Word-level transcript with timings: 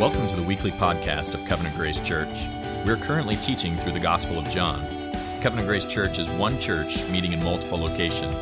Welcome 0.00 0.26
to 0.28 0.36
the 0.36 0.42
weekly 0.42 0.72
podcast 0.72 1.34
of 1.34 1.44
Covenant 1.44 1.76
Grace 1.76 2.00
Church. 2.00 2.48
We're 2.86 2.96
currently 2.96 3.36
teaching 3.36 3.76
through 3.76 3.92
the 3.92 4.00
Gospel 4.00 4.38
of 4.38 4.48
John. 4.48 4.80
Covenant 5.42 5.68
Grace 5.68 5.84
Church 5.84 6.18
is 6.18 6.26
one 6.30 6.58
church 6.58 7.06
meeting 7.10 7.34
in 7.34 7.44
multiple 7.44 7.76
locations. 7.76 8.34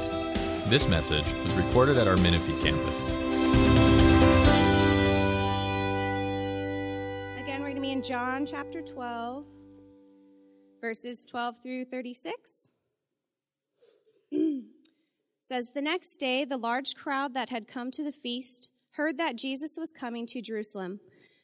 This 0.70 0.86
message 0.86 1.32
was 1.42 1.52
recorded 1.54 1.98
at 1.98 2.06
our 2.06 2.16
Menifee 2.18 2.56
campus. 2.62 3.04
Again, 7.40 7.60
we're 7.60 7.70
going 7.70 7.74
to 7.74 7.80
be 7.80 7.90
in 7.90 8.02
John 8.02 8.46
chapter 8.46 8.80
12, 8.80 9.44
verses 10.80 11.26
12 11.28 11.60
through 11.60 11.86
36. 11.86 12.70
says 15.42 15.72
the 15.74 15.82
next 15.82 16.18
day 16.18 16.44
the 16.44 16.56
large 16.56 16.94
crowd 16.94 17.34
that 17.34 17.48
had 17.48 17.66
come 17.66 17.90
to 17.90 18.04
the 18.04 18.12
feast 18.12 18.70
heard 18.92 19.18
that 19.18 19.36
Jesus 19.36 19.76
was 19.76 19.90
coming 19.90 20.24
to 20.26 20.40
Jerusalem. 20.40 21.00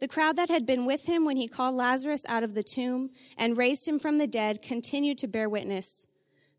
The 0.00 0.08
crowd 0.08 0.36
that 0.36 0.48
had 0.48 0.64
been 0.64 0.86
with 0.86 1.06
him 1.06 1.26
when 1.26 1.36
he 1.36 1.46
called 1.46 1.74
Lazarus 1.74 2.24
out 2.26 2.42
of 2.42 2.54
the 2.54 2.62
tomb 2.62 3.10
and 3.36 3.56
raised 3.56 3.86
him 3.86 3.98
from 3.98 4.16
the 4.16 4.26
dead 4.26 4.62
continued 4.62 5.18
to 5.18 5.28
bear 5.28 5.48
witness. 5.48 6.06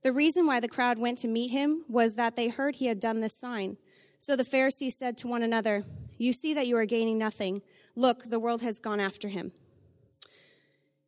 The 0.04 0.14
reason 0.14 0.46
why 0.46 0.60
the 0.60 0.68
crowd 0.68 1.00
went 1.00 1.18
to 1.20 1.28
meet 1.28 1.50
him 1.50 1.84
was 1.88 2.16
that 2.16 2.36
they 2.36 2.50
heard 2.50 2.76
he 2.76 2.86
had 2.86 3.00
done 3.00 3.20
this 3.20 3.34
sign. 3.34 3.78
So 4.20 4.36
the 4.36 4.44
Pharisees 4.44 4.96
said 4.96 5.18
to 5.18 5.28
one 5.28 5.42
another, 5.42 5.84
You 6.20 6.34
see 6.34 6.54
that 6.54 6.68
you 6.68 6.78
are 6.78 6.86
gaining 6.86 7.18
nothing. 7.18 7.64
Look, 7.96 8.26
the 8.26 8.40
world 8.40 8.62
has 8.62 8.80
gone 8.80 9.00
after 9.00 9.28
him. 9.28 9.52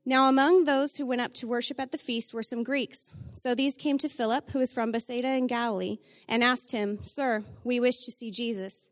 Now, 0.05 0.27
among 0.27 0.65
those 0.65 0.97
who 0.97 1.05
went 1.05 1.21
up 1.21 1.33
to 1.35 1.47
worship 1.47 1.79
at 1.79 1.91
the 1.91 1.97
feast 1.97 2.33
were 2.33 2.43
some 2.43 2.63
Greeks. 2.63 3.09
So 3.31 3.55
these 3.55 3.77
came 3.77 3.97
to 3.99 4.09
Philip, 4.09 4.49
who 4.49 4.59
was 4.59 4.73
from 4.73 4.91
Bethsaida 4.91 5.29
in 5.29 5.47
Galilee, 5.47 5.99
and 6.27 6.43
asked 6.43 6.71
him, 6.71 6.99
Sir, 7.01 7.43
we 7.63 7.79
wish 7.79 7.99
to 8.01 8.11
see 8.11 8.31
Jesus. 8.31 8.91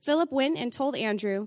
Philip 0.00 0.32
went 0.32 0.58
and 0.58 0.72
told 0.72 0.96
Andrew. 0.96 1.46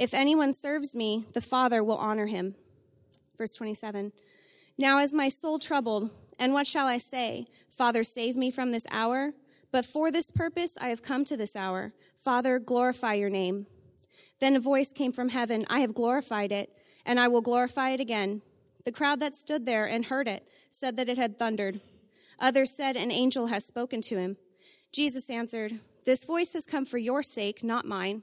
If 0.00 0.14
anyone 0.14 0.54
serves 0.54 0.94
me, 0.94 1.26
the 1.34 1.42
Father 1.42 1.84
will 1.84 1.98
honor 1.98 2.24
him. 2.24 2.54
Verse 3.36 3.54
27. 3.54 4.12
Now 4.78 4.98
is 4.98 5.12
my 5.12 5.28
soul 5.28 5.58
troubled, 5.58 6.08
and 6.38 6.54
what 6.54 6.66
shall 6.66 6.86
I 6.86 6.96
say? 6.96 7.48
Father, 7.68 8.02
save 8.02 8.34
me 8.34 8.50
from 8.50 8.72
this 8.72 8.86
hour? 8.90 9.34
But 9.70 9.84
for 9.84 10.10
this 10.10 10.30
purpose 10.30 10.78
I 10.80 10.88
have 10.88 11.02
come 11.02 11.26
to 11.26 11.36
this 11.36 11.54
hour. 11.54 11.92
Father, 12.16 12.58
glorify 12.58 13.12
your 13.12 13.28
name. 13.28 13.66
Then 14.38 14.56
a 14.56 14.60
voice 14.60 14.90
came 14.94 15.12
from 15.12 15.28
heaven 15.28 15.66
I 15.68 15.80
have 15.80 15.94
glorified 15.94 16.50
it, 16.50 16.74
and 17.04 17.20
I 17.20 17.28
will 17.28 17.42
glorify 17.42 17.90
it 17.90 18.00
again. 18.00 18.40
The 18.86 18.92
crowd 18.92 19.20
that 19.20 19.36
stood 19.36 19.66
there 19.66 19.84
and 19.84 20.06
heard 20.06 20.28
it 20.28 20.48
said 20.70 20.96
that 20.96 21.10
it 21.10 21.18
had 21.18 21.36
thundered. 21.36 21.82
Others 22.38 22.70
said, 22.70 22.96
An 22.96 23.12
angel 23.12 23.48
has 23.48 23.66
spoken 23.66 24.00
to 24.00 24.16
him. 24.16 24.38
Jesus 24.94 25.28
answered, 25.28 25.78
This 26.06 26.24
voice 26.24 26.54
has 26.54 26.64
come 26.64 26.86
for 26.86 26.96
your 26.96 27.22
sake, 27.22 27.62
not 27.62 27.84
mine. 27.84 28.22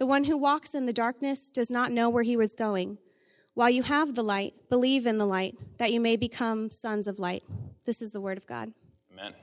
The 0.00 0.06
one 0.06 0.24
who 0.24 0.38
walks 0.38 0.74
in 0.74 0.86
the 0.86 0.94
darkness 0.94 1.50
does 1.50 1.70
not 1.70 1.92
know 1.92 2.08
where 2.08 2.22
he 2.22 2.34
was 2.34 2.54
going. 2.54 2.96
While 3.52 3.68
you 3.68 3.82
have 3.82 4.14
the 4.14 4.22
light, 4.22 4.54
believe 4.70 5.06
in 5.06 5.18
the 5.18 5.26
light, 5.26 5.58
that 5.76 5.92
you 5.92 6.00
may 6.00 6.16
become 6.16 6.70
sons 6.70 7.06
of 7.06 7.18
light. 7.18 7.42
This 7.84 8.00
is 8.00 8.10
the 8.10 8.20
word 8.20 8.38
of 8.38 8.46
God. 8.46 8.72
Amen. 9.12 9.34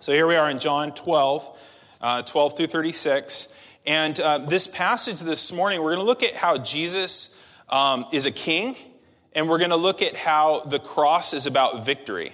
So 0.00 0.10
here 0.10 0.26
we 0.26 0.34
are 0.34 0.50
in 0.50 0.58
John 0.58 0.92
12, 0.92 1.56
uh, 2.00 2.22
12 2.22 2.56
through 2.56 2.66
36. 2.66 3.54
And 3.86 4.18
uh, 4.18 4.38
this 4.38 4.66
passage 4.66 5.20
this 5.20 5.52
morning, 5.52 5.80
we're 5.80 5.94
going 5.94 6.04
to 6.04 6.04
look 6.04 6.24
at 6.24 6.34
how 6.34 6.58
Jesus 6.58 7.40
um, 7.68 8.06
is 8.12 8.26
a 8.26 8.32
king, 8.32 8.74
and 9.34 9.48
we're 9.48 9.58
going 9.58 9.70
to 9.70 9.76
look 9.76 10.02
at 10.02 10.16
how 10.16 10.64
the 10.64 10.80
cross 10.80 11.32
is 11.32 11.46
about 11.46 11.86
victory. 11.86 12.32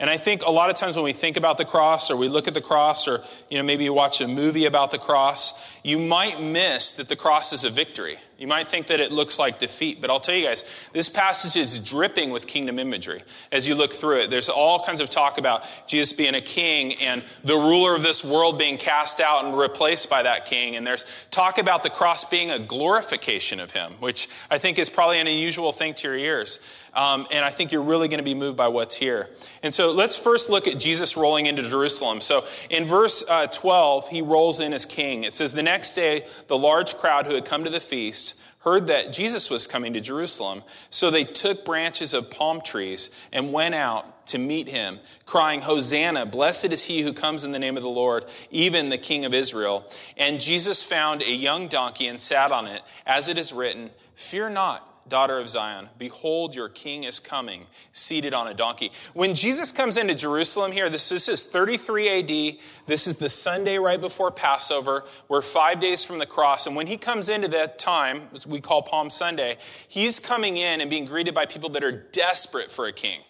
And 0.00 0.10
I 0.10 0.16
think 0.16 0.42
a 0.44 0.50
lot 0.50 0.70
of 0.70 0.76
times 0.76 0.96
when 0.96 1.04
we 1.04 1.12
think 1.12 1.36
about 1.36 1.56
the 1.56 1.64
cross 1.64 2.10
or 2.10 2.16
we 2.16 2.28
look 2.28 2.48
at 2.48 2.54
the 2.54 2.60
cross 2.60 3.06
or 3.06 3.20
you 3.48 3.58
know 3.58 3.64
maybe 3.64 3.84
you 3.84 3.92
watch 3.92 4.20
a 4.20 4.26
movie 4.26 4.64
about 4.64 4.90
the 4.90 4.98
cross, 4.98 5.64
you 5.84 5.98
might 5.98 6.42
miss 6.42 6.94
that 6.94 7.08
the 7.08 7.14
cross 7.14 7.52
is 7.52 7.64
a 7.64 7.70
victory. 7.70 8.18
You 8.36 8.48
might 8.48 8.66
think 8.66 8.88
that 8.88 8.98
it 8.98 9.12
looks 9.12 9.38
like 9.38 9.60
defeat, 9.60 10.00
but 10.00 10.10
I'll 10.10 10.18
tell 10.18 10.34
you 10.34 10.44
guys, 10.44 10.64
this 10.92 11.08
passage 11.08 11.56
is 11.60 11.78
dripping 11.78 12.30
with 12.30 12.48
kingdom 12.48 12.80
imagery 12.80 13.22
as 13.52 13.68
you 13.68 13.76
look 13.76 13.92
through 13.92 14.22
it. 14.22 14.30
There's 14.30 14.48
all 14.48 14.80
kinds 14.80 15.00
of 15.00 15.08
talk 15.08 15.38
about 15.38 15.64
Jesus 15.86 16.12
being 16.12 16.34
a 16.34 16.40
king 16.40 16.94
and 16.94 17.22
the 17.44 17.54
ruler 17.54 17.94
of 17.94 18.02
this 18.02 18.24
world 18.24 18.58
being 18.58 18.78
cast 18.78 19.20
out 19.20 19.44
and 19.44 19.56
replaced 19.56 20.10
by 20.10 20.24
that 20.24 20.46
king. 20.46 20.74
And 20.74 20.84
there's 20.84 21.06
talk 21.30 21.58
about 21.58 21.84
the 21.84 21.90
cross 21.90 22.24
being 22.24 22.50
a 22.50 22.58
glorification 22.58 23.60
of 23.60 23.70
him, 23.70 23.92
which 24.00 24.28
I 24.50 24.58
think 24.58 24.80
is 24.80 24.90
probably 24.90 25.20
an 25.20 25.28
unusual 25.28 25.72
thing 25.72 25.94
to 25.94 26.08
your 26.08 26.16
ears. 26.16 26.58
Um, 26.94 27.26
and 27.30 27.44
I 27.44 27.50
think 27.50 27.72
you're 27.72 27.82
really 27.82 28.08
going 28.08 28.18
to 28.18 28.24
be 28.24 28.34
moved 28.34 28.56
by 28.56 28.68
what's 28.68 28.94
here. 28.94 29.28
And 29.62 29.74
so 29.74 29.92
let's 29.92 30.16
first 30.16 30.48
look 30.48 30.68
at 30.68 30.78
Jesus 30.78 31.16
rolling 31.16 31.46
into 31.46 31.62
Jerusalem. 31.62 32.20
So 32.20 32.44
in 32.70 32.86
verse 32.86 33.24
uh, 33.28 33.48
12, 33.48 34.08
he 34.08 34.22
rolls 34.22 34.60
in 34.60 34.72
as 34.72 34.86
king. 34.86 35.24
It 35.24 35.34
says, 35.34 35.52
The 35.52 35.62
next 35.62 35.94
day, 35.94 36.26
the 36.46 36.58
large 36.58 36.96
crowd 36.96 37.26
who 37.26 37.34
had 37.34 37.44
come 37.44 37.64
to 37.64 37.70
the 37.70 37.80
feast 37.80 38.40
heard 38.60 38.86
that 38.86 39.12
Jesus 39.12 39.50
was 39.50 39.66
coming 39.66 39.92
to 39.92 40.00
Jerusalem. 40.00 40.62
So 40.88 41.10
they 41.10 41.24
took 41.24 41.64
branches 41.66 42.14
of 42.14 42.30
palm 42.30 42.62
trees 42.62 43.10
and 43.30 43.52
went 43.52 43.74
out 43.74 44.26
to 44.28 44.38
meet 44.38 44.68
him, 44.68 45.00
crying, 45.26 45.60
Hosanna, 45.60 46.24
blessed 46.24 46.66
is 46.66 46.82
he 46.82 47.02
who 47.02 47.12
comes 47.12 47.44
in 47.44 47.52
the 47.52 47.58
name 47.58 47.76
of 47.76 47.82
the 47.82 47.90
Lord, 47.90 48.24
even 48.50 48.88
the 48.88 48.96
King 48.96 49.26
of 49.26 49.34
Israel. 49.34 49.84
And 50.16 50.40
Jesus 50.40 50.82
found 50.82 51.20
a 51.20 51.30
young 51.30 51.68
donkey 51.68 52.06
and 52.06 52.18
sat 52.18 52.52
on 52.52 52.66
it, 52.66 52.80
as 53.04 53.28
it 53.28 53.36
is 53.36 53.52
written, 53.52 53.90
Fear 54.14 54.50
not 54.50 54.93
daughter 55.08 55.38
of 55.38 55.48
Zion, 55.48 55.88
behold, 55.98 56.54
your 56.54 56.68
king 56.68 57.04
is 57.04 57.20
coming, 57.20 57.66
seated 57.92 58.34
on 58.34 58.48
a 58.48 58.54
donkey. 58.54 58.92
When 59.12 59.34
Jesus 59.34 59.72
comes 59.72 59.96
into 59.96 60.14
Jerusalem 60.14 60.72
here, 60.72 60.88
this, 60.88 61.08
this 61.08 61.28
is 61.28 61.46
33 61.46 62.08
AD. 62.08 62.58
This 62.86 63.06
is 63.06 63.16
the 63.16 63.28
Sunday 63.28 63.78
right 63.78 64.00
before 64.00 64.30
Passover. 64.30 65.04
We're 65.28 65.42
five 65.42 65.80
days 65.80 66.04
from 66.04 66.18
the 66.18 66.26
cross. 66.26 66.66
And 66.66 66.76
when 66.76 66.86
he 66.86 66.96
comes 66.96 67.28
into 67.28 67.48
that 67.48 67.78
time, 67.78 68.22
which 68.30 68.46
we 68.46 68.60
call 68.60 68.82
Palm 68.82 69.10
Sunday, 69.10 69.56
he's 69.88 70.20
coming 70.20 70.56
in 70.56 70.80
and 70.80 70.88
being 70.88 71.04
greeted 71.04 71.34
by 71.34 71.46
people 71.46 71.70
that 71.70 71.84
are 71.84 71.92
desperate 71.92 72.70
for 72.70 72.86
a 72.86 72.92
king. 72.92 73.20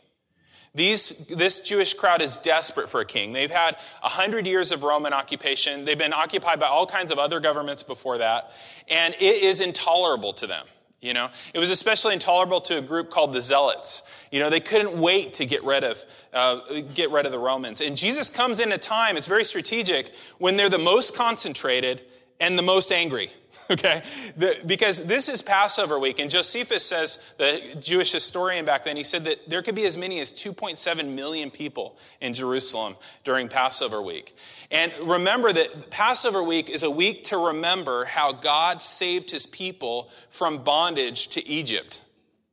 These, 0.75 1.29
this 1.29 1.61
Jewish 1.61 1.95
crowd 1.95 2.21
is 2.21 2.37
desperate 2.39 2.89
for 2.89 3.01
a 3.01 3.05
king. 3.05 3.33
They've 3.33 3.51
had 3.51 3.77
100 4.01 4.45
years 4.45 4.73
of 4.73 4.83
Roman 4.83 5.13
occupation. 5.13 5.85
They've 5.85 5.97
been 5.97 6.13
occupied 6.13 6.59
by 6.59 6.67
all 6.67 6.85
kinds 6.85 7.13
of 7.13 7.19
other 7.19 7.39
governments 7.39 7.85
before 7.85 8.19
that. 8.19 8.51
And 8.89 9.15
it 9.15 9.43
is 9.43 9.61
intolerable 9.61 10.33
to 10.35 10.49
them. 10.49 10.67
You 11.05 11.13
know, 11.13 11.29
it 11.53 11.59
was 11.59 11.69
especially 11.69 12.15
intolerable 12.15 12.63
to 12.63 12.79
a 12.79 12.81
group 12.81 13.11
called 13.11 13.35
the 13.35 13.43
Zealots. 13.43 14.05
You 14.33 14.41
know, 14.41 14.49
they 14.49 14.61
couldn't 14.61 14.99
wait 14.99 15.35
to 15.35 15.45
get 15.45 15.63
rid 15.63 15.85
of 15.85 16.03
uh, 16.33 16.61
get 16.95 17.11
rid 17.11 17.27
of 17.27 17.33
the 17.33 17.39
Romans. 17.39 17.83
And 17.83 17.95
Jesus 17.95 18.31
comes 18.31 18.59
in 18.59 18.73
a 18.73 18.79
time; 18.79 19.19
it's 19.19 19.27
very 19.27 19.45
strategic 19.45 20.15
when 20.39 20.57
they're 20.57 20.71
the 20.71 20.79
most 20.79 21.15
concentrated 21.15 22.01
and 22.41 22.59
the 22.59 22.63
most 22.63 22.91
angry. 22.91 23.29
okay? 23.71 24.03
The, 24.37 24.57
because 24.67 25.07
this 25.07 25.29
is 25.29 25.43
Passover 25.43 25.99
week, 25.99 26.19
and 26.19 26.31
Josephus 26.31 26.85
says, 26.85 27.35
the 27.39 27.77
Jewish 27.81 28.13
historian 28.13 28.65
back 28.65 28.85
then, 28.85 28.97
he 28.97 29.05
said 29.05 29.25
that 29.25 29.49
there 29.49 29.63
could 29.63 29.75
be 29.75 29.87
as 29.87 29.97
many 29.97 30.21
as 30.21 30.33
2.7 30.33 31.15
million 31.15 31.51
people 31.51 31.97
in 32.21 32.35
Jerusalem 32.35 32.97
during 33.25 33.49
Passover 33.49 34.03
week. 34.03 34.37
And 34.71 34.93
remember 35.03 35.53
that 35.53 35.91
Passover 35.91 36.43
week 36.43 36.69
is 36.69 36.83
a 36.83 36.91
week 36.91 37.25
to 37.25 37.47
remember 37.47 38.05
how 38.05 38.33
God 38.33 38.83
saved 38.83 39.31
his 39.31 39.47
people 39.47 40.11
from 40.31 40.65
bondage 40.65 41.29
to 41.29 41.47
Egypt. 41.47 42.03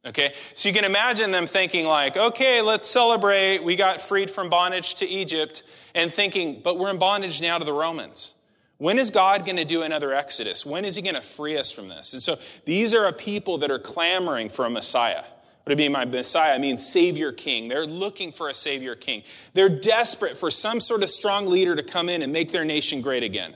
Okay? 0.06 0.34
So 0.54 0.70
you 0.70 0.76
can 0.76 0.86
imagine 0.86 1.32
them 1.32 1.46
thinking, 1.46 1.86
like, 1.86 2.18
okay, 2.18 2.62
let's 2.62 2.90
celebrate. 2.90 3.64
We 3.64 3.76
got 3.76 4.02
freed 4.02 4.32
from 4.32 4.50
bondage 4.50 4.96
to 4.96 5.08
Egypt, 5.08 5.64
and 5.94 6.12
thinking, 6.12 6.62
but 6.64 6.80
we're 6.80 6.90
in 6.90 6.98
bondage 6.98 7.42
now 7.42 7.58
to 7.58 7.66
the 7.66 7.74
Romans. 7.74 8.41
When 8.82 8.98
is 8.98 9.12
God 9.12 9.46
going 9.46 9.58
to 9.58 9.64
do 9.64 9.84
another 9.84 10.12
Exodus? 10.12 10.66
When 10.66 10.86
is 10.86 10.96
He 10.96 11.04
going 11.04 11.14
to 11.14 11.22
free 11.22 11.56
us 11.56 11.72
from 11.72 11.88
this? 11.88 12.14
And 12.14 12.22
so 12.22 12.40
these 12.66 12.96
are 12.96 13.06
a 13.06 13.14
people 13.14 13.60
that 13.60 13.70
are 13.70 13.78
clamoring 13.78 14.50
for 14.50 14.66
a 14.66 14.72
Messiah. 14.72 15.22
What 15.22 15.68
do 15.68 15.74
I 15.74 15.76
mean 15.76 15.94
by 15.94 16.06
Messiah? 16.06 16.56
I 16.56 16.58
mean 16.58 16.80
Savior 16.80 17.32
King. 17.32 17.68
They're 17.68 17.86
looking 17.86 18.32
for 18.32 18.50
a 18.50 18.56
Savior 18.56 18.96
King. 18.96 19.22
They're 19.54 19.70
desperate 19.70 20.36
for 20.36 20.50
some 20.50 20.80
sort 20.80 21.04
of 21.04 21.12
strong 21.12 21.46
leader 21.46 21.76
to 21.76 21.84
come 21.84 22.10
in 22.10 22.24
and 22.24 22.34
make 22.34 22.52
their 22.52 22.66
nation 22.66 23.02
great 23.02 23.22
again. 23.22 23.54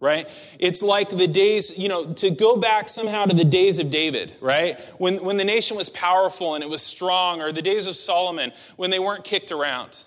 Right? 0.00 0.28
It's 0.58 0.82
like 0.82 1.10
the 1.10 1.28
days, 1.28 1.78
you 1.78 1.88
know, 1.88 2.14
to 2.14 2.30
go 2.30 2.56
back 2.56 2.88
somehow 2.88 3.24
to 3.26 3.36
the 3.36 3.44
days 3.44 3.78
of 3.78 3.92
David, 3.92 4.34
right? 4.40 4.80
When, 4.98 5.22
when 5.22 5.36
the 5.36 5.44
nation 5.44 5.76
was 5.76 5.90
powerful 5.90 6.56
and 6.56 6.64
it 6.64 6.68
was 6.68 6.82
strong, 6.82 7.40
or 7.40 7.52
the 7.52 7.62
days 7.62 7.86
of 7.86 7.94
Solomon 7.94 8.52
when 8.74 8.90
they 8.90 8.98
weren't 8.98 9.22
kicked 9.22 9.52
around. 9.52 10.06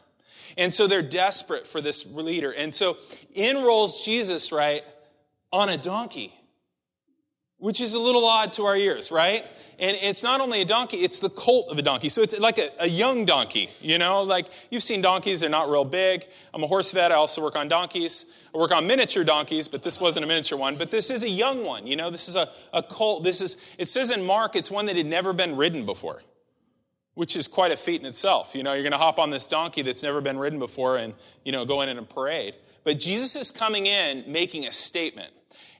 And 0.59 0.73
so 0.73 0.87
they're 0.87 1.01
desperate 1.01 1.65
for 1.65 1.79
this 1.79 2.13
leader. 2.13 2.51
And 2.51 2.75
so 2.75 2.97
in 3.33 3.57
rolls 3.57 4.05
Jesus, 4.05 4.51
right, 4.51 4.83
on 5.51 5.69
a 5.69 5.77
donkey, 5.77 6.33
which 7.57 7.81
is 7.81 7.93
a 7.93 7.99
little 7.99 8.25
odd 8.25 8.53
to 8.53 8.63
our 8.63 8.75
ears, 8.75 9.11
right? 9.11 9.45
And 9.79 9.97
it's 10.01 10.23
not 10.23 10.41
only 10.41 10.61
a 10.61 10.65
donkey, 10.65 10.97
it's 10.97 11.19
the 11.19 11.29
colt 11.29 11.69
of 11.69 11.77
a 11.77 11.81
donkey. 11.81 12.09
So 12.09 12.21
it's 12.21 12.37
like 12.37 12.57
a, 12.57 12.69
a, 12.79 12.87
young 12.87 13.25
donkey, 13.25 13.69
you 13.81 13.97
know? 13.97 14.23
Like 14.23 14.47
you've 14.69 14.83
seen 14.83 15.01
donkeys, 15.01 15.39
they're 15.39 15.49
not 15.49 15.69
real 15.69 15.85
big. 15.85 16.25
I'm 16.53 16.63
a 16.63 16.67
horse 16.67 16.91
vet, 16.91 17.11
I 17.11 17.15
also 17.15 17.41
work 17.41 17.55
on 17.55 17.67
donkeys. 17.69 18.33
I 18.53 18.57
work 18.57 18.73
on 18.73 18.87
miniature 18.87 19.23
donkeys, 19.23 19.67
but 19.67 19.83
this 19.83 19.99
wasn't 20.01 20.25
a 20.25 20.27
miniature 20.27 20.57
one. 20.57 20.75
But 20.75 20.91
this 20.91 21.09
is 21.09 21.23
a 21.23 21.29
young 21.29 21.63
one, 21.63 21.87
you 21.87 21.95
know? 21.95 22.09
This 22.09 22.27
is 22.27 22.35
a, 22.35 22.49
a 22.73 22.83
colt. 22.83 23.23
This 23.23 23.41
is, 23.41 23.75
it 23.77 23.87
says 23.87 24.11
in 24.11 24.25
Mark, 24.25 24.55
it's 24.55 24.69
one 24.69 24.85
that 24.87 24.97
had 24.97 25.05
never 25.05 25.33
been 25.33 25.55
ridden 25.55 25.85
before 25.85 26.21
which 27.19 27.35
is 27.35 27.49
quite 27.49 27.69
a 27.69 27.75
feat 27.75 27.99
in 27.99 28.07
itself. 28.07 28.55
You 28.55 28.63
know, 28.63 28.71
you're 28.71 28.83
going 28.83 28.93
to 28.93 28.97
hop 28.97 29.19
on 29.19 29.29
this 29.29 29.45
donkey 29.45 29.81
that's 29.81 30.03
never 30.03 30.21
been 30.21 30.39
ridden 30.39 30.57
before 30.57 30.95
and, 30.95 31.13
you 31.43 31.51
know, 31.51 31.65
go 31.65 31.81
in 31.81 31.89
in 31.89 31.97
a 31.97 32.03
parade. 32.03 32.55
But 32.83 32.99
Jesus 32.99 33.35
is 33.35 33.51
coming 33.51 33.85
in 33.85 34.23
making 34.27 34.65
a 34.65 34.71
statement. 34.71 35.31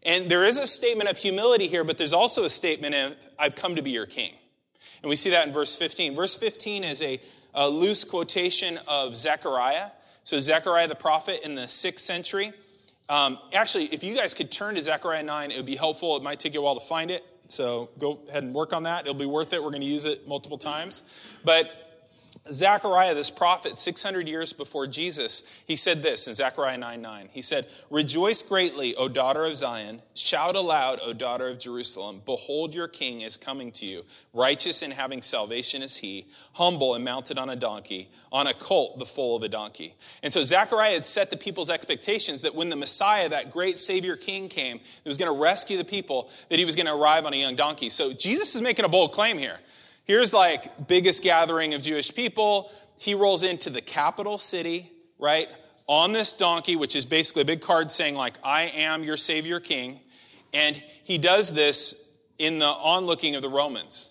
And 0.03 0.29
there 0.29 0.45
is 0.45 0.57
a 0.57 0.65
statement 0.65 1.09
of 1.09 1.17
humility 1.17 1.67
here, 1.67 1.83
but 1.83 1.97
there's 1.97 2.13
also 2.13 2.45
a 2.45 2.49
statement 2.49 2.95
of, 2.95 3.17
I've 3.37 3.55
come 3.55 3.75
to 3.75 3.81
be 3.81 3.91
your 3.91 4.05
king. 4.05 4.33
And 5.01 5.09
we 5.09 5.15
see 5.15 5.31
that 5.31 5.47
in 5.47 5.53
verse 5.53 5.75
15. 5.75 6.15
Verse 6.15 6.35
15 6.35 6.83
is 6.83 7.01
a, 7.01 7.19
a 7.53 7.67
loose 7.67 8.03
quotation 8.03 8.79
of 8.87 9.15
Zechariah. 9.15 9.91
So, 10.23 10.39
Zechariah 10.39 10.87
the 10.87 10.95
prophet 10.95 11.41
in 11.43 11.55
the 11.55 11.67
sixth 11.67 12.05
century. 12.05 12.53
Um, 13.07 13.39
actually, 13.53 13.85
if 13.85 14.03
you 14.03 14.15
guys 14.15 14.33
could 14.33 14.51
turn 14.51 14.75
to 14.75 14.81
Zechariah 14.81 15.23
9, 15.23 15.51
it 15.51 15.57
would 15.57 15.65
be 15.65 15.75
helpful. 15.75 16.15
It 16.15 16.23
might 16.23 16.39
take 16.39 16.53
you 16.53 16.59
a 16.59 16.63
while 16.63 16.79
to 16.79 16.85
find 16.85 17.09
it. 17.09 17.25
So 17.47 17.89
go 17.97 18.19
ahead 18.29 18.43
and 18.43 18.53
work 18.53 18.73
on 18.73 18.83
that. 18.83 19.01
It'll 19.01 19.15
be 19.15 19.25
worth 19.25 19.53
it. 19.53 19.63
We're 19.63 19.71
going 19.71 19.81
to 19.81 19.87
use 19.87 20.05
it 20.05 20.27
multiple 20.27 20.59
times. 20.59 21.03
But 21.43 21.88
Zechariah, 22.51 23.13
this 23.13 23.29
prophet, 23.29 23.79
600 23.79 24.27
years 24.27 24.53
before 24.53 24.87
Jesus, 24.87 25.63
he 25.67 25.75
said 25.75 26.01
this 26.01 26.27
in 26.27 26.33
Zechariah 26.33 26.77
9 26.77 27.01
9. 27.01 27.29
He 27.31 27.41
said, 27.41 27.67
Rejoice 27.89 28.41
greatly, 28.41 28.95
O 28.95 29.07
daughter 29.07 29.45
of 29.45 29.55
Zion. 29.55 30.01
Shout 30.15 30.55
aloud, 30.55 30.99
O 31.01 31.13
daughter 31.13 31.47
of 31.47 31.59
Jerusalem. 31.59 32.21
Behold, 32.25 32.73
your 32.73 32.87
king 32.87 33.21
is 33.21 33.37
coming 33.37 33.71
to 33.73 33.85
you. 33.85 34.03
Righteous 34.33 34.81
and 34.81 34.93
having 34.93 35.21
salvation 35.21 35.81
is 35.81 35.97
he, 35.97 36.27
humble 36.53 36.95
and 36.95 37.03
mounted 37.03 37.37
on 37.37 37.49
a 37.49 37.55
donkey, 37.55 38.09
on 38.31 38.47
a 38.47 38.53
colt, 38.53 38.99
the 38.99 39.05
foal 39.05 39.37
of 39.37 39.43
a 39.43 39.49
donkey. 39.49 39.95
And 40.21 40.31
so 40.31 40.43
Zechariah 40.43 40.93
had 40.93 41.07
set 41.07 41.29
the 41.29 41.37
people's 41.37 41.69
expectations 41.69 42.41
that 42.41 42.53
when 42.53 42.69
the 42.69 42.75
Messiah, 42.75 43.29
that 43.29 43.51
great 43.51 43.79
Savior 43.79 44.15
King, 44.15 44.49
came, 44.49 44.77
that 44.77 45.09
was 45.09 45.17
going 45.17 45.33
to 45.33 45.39
rescue 45.39 45.77
the 45.77 45.83
people, 45.83 46.29
that 46.49 46.59
he 46.59 46.65
was 46.65 46.75
going 46.75 46.85
to 46.85 46.93
arrive 46.93 47.25
on 47.25 47.33
a 47.33 47.37
young 47.37 47.55
donkey. 47.55 47.89
So 47.89 48.13
Jesus 48.13 48.55
is 48.55 48.61
making 48.61 48.85
a 48.85 48.89
bold 48.89 49.11
claim 49.11 49.37
here. 49.37 49.59
Here's 50.09 50.33
like 50.33 50.87
biggest 50.87 51.21
gathering 51.21 51.75
of 51.75 51.83
Jewish 51.83 52.15
people. 52.15 52.71
He 52.97 53.13
rolls 53.13 53.43
into 53.43 53.69
the 53.69 53.79
capital 53.79 54.39
city, 54.39 54.91
right? 55.19 55.47
On 55.85 56.13
this 56.13 56.35
donkey, 56.35 56.75
which 56.75 56.95
is 56.95 57.05
basically 57.05 57.43
a 57.43 57.45
big 57.45 57.61
card 57.61 57.91
saying 57.91 58.15
like, 58.15 58.33
I 58.43 58.63
am 58.75 59.03
your 59.03 59.17
savior 59.17 59.59
king. 59.59 59.99
And 60.51 60.75
he 61.03 61.19
does 61.19 61.53
this 61.53 62.11
in 62.39 62.57
the 62.57 62.65
onlooking 62.65 63.35
of 63.35 63.43
the 63.43 63.49
Romans. 63.49 64.09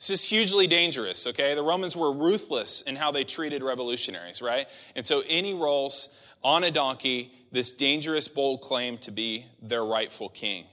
This 0.00 0.10
is 0.10 0.24
hugely 0.24 0.66
dangerous, 0.66 1.28
okay? 1.28 1.54
The 1.54 1.62
Romans 1.62 1.96
were 1.96 2.10
ruthless 2.12 2.82
in 2.82 2.96
how 2.96 3.12
they 3.12 3.22
treated 3.22 3.62
revolutionaries, 3.62 4.42
right? 4.42 4.66
And 4.96 5.06
so 5.06 5.20
he 5.20 5.54
rolls 5.54 6.26
on 6.42 6.64
a 6.64 6.72
donkey, 6.72 7.30
this 7.52 7.70
dangerous, 7.70 8.26
bold 8.26 8.62
claim 8.62 8.98
to 8.98 9.12
be 9.12 9.46
their 9.62 9.84
rightful 9.84 10.28
king. 10.28 10.64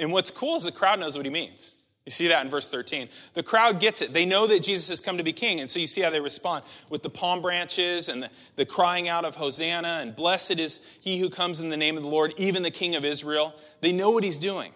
And 0.00 0.10
what's 0.10 0.32
cool 0.32 0.56
is 0.56 0.64
the 0.64 0.72
crowd 0.72 0.98
knows 0.98 1.16
what 1.16 1.26
he 1.26 1.30
means. 1.30 1.76
You 2.06 2.12
see 2.12 2.28
that 2.28 2.44
in 2.44 2.50
verse 2.50 2.70
13. 2.70 3.08
The 3.34 3.42
crowd 3.42 3.78
gets 3.78 4.00
it. 4.00 4.12
They 4.12 4.24
know 4.24 4.46
that 4.46 4.62
Jesus 4.62 4.88
has 4.88 5.00
come 5.00 5.18
to 5.18 5.22
be 5.22 5.32
king. 5.32 5.60
And 5.60 5.68
so 5.68 5.78
you 5.78 5.86
see 5.86 6.00
how 6.00 6.10
they 6.10 6.20
respond 6.20 6.64
with 6.88 7.02
the 7.02 7.10
palm 7.10 7.42
branches 7.42 8.08
and 8.08 8.22
the, 8.22 8.30
the 8.56 8.64
crying 8.64 9.08
out 9.08 9.24
of 9.24 9.36
Hosanna 9.36 9.98
and 10.00 10.16
blessed 10.16 10.58
is 10.58 10.86
he 11.00 11.18
who 11.18 11.28
comes 11.28 11.60
in 11.60 11.68
the 11.68 11.76
name 11.76 11.96
of 11.96 12.02
the 12.02 12.08
Lord, 12.08 12.32
even 12.36 12.62
the 12.62 12.70
king 12.70 12.96
of 12.96 13.04
Israel. 13.04 13.54
They 13.80 13.92
know 13.92 14.10
what 14.10 14.24
he's 14.24 14.38
doing. 14.38 14.72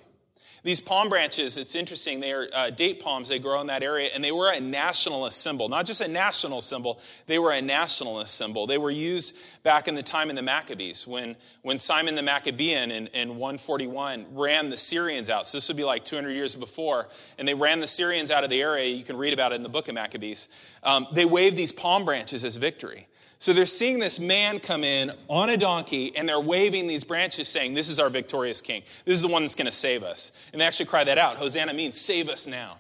These 0.65 0.81
palm 0.81 1.11
branches, 1.11 1.59
it's 1.59 1.75
interesting, 1.75 2.21
they 2.21 2.33
are 2.33 2.49
uh, 2.51 2.71
date 2.71 3.03
palms, 3.03 3.29
they 3.29 3.39
grow 3.39 3.61
in 3.61 3.67
that 3.67 3.83
area, 3.83 4.09
and 4.15 4.25
they 4.25 4.33
were 4.33 4.51
a 4.51 4.61
nationalist 4.61 5.43
symbol. 5.43 5.69
Not 5.69 5.85
just 5.85 6.01
a 6.01 6.09
national 6.09 6.63
symbol, 6.63 7.01
they 7.27 7.39
were 7.39 7.53
a 7.53 7.61
nationalist 7.61 8.35
symbol. 8.35 8.67
They 8.67 8.79
were 8.79 8.91
used 8.91 9.37
back 9.63 9.89
in 9.89 9.95
the 9.95 10.03
time 10.03 10.31
in 10.31 10.37
the 10.37 10.43
Maccabees 10.43 11.07
when, 11.07 11.37
when 11.61 11.79
Simon 11.79 12.15
the 12.15 12.23
Maccabean 12.23 12.91
in, 12.91 13.09
in 13.09 13.37
141 13.37 14.25
ran 14.33 14.71
the 14.71 14.79
Syrians 14.79 15.29
out. 15.29 15.47
So 15.47 15.59
this 15.59 15.69
would 15.69 15.77
be 15.77 15.85
like 15.85 16.03
200 16.03 16.31
years 16.31 16.57
before, 16.57 17.09
and 17.37 17.47
they 17.47 17.55
ran 17.55 17.81
the 17.81 17.87
Syrians 17.87 18.31
out 18.31 18.43
of 18.43 18.49
the 18.49 18.63
area. 18.63 18.89
You 18.89 19.05
can 19.05 19.19
read 19.19 19.35
about 19.35 19.53
it 19.53 19.57
in 19.57 19.63
the 19.63 19.69
book 19.69 19.89
of 19.89 19.95
Maccabees. 19.95 20.49
Um, 20.83 21.07
they 21.13 21.27
waved 21.27 21.59
these 21.59 21.73
palm 21.73 22.07
branches 22.07 22.43
as 22.43 22.57
victory. 22.57 23.07
So 23.39 23.53
they're 23.53 23.67
seeing 23.67 23.99
this 23.99 24.19
man 24.21 24.61
come 24.61 24.85
in 24.85 25.13
on 25.29 25.51
a 25.51 25.57
donkey 25.57 26.17
and 26.17 26.29
they're 26.29 26.41
waving 26.41 26.87
these 26.87 27.05
branches 27.05 27.49
saying, 27.49 27.75
This 27.75 27.89
is 27.89 28.01
our 28.01 28.09
victorious 28.09 28.61
king. 28.61 28.83
This 29.05 29.17
is 29.17 29.23
the 29.23 29.29
one 29.29 29.43
that's 29.43 29.55
going 29.55 29.67
to 29.67 29.73
save 29.73 30.03
us. 30.03 30.33
And 30.53 30.61
they 30.61 30.67
actually 30.67 30.87
cry 30.87 31.05
that 31.05 31.19
out. 31.19 31.37
Hosanna 31.37 31.75
means 31.75 32.01
save 32.01 32.29
us 32.29 32.47
now. 32.47 32.79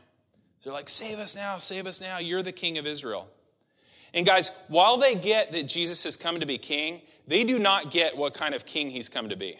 So 0.61 0.71
they're 0.71 0.79
like, 0.79 0.89
Save 0.89 1.19
us 1.19 1.37
now, 1.37 1.59
save 1.59 1.87
us 1.87 2.01
now. 2.01 2.19
You're 2.19 2.43
the 2.43 2.53
king 2.53 2.79
of 2.79 2.87
Israel. 2.87 3.29
And 4.15 4.25
guys, 4.25 4.57
while 4.69 4.97
they 4.97 5.17
get 5.17 5.52
that 5.52 5.64
Jesus 5.64 6.05
has 6.05 6.17
come 6.17 6.40
to 6.40 6.47
be 6.47 6.57
king, 6.57 7.02
they 7.26 7.45
do 7.45 7.59
not 7.59 7.90
get 7.90 8.17
what 8.17 8.33
kind 8.33 8.55
of 8.55 8.64
king 8.64 8.88
he's 8.88 9.09
come 9.09 9.28
to 9.28 9.37
be. 9.37 9.59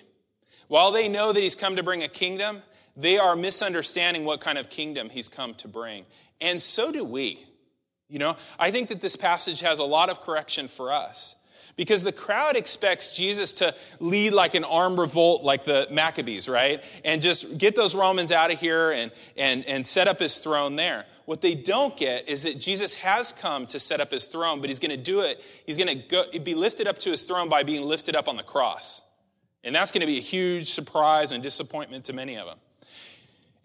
While 0.69 0.93
they 0.93 1.09
know 1.09 1.33
that 1.33 1.43
he's 1.43 1.57
come 1.57 1.77
to 1.77 1.83
bring 1.83 2.05
a 2.05 2.09
kingdom, 2.09 2.63
they 2.97 3.19
are 3.19 3.37
misunderstanding 3.37 4.25
what 4.25 4.41
kind 4.41 4.57
of 4.57 4.71
kingdom 4.71 5.11
he's 5.11 5.29
come 5.29 5.55
to 5.55 5.69
bring. 5.69 6.07
And 6.41 6.63
so 6.63 6.93
do 6.93 7.05
we. 7.05 7.45
You 8.09 8.19
know, 8.19 8.37
I 8.59 8.71
think 8.71 8.89
that 8.89 9.01
this 9.01 9.17
passage 9.17 9.61
has 9.61 9.79
a 9.79 9.85
lot 9.85 10.11
of 10.11 10.21
correction 10.21 10.69
for 10.69 10.93
us 10.93 11.37
because 11.77 12.03
the 12.03 12.13
crowd 12.13 12.57
expects 12.57 13.13
Jesus 13.13 13.55
to 13.55 13.75
lead 13.99 14.33
like 14.33 14.55
an 14.55 14.65
armed 14.65 14.99
revolt 14.99 15.43
like 15.43 15.65
the 15.65 15.89
Maccabees, 15.91 16.49
right? 16.49 16.83
And 17.05 17.21
just 17.21 17.59
get 17.59 17.75
those 17.75 17.95
Romans 17.95 18.31
out 18.31 18.53
of 18.53 18.61
here 18.61 18.93
and, 18.93 19.11
and, 19.37 19.65
and 19.65 19.87
set 19.87 20.07
up 20.07 20.21
his 20.21 20.39
throne 20.39 20.77
there. 20.77 21.05
What 21.25 21.41
they 21.41 21.55
don't 21.55 21.97
get 21.97 22.29
is 22.29 22.45
that 22.45 22.61
Jesus 22.61 22.95
has 22.97 23.33
come 23.33 23.67
to 23.69 23.81
set 23.81 24.01
up 24.01 24.11
his 24.11 24.27
throne, 24.27 24.61
but 24.61 24.71
he's 24.71 24.79
going 24.79 24.91
to 24.91 24.97
do 24.97 25.23
it. 25.23 25.43
He's 25.67 25.77
going 25.77 26.03
to 26.03 26.41
be 26.41 26.55
lifted 26.55 26.87
up 26.87 26.99
to 26.99 27.11
his 27.11 27.23
throne 27.23 27.49
by 27.49 27.63
being 27.63 27.83
lifted 27.83 28.15
up 28.15 28.29
on 28.29 28.37
the 28.37 28.43
cross. 28.43 29.03
And 29.65 29.75
that's 29.75 29.91
going 29.91 30.03
to 30.03 30.07
be 30.07 30.19
a 30.19 30.23
huge 30.23 30.71
surprise 30.71 31.33
and 31.33 31.43
disappointment 31.43 32.05
to 32.05 32.13
many 32.13 32.37
of 32.37 32.47
them. 32.47 32.59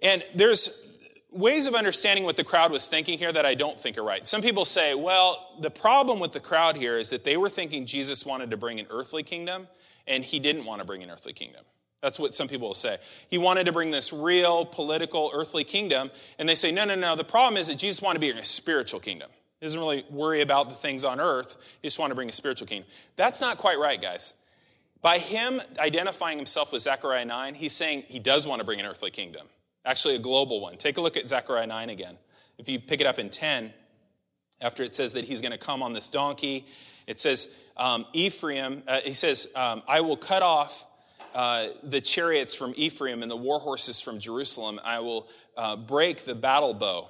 And 0.02 0.24
there's 0.34 0.89
ways 1.32 1.68
of 1.68 1.76
understanding 1.76 2.24
what 2.24 2.38
the 2.38 2.44
crowd 2.44 2.72
was 2.72 2.88
thinking 2.88 3.18
here 3.18 3.32
that 3.32 3.46
I 3.46 3.56
don't 3.56 3.80
think 3.80 3.98
are 3.98 4.04
right. 4.04 4.26
Some 4.26 4.42
people 4.42 4.66
say, 4.66 4.96
well, 4.96 5.56
the 5.60 5.70
problem 5.70 6.20
with 6.20 6.32
the 6.32 6.40
crowd 6.40 6.76
here 6.76 6.98
is 6.98 7.12
that 7.12 7.24
they 7.24 7.38
were 7.38 7.50
thinking 7.50 7.86
Jesus 7.86 8.26
wanted 8.26 8.52
to 8.52 8.58
bring 8.58 8.80
an 8.80 8.88
earthly 8.90 9.24
kingdom, 9.24 9.68
and 10.08 10.24
he 10.24 10.40
didn't 10.40 10.66
want 10.66 10.80
to 10.80 10.86
bring 10.86 11.04
an 11.04 11.12
earthly 11.12 11.34
kingdom. 11.34 11.64
That's 12.02 12.20
what 12.20 12.34
some 12.34 12.48
people 12.48 12.68
will 12.68 12.74
say. 12.74 12.98
He 13.30 13.38
wanted 13.38 13.66
to 13.66 13.72
bring 13.72 13.92
this 13.92 14.14
real 14.14 14.66
political 14.66 15.32
earthly 15.34 15.64
kingdom, 15.64 16.10
and 16.40 16.48
they 16.48 16.56
say, 16.56 16.72
no, 16.72 16.86
no, 16.86 16.96
no. 16.96 17.16
The 17.16 17.24
problem 17.24 17.58
is 17.58 17.68
that 17.68 17.78
Jesus 17.78 18.02
wanted 18.02 18.16
to 18.16 18.22
be 18.22 18.30
in 18.30 18.38
a 18.38 18.46
spiritual 18.46 19.00
kingdom. 19.00 19.30
He 19.60 19.66
doesn't 19.66 19.80
really 19.80 20.06
worry 20.10 20.42
about 20.42 20.70
the 20.70 20.76
things 20.76 21.04
on 21.04 21.20
earth. 21.20 21.58
He 21.82 21.88
just 21.88 22.00
wanted 22.00 22.12
to 22.12 22.16
bring 22.16 22.30
a 22.30 22.34
spiritual 22.34 22.68
kingdom. 22.68 22.90
That's 23.18 23.42
not 23.42 23.58
quite 23.58 23.78
right, 23.78 24.02
guys. 24.02 24.36
By 25.02 25.18
him 25.18 25.62
identifying 25.78 26.38
himself 26.38 26.72
with 26.72 26.82
Zechariah 26.82 27.26
9, 27.26 27.54
he's 27.54 27.74
saying 27.74 28.04
he 28.08 28.20
does 28.20 28.48
want 28.48 28.60
to 28.60 28.66
bring 28.66 28.80
an 28.80 28.86
earthly 28.86 29.12
kingdom 29.12 29.48
actually 29.86 30.16
a 30.16 30.20
global 30.20 30.62
one. 30.62 30.78
Take 30.78 30.98
a 30.98 31.02
look 31.02 31.18
at 31.18 31.28
Zechariah 31.28 31.68
9 31.68 31.90
again. 31.90 32.18
If 32.58 32.68
you 32.68 32.80
pick 32.80 33.02
it 33.02 33.08
up 33.08 33.20
in 33.20 33.30
10, 33.30 33.74
after 34.62 34.84
it 34.84 34.94
says 34.94 35.14
that 35.14 35.26
he's 35.26 35.42
going 35.42 35.52
to 35.52 35.58
come 35.58 35.82
on 35.82 35.94
this 35.94 36.08
donkey, 36.08 36.68
it 37.08 37.20
says, 37.20 37.56
um, 37.78 38.06
Ephraim, 38.14 38.84
uh, 38.88 39.00
he 39.02 39.14
says, 39.14 39.52
um, 39.56 39.82
I 39.88 40.02
will 40.02 40.18
cut 40.18 40.44
off 40.44 40.86
uh, 41.34 41.68
the 41.84 42.02
chariots 42.02 42.56
from 42.56 42.74
Ephraim 42.76 43.22
and 43.22 43.32
the 43.32 43.36
war 43.38 43.60
horses 43.60 44.02
from 44.02 44.20
Jerusalem. 44.20 44.80
I 44.84 45.00
will 45.00 45.28
uh, 45.56 45.76
break 45.76 46.26
the 46.26 46.36
battle 46.36 46.74
bow 46.74 47.08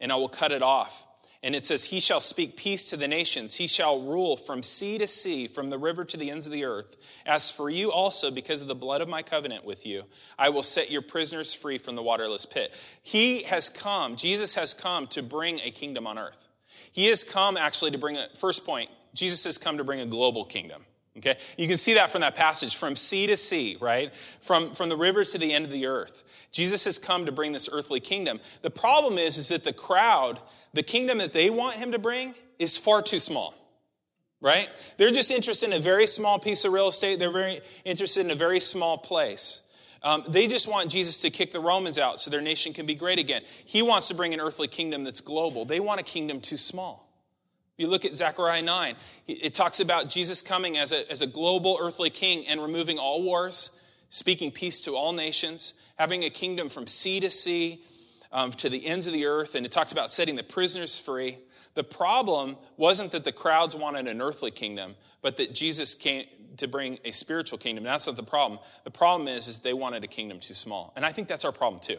and 0.00 0.12
I 0.12 0.16
will 0.16 0.28
cut 0.28 0.52
it 0.52 0.62
off. 0.62 1.06
And 1.44 1.54
it 1.54 1.66
says, 1.66 1.84
He 1.84 2.00
shall 2.00 2.22
speak 2.22 2.56
peace 2.56 2.88
to 2.88 2.96
the 2.96 3.06
nations. 3.06 3.54
He 3.54 3.66
shall 3.66 4.00
rule 4.00 4.34
from 4.34 4.62
sea 4.62 4.96
to 4.96 5.06
sea, 5.06 5.46
from 5.46 5.68
the 5.68 5.76
river 5.76 6.02
to 6.06 6.16
the 6.16 6.30
ends 6.30 6.46
of 6.46 6.52
the 6.52 6.64
earth. 6.64 6.96
As 7.26 7.50
for 7.50 7.68
you 7.68 7.92
also, 7.92 8.30
because 8.30 8.62
of 8.62 8.68
the 8.68 8.74
blood 8.74 9.02
of 9.02 9.08
my 9.08 9.22
covenant 9.22 9.62
with 9.62 9.84
you, 9.84 10.04
I 10.38 10.48
will 10.48 10.62
set 10.62 10.90
your 10.90 11.02
prisoners 11.02 11.52
free 11.52 11.76
from 11.76 11.96
the 11.96 12.02
waterless 12.02 12.46
pit. 12.46 12.72
He 13.02 13.42
has 13.42 13.68
come, 13.68 14.16
Jesus 14.16 14.54
has 14.54 14.72
come 14.72 15.06
to 15.08 15.22
bring 15.22 15.60
a 15.62 15.70
kingdom 15.70 16.06
on 16.06 16.18
earth. 16.18 16.48
He 16.92 17.08
has 17.08 17.24
come 17.24 17.58
actually 17.58 17.90
to 17.90 17.98
bring 17.98 18.16
a, 18.16 18.26
first 18.34 18.64
point, 18.64 18.88
Jesus 19.12 19.44
has 19.44 19.58
come 19.58 19.76
to 19.76 19.84
bring 19.84 20.00
a 20.00 20.06
global 20.06 20.46
kingdom. 20.46 20.82
Okay? 21.18 21.36
You 21.58 21.68
can 21.68 21.76
see 21.76 21.94
that 21.94 22.10
from 22.10 22.22
that 22.22 22.34
passage, 22.34 22.74
from 22.74 22.96
sea 22.96 23.26
to 23.28 23.36
sea, 23.36 23.76
right? 23.80 24.12
From, 24.40 24.74
from 24.74 24.88
the 24.88 24.96
river 24.96 25.24
to 25.24 25.38
the 25.38 25.52
end 25.52 25.64
of 25.64 25.70
the 25.70 25.86
earth. 25.86 26.24
Jesus 26.52 26.86
has 26.86 26.98
come 26.98 27.26
to 27.26 27.32
bring 27.32 27.52
this 27.52 27.68
earthly 27.70 28.00
kingdom. 28.00 28.40
The 28.62 28.70
problem 28.70 29.18
is, 29.18 29.38
is 29.38 29.48
that 29.48 29.62
the 29.62 29.72
crowd, 29.72 30.40
the 30.74 30.82
kingdom 30.82 31.18
that 31.18 31.32
they 31.32 31.50
want 31.50 31.76
him 31.76 31.92
to 31.92 31.98
bring 31.98 32.34
is 32.58 32.76
far 32.76 33.02
too 33.02 33.18
small. 33.18 33.54
Right? 34.40 34.68
They're 34.98 35.10
just 35.10 35.30
interested 35.30 35.66
in 35.66 35.72
a 35.72 35.78
very 35.78 36.06
small 36.06 36.38
piece 36.38 36.66
of 36.66 36.72
real 36.72 36.88
estate. 36.88 37.18
They're 37.18 37.32
very 37.32 37.60
interested 37.84 38.26
in 38.26 38.30
a 38.30 38.34
very 38.34 38.60
small 38.60 38.98
place. 38.98 39.62
Um, 40.02 40.22
they 40.28 40.46
just 40.48 40.68
want 40.68 40.90
Jesus 40.90 41.22
to 41.22 41.30
kick 41.30 41.50
the 41.50 41.60
Romans 41.60 41.98
out 41.98 42.20
so 42.20 42.30
their 42.30 42.42
nation 42.42 42.74
can 42.74 42.84
be 42.84 42.94
great 42.94 43.18
again. 43.18 43.40
He 43.64 43.80
wants 43.80 44.08
to 44.08 44.14
bring 44.14 44.34
an 44.34 44.40
earthly 44.40 44.68
kingdom 44.68 45.02
that's 45.02 45.22
global. 45.22 45.64
They 45.64 45.80
want 45.80 45.98
a 45.98 46.02
kingdom 46.02 46.42
too 46.42 46.58
small. 46.58 47.08
You 47.78 47.88
look 47.88 48.04
at 48.04 48.14
Zechariah 48.14 48.62
9, 48.62 48.96
it 49.26 49.54
talks 49.54 49.80
about 49.80 50.10
Jesus 50.10 50.42
coming 50.42 50.76
as 50.76 50.92
a, 50.92 51.10
as 51.10 51.22
a 51.22 51.26
global 51.26 51.78
earthly 51.80 52.10
king 52.10 52.46
and 52.46 52.60
removing 52.60 52.98
all 52.98 53.22
wars, 53.22 53.70
speaking 54.10 54.52
peace 54.52 54.82
to 54.82 54.92
all 54.92 55.12
nations, 55.12 55.74
having 55.96 56.22
a 56.24 56.30
kingdom 56.30 56.68
from 56.68 56.86
sea 56.86 57.18
to 57.20 57.30
sea 57.30 57.80
um, 58.34 58.52
to 58.52 58.68
the 58.68 58.84
ends 58.84 59.06
of 59.06 59.14
the 59.14 59.24
earth, 59.24 59.54
and 59.54 59.64
it 59.64 59.72
talks 59.72 59.92
about 59.92 60.12
setting 60.12 60.36
the 60.36 60.42
prisoners 60.42 60.98
free. 60.98 61.38
The 61.72 61.84
problem 61.84 62.56
wasn't 62.76 63.12
that 63.12 63.24
the 63.24 63.32
crowds 63.32 63.74
wanted 63.74 64.06
an 64.06 64.20
earthly 64.20 64.50
kingdom, 64.50 64.94
but 65.22 65.38
that 65.38 65.54
Jesus 65.54 65.94
came 65.94 66.26
to 66.58 66.68
bring 66.68 66.98
a 67.04 67.10
spiritual 67.10 67.58
kingdom. 67.58 67.84
That's 67.84 68.06
not 68.06 68.16
the 68.16 68.22
problem. 68.22 68.60
The 68.84 68.90
problem 68.90 69.28
is, 69.28 69.48
is 69.48 69.58
they 69.60 69.72
wanted 69.72 70.04
a 70.04 70.08
kingdom 70.08 70.38
too 70.38 70.54
small. 70.54 70.92
And 70.94 71.04
I 71.04 71.12
think 71.12 71.26
that's 71.26 71.44
our 71.44 71.52
problem 71.52 71.80
too. 71.80 71.96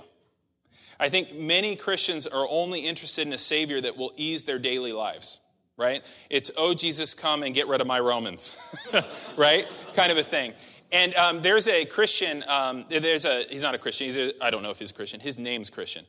I 1.00 1.10
think 1.10 1.36
many 1.36 1.76
Christians 1.76 2.28
are 2.28 2.48
only 2.50 2.82
interested 2.82 3.28
in 3.28 3.34
a 3.34 3.38
Savior 3.38 3.82
that 3.82 3.98
will 3.98 4.14
ease 4.16 4.44
their 4.44 4.60
daily 4.60 4.94
lives 4.94 5.40
right? 5.78 6.04
It's, 6.30 6.52
oh, 6.58 6.74
Jesus, 6.74 7.14
come 7.14 7.44
and 7.44 7.54
get 7.54 7.68
rid 7.68 7.82
of 7.82 7.88
my 7.88 8.00
Romans, 8.00 8.58
right? 9.38 9.70
Kind 9.94 10.12
of 10.12 10.18
a 10.18 10.24
thing. 10.24 10.54
And 10.92 11.14
um, 11.16 11.42
there's 11.42 11.68
a 11.68 11.86
Christian, 11.86 12.44
um, 12.48 12.86
there's 12.90 13.26
a, 13.26 13.44
he's 13.50 13.64
not 13.64 13.76
a 13.76 13.78
Christian, 13.78 14.32
I 14.42 14.48
I 14.48 14.50
don't 14.52 14.64
know 14.64 14.70
if 14.70 14.80
he's 14.80 14.92
a 14.92 14.94
Christian, 14.94 15.20
his 15.20 15.38
name's 15.38 15.70
Christian. 15.70 16.06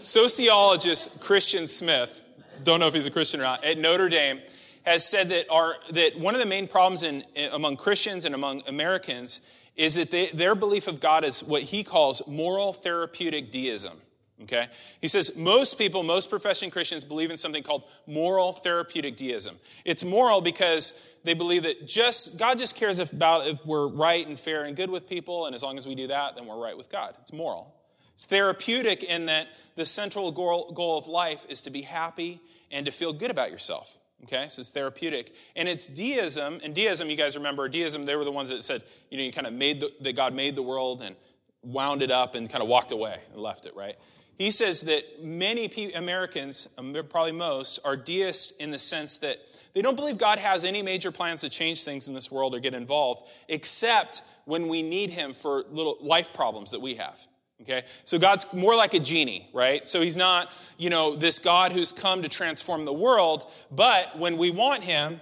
Sociologist 0.00 1.20
Christian 1.20 1.68
Smith, 1.68 2.22
don't 2.62 2.80
know 2.80 2.86
if 2.86 2.94
he's 2.94 3.06
a 3.06 3.10
Christian 3.10 3.40
or 3.40 3.44
not, 3.44 3.64
at 3.64 3.78
Notre 3.78 4.08
Dame, 4.08 4.40
has 4.84 5.04
said 5.04 5.30
that, 5.30 5.50
our, 5.50 5.74
that 5.92 6.18
one 6.18 6.34
of 6.34 6.40
the 6.40 6.46
main 6.46 6.68
problems 6.68 7.02
in, 7.02 7.24
among 7.52 7.76
Christians 7.76 8.24
and 8.24 8.34
among 8.34 8.62
Americans 8.66 9.48
is 9.74 9.94
that 9.94 10.10
they, 10.10 10.28
their 10.28 10.54
belief 10.54 10.86
of 10.86 11.00
God 11.00 11.24
is 11.24 11.42
what 11.42 11.62
he 11.62 11.82
calls 11.82 12.26
moral 12.26 12.72
therapeutic 12.72 13.50
deism. 13.50 13.98
Okay? 14.42 14.68
He 15.00 15.08
says 15.08 15.36
most 15.38 15.78
people, 15.78 16.02
most 16.02 16.28
professing 16.28 16.70
Christians 16.70 17.04
believe 17.04 17.30
in 17.30 17.36
something 17.36 17.62
called 17.62 17.84
moral 18.06 18.52
therapeutic 18.52 19.16
deism. 19.16 19.58
It's 19.84 20.04
moral 20.04 20.40
because 20.40 21.02
they 21.24 21.34
believe 21.34 21.62
that 21.62 21.88
just 21.88 22.38
God 22.38 22.58
just 22.58 22.76
cares 22.76 23.00
about 23.00 23.46
if 23.46 23.64
we're 23.64 23.88
right 23.88 24.26
and 24.26 24.38
fair 24.38 24.64
and 24.64 24.76
good 24.76 24.90
with 24.90 25.08
people, 25.08 25.46
and 25.46 25.54
as 25.54 25.62
long 25.62 25.78
as 25.78 25.86
we 25.86 25.94
do 25.94 26.06
that, 26.08 26.36
then 26.36 26.46
we're 26.46 26.62
right 26.62 26.76
with 26.76 26.90
God. 26.90 27.16
It's 27.22 27.32
moral. 27.32 27.75
It's 28.16 28.24
therapeutic 28.24 29.04
in 29.04 29.26
that 29.26 29.46
the 29.76 29.84
central 29.84 30.32
goal, 30.32 30.72
goal 30.72 30.98
of 30.98 31.06
life 31.06 31.46
is 31.48 31.60
to 31.62 31.70
be 31.70 31.82
happy 31.82 32.40
and 32.70 32.86
to 32.86 32.92
feel 32.92 33.12
good 33.12 33.30
about 33.30 33.50
yourself. 33.50 33.96
Okay, 34.24 34.46
so 34.48 34.60
it's 34.60 34.70
therapeutic. 34.70 35.34
And 35.54 35.68
it's 35.68 35.86
deism, 35.86 36.60
and 36.64 36.74
deism, 36.74 37.10
you 37.10 37.16
guys 37.16 37.36
remember, 37.36 37.68
deism, 37.68 38.06
they 38.06 38.16
were 38.16 38.24
the 38.24 38.32
ones 38.32 38.48
that 38.48 38.62
said, 38.62 38.82
you 39.10 39.18
know, 39.18 39.24
you 39.24 39.30
kind 39.30 39.46
of 39.46 39.52
made 39.52 39.80
the, 39.80 39.92
that 40.00 40.16
God 40.16 40.34
made 40.34 40.56
the 40.56 40.62
world 40.62 41.02
and 41.02 41.14
wound 41.62 42.02
it 42.02 42.10
up 42.10 42.34
and 42.34 42.48
kind 42.48 42.62
of 42.62 42.68
walked 42.68 42.92
away 42.92 43.20
and 43.32 43.42
left 43.42 43.66
it, 43.66 43.76
right? 43.76 43.96
He 44.38 44.50
says 44.50 44.82
that 44.82 45.22
many 45.22 45.92
Americans, 45.92 46.68
um, 46.78 46.96
probably 47.10 47.32
most, 47.32 47.78
are 47.84 47.96
deists 47.96 48.52
in 48.52 48.70
the 48.70 48.78
sense 48.78 49.18
that 49.18 49.38
they 49.74 49.82
don't 49.82 49.96
believe 49.96 50.16
God 50.16 50.38
has 50.38 50.64
any 50.64 50.80
major 50.80 51.12
plans 51.12 51.42
to 51.42 51.50
change 51.50 51.84
things 51.84 52.08
in 52.08 52.14
this 52.14 52.32
world 52.32 52.54
or 52.54 52.60
get 52.60 52.72
involved, 52.72 53.28
except 53.48 54.22
when 54.46 54.68
we 54.68 54.82
need 54.82 55.10
Him 55.10 55.34
for 55.34 55.64
little 55.70 55.98
life 56.00 56.32
problems 56.32 56.70
that 56.70 56.80
we 56.80 56.94
have. 56.94 57.20
Okay? 57.62 57.82
So 58.04 58.18
God's 58.18 58.52
more 58.52 58.76
like 58.76 58.94
a 58.94 59.00
genie, 59.00 59.48
right? 59.52 59.86
So 59.86 60.00
He's 60.00 60.16
not, 60.16 60.52
you 60.78 60.90
know, 60.90 61.16
this 61.16 61.38
God 61.38 61.72
who's 61.72 61.92
come 61.92 62.22
to 62.22 62.28
transform 62.28 62.84
the 62.84 62.92
world, 62.92 63.50
but 63.70 64.18
when 64.18 64.36
we 64.36 64.50
want 64.50 64.84
Him, 64.84 65.20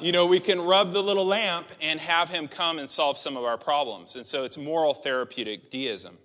you 0.00 0.12
know, 0.12 0.26
we 0.26 0.40
can 0.40 0.60
rub 0.60 0.92
the 0.92 1.02
little 1.02 1.26
lamp 1.26 1.68
and 1.80 1.98
have 2.00 2.28
Him 2.28 2.48
come 2.48 2.78
and 2.78 2.88
solve 2.88 3.18
some 3.18 3.36
of 3.36 3.44
our 3.44 3.58
problems. 3.58 4.16
And 4.16 4.24
so 4.24 4.44
it's 4.44 4.56
moral 4.56 4.94
therapeutic 4.94 5.70
deism. 5.70 6.18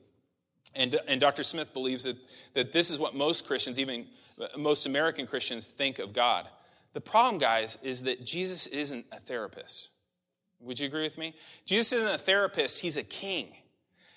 And, 0.75 0.99
and 1.07 1.19
Dr. 1.19 1.43
Smith 1.43 1.73
believes 1.73 2.03
that, 2.03 2.17
that 2.53 2.73
this 2.73 2.89
is 2.89 2.99
what 2.99 3.15
most 3.15 3.47
Christians, 3.47 3.79
even 3.79 4.05
uh, 4.39 4.47
most 4.57 4.85
American 4.85 5.27
Christians, 5.27 5.65
think 5.65 5.99
of 5.99 6.13
God. 6.13 6.47
The 6.93 7.01
problem, 7.01 7.39
guys, 7.39 7.77
is 7.83 8.03
that 8.03 8.25
Jesus 8.25 8.67
isn't 8.67 9.05
a 9.11 9.19
therapist. 9.19 9.91
Would 10.61 10.79
you 10.79 10.87
agree 10.87 11.03
with 11.03 11.17
me? 11.17 11.35
Jesus 11.65 11.93
isn't 11.93 12.15
a 12.15 12.17
therapist, 12.17 12.79
he's 12.79 12.97
a 12.97 13.03
king. 13.03 13.47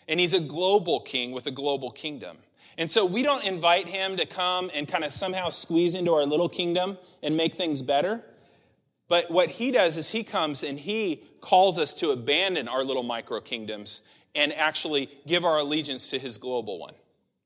And 0.09 0.21
he's 0.21 0.35
a 0.35 0.41
global 0.41 1.01
king 1.01 1.33
with 1.33 1.47
a 1.47 1.51
global 1.51 1.91
kingdom. 1.91 2.39
And 2.79 2.91
so 2.91 3.07
we 3.07 3.23
don't 3.23 3.45
invite 3.45 3.89
him 3.89 4.17
to 4.19 4.27
come 4.27 4.71
and 4.75 4.87
kind 4.87 5.05
of 5.05 5.13
somehow 5.13 5.49
squeeze 5.49 5.95
into 5.95 6.13
our 6.13 6.25
little 6.25 6.49
kingdom 6.49 6.99
and 7.23 7.37
make 7.37 7.55
things 7.55 7.83
better. 7.83 8.25
But 9.09 9.31
what 9.31 9.49
he 9.49 9.71
does 9.71 9.97
is 9.97 10.11
he 10.11 10.25
comes 10.25 10.63
and 10.63 10.79
he 10.79 11.23
calls 11.41 11.79
us 11.79 11.95
to 11.95 12.11
abandon 12.11 12.69
our 12.69 12.85
little 12.85 13.03
micro 13.03 13.41
kingdoms 13.41 14.03
and 14.35 14.53
actually 14.53 15.09
give 15.27 15.45
our 15.45 15.59
allegiance 15.59 16.11
to 16.11 16.19
his 16.19 16.39
global 16.39 16.79
one. 16.79 16.95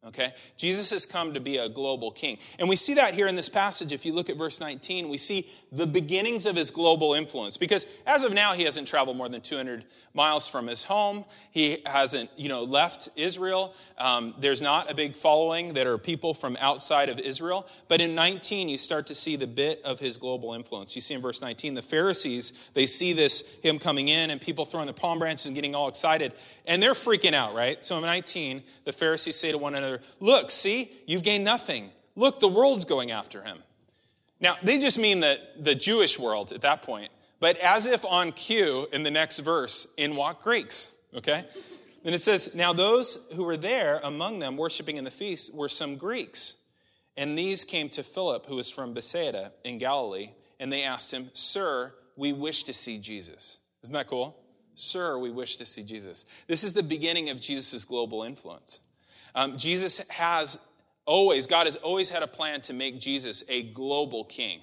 Okay? 0.07 0.33
Jesus 0.57 0.91
has 0.93 1.05
come 1.05 1.35
to 1.35 1.41
be 1.41 1.59
a 1.59 1.69
global 1.69 2.11
king. 2.11 2.39
And 2.59 2.71
we 2.71 2.77
see 2.77 2.95
that 2.95 3.13
here 3.13 3.27
in 3.27 3.37
this 3.37 3.51
passage. 3.51 3.93
If 3.93 4.07
you 4.07 4.15
look 4.15 4.31
at 4.31 4.39
verse 4.39 4.59
19, 4.59 5.11
we 5.11 5.19
see 5.19 5.47
the 5.73 5.87
beginnings 5.87 6.47
of 6.47 6.57
his 6.57 6.71
global 6.71 7.13
influence. 7.13 7.59
Because 7.59 7.87
as 8.07 8.25
of 8.25 8.33
now, 8.33 8.55
he 8.55 8.63
hasn't 8.63 8.89
traveled 8.89 9.19
more 9.19 9.29
than 9.29 9.43
200 9.43 9.85
miles 10.15 10.49
from 10.49 10.67
his 10.67 10.85
home. 10.85 11.27
He 11.51 11.83
hasn't, 11.85 12.31
you 12.35 12.49
know, 12.49 12.63
left 12.63 13.11
Israel. 13.15 13.75
Um, 13.99 14.35
there's 14.39 14.63
not 14.63 14.91
a 14.91 14.95
big 14.95 15.15
following 15.15 15.75
that 15.75 15.87
are 15.87 15.99
people 15.99 16.33
from 16.33 16.57
outside 16.61 17.11
of 17.11 17.19
Israel. 17.19 17.69
But 17.89 18.01
in 18.01 18.15
19, 18.15 18.71
you 18.71 18.79
start 18.79 19.07
to 19.09 19.15
see 19.15 19.37
the 19.37 19.47
bit 19.47 19.83
of 19.85 20.01
his 20.01 20.17
global 20.17 20.55
influence. 20.55 20.97
You 20.97 21.03
see 21.03 21.13
in 21.13 21.21
verse 21.21 21.43
19, 21.43 21.75
the 21.75 21.83
Pharisees, 21.83 22.55
they 22.73 22.87
see 22.87 23.13
this, 23.13 23.55
him 23.63 23.79
coming 23.79 24.09
in 24.09 24.31
and 24.31 24.41
people 24.41 24.65
throwing 24.65 24.87
the 24.87 24.95
palm 24.95 25.19
branches 25.19 25.45
and 25.45 25.55
getting 25.55 25.75
all 25.75 25.89
excited. 25.89 26.33
And 26.71 26.81
they're 26.81 26.93
freaking 26.93 27.35
out, 27.35 27.53
right? 27.53 27.83
So 27.85 27.97
in 27.97 28.03
19, 28.03 28.63
the 28.85 28.93
Pharisees 28.93 29.35
say 29.35 29.51
to 29.51 29.59
one 29.59 29.75
another, 29.75 30.01
Look, 30.21 30.53
see, 30.53 30.93
you've 31.05 31.25
gained 31.25 31.43
nothing. 31.43 31.91
Look, 32.15 32.39
the 32.39 32.47
world's 32.47 32.85
going 32.85 33.11
after 33.11 33.43
him. 33.43 33.59
Now, 34.41 34.57
they 34.63 34.79
just 34.79 34.97
mean 34.97 35.19
the, 35.19 35.41
the 35.59 35.75
Jewish 35.75 36.17
world 36.17 36.53
at 36.53 36.61
that 36.61 36.83
point, 36.83 37.11
but 37.41 37.57
as 37.57 37.87
if 37.87 38.05
on 38.05 38.31
cue 38.31 38.87
in 38.93 39.03
the 39.03 39.11
next 39.11 39.41
verse, 39.41 39.93
in 39.97 40.15
walk 40.15 40.45
Greeks, 40.45 40.95
okay? 41.13 41.45
Then 42.05 42.15
it 42.15 42.23
says, 42.23 42.55
Now 42.55 42.73
those 42.73 43.27
who 43.35 43.43
were 43.43 43.57
there 43.57 44.01
among 44.05 44.39
them 44.39 44.57
worshiping 44.57 44.97
in 44.97 45.03
the 45.03 45.11
feast 45.11 45.53
were 45.53 45.69
some 45.69 45.97
Greeks. 45.97 46.55
And 47.17 47.37
these 47.37 47.65
came 47.65 47.89
to 47.91 48.05
Philip, 48.05 48.47
who 48.47 48.55
was 48.55 48.71
from 48.71 48.95
Bethsaida 48.95 49.51
in 49.65 49.79
Galilee, 49.79 50.31
and 50.61 50.73
they 50.73 50.85
asked 50.85 51.13
him, 51.13 51.31
Sir, 51.33 51.93
we 52.15 52.33
wish 52.33 52.63
to 52.63 52.73
see 52.73 52.99
Jesus. 52.99 53.59
Isn't 53.83 53.95
that 53.95 54.07
cool? 54.07 54.37
Sir, 54.75 55.19
we 55.19 55.31
wish 55.31 55.57
to 55.57 55.67
see 55.67 55.83
Jesus. 55.83 56.27
This 56.47 56.65
is 56.65 56.73
the 56.73 56.83
beginning 56.83 57.31
of 57.31 57.41
Jesus' 57.41 57.85
global 57.85 58.23
influence. 58.23 58.81
Um, 59.35 59.57
Jesus 59.57 60.07
has 60.09 60.59
always, 61.07 61.47
God 61.47 61.67
has 61.67 61.77
always 61.77 62.09
had 62.09 62.23
a 62.23 62.27
plan 62.27 62.61
to 62.63 62.73
make 62.73 63.01
Jesus 63.01 63.45
a 63.49 63.65
global 63.73 64.25
king. 64.25 64.61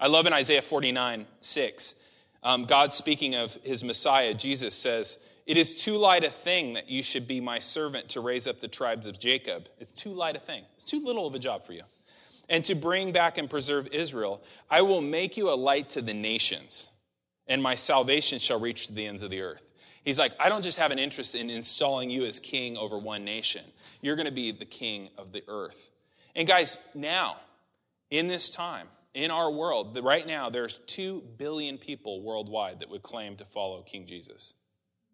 I 0.00 0.08
love 0.08 0.26
in 0.26 0.32
Isaiah 0.32 0.62
49 0.62 1.26
6, 1.40 1.94
um, 2.42 2.64
God 2.64 2.92
speaking 2.92 3.34
of 3.34 3.56
his 3.62 3.84
Messiah, 3.84 4.34
Jesus 4.34 4.74
says, 4.74 5.18
It 5.46 5.56
is 5.56 5.82
too 5.82 5.96
light 5.96 6.24
a 6.24 6.30
thing 6.30 6.74
that 6.74 6.90
you 6.90 7.02
should 7.02 7.28
be 7.28 7.40
my 7.40 7.58
servant 7.58 8.08
to 8.10 8.20
raise 8.20 8.46
up 8.46 8.60
the 8.60 8.68
tribes 8.68 9.06
of 9.06 9.20
Jacob. 9.20 9.68
It's 9.78 9.92
too 9.92 10.10
light 10.10 10.34
a 10.34 10.40
thing. 10.40 10.64
It's 10.74 10.84
too 10.84 11.04
little 11.04 11.26
of 11.26 11.34
a 11.34 11.38
job 11.38 11.64
for 11.64 11.72
you. 11.72 11.82
And 12.48 12.64
to 12.64 12.74
bring 12.74 13.12
back 13.12 13.38
and 13.38 13.48
preserve 13.48 13.86
Israel, 13.92 14.42
I 14.70 14.82
will 14.82 15.00
make 15.00 15.36
you 15.36 15.50
a 15.50 15.54
light 15.54 15.90
to 15.90 16.02
the 16.02 16.14
nations 16.14 16.90
and 17.52 17.62
my 17.62 17.74
salvation 17.74 18.38
shall 18.38 18.58
reach 18.58 18.86
to 18.86 18.94
the 18.94 19.06
ends 19.06 19.22
of 19.22 19.28
the 19.28 19.42
earth. 19.42 19.62
He's 20.06 20.18
like, 20.18 20.32
I 20.40 20.48
don't 20.48 20.62
just 20.62 20.78
have 20.78 20.90
an 20.90 20.98
interest 20.98 21.34
in 21.34 21.50
installing 21.50 22.08
you 22.08 22.24
as 22.24 22.38
king 22.38 22.78
over 22.78 22.96
one 22.96 23.26
nation. 23.26 23.62
You're 24.00 24.16
going 24.16 24.26
to 24.26 24.32
be 24.32 24.52
the 24.52 24.64
king 24.64 25.10
of 25.18 25.32
the 25.32 25.44
earth. 25.46 25.90
And 26.34 26.48
guys, 26.48 26.78
now, 26.94 27.36
in 28.10 28.26
this 28.26 28.48
time, 28.48 28.88
in 29.12 29.30
our 29.30 29.50
world, 29.50 29.98
right 30.02 30.26
now, 30.26 30.48
there's 30.48 30.78
2 30.86 31.22
billion 31.36 31.76
people 31.76 32.22
worldwide 32.22 32.80
that 32.80 32.88
would 32.88 33.02
claim 33.02 33.36
to 33.36 33.44
follow 33.44 33.82
King 33.82 34.06
Jesus. 34.06 34.54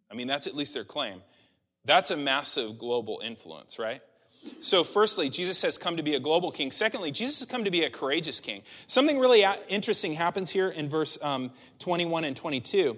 I 0.09 0.15
mean, 0.15 0.29
that's 0.29 0.47
at 0.47 0.55
least 0.55 0.75
their 0.75 0.85
claim. 0.85 1.23
That's 1.87 2.13
a 2.13 2.17
massive 2.17 2.79
global 2.79 3.21
influence, 3.21 3.81
right? 3.81 4.01
So, 4.61 4.85
firstly, 4.85 5.29
Jesus 5.29 5.63
has 5.63 5.79
come 5.79 5.97
to 5.97 6.03
be 6.03 6.15
a 6.15 6.21
global 6.21 6.51
king. 6.51 6.71
Secondly, 6.71 7.11
Jesus 7.11 7.41
has 7.41 7.49
come 7.49 7.65
to 7.65 7.71
be 7.71 7.85
a 7.85 7.91
courageous 7.91 8.41
king. 8.41 8.63
Something 8.87 9.19
really 9.19 9.45
interesting 9.69 10.13
happens 10.13 10.51
here 10.51 10.69
in 10.69 10.89
verse 10.89 11.23
um, 11.23 11.51
21 11.79 12.25
and 12.25 12.37
22. 12.37 12.97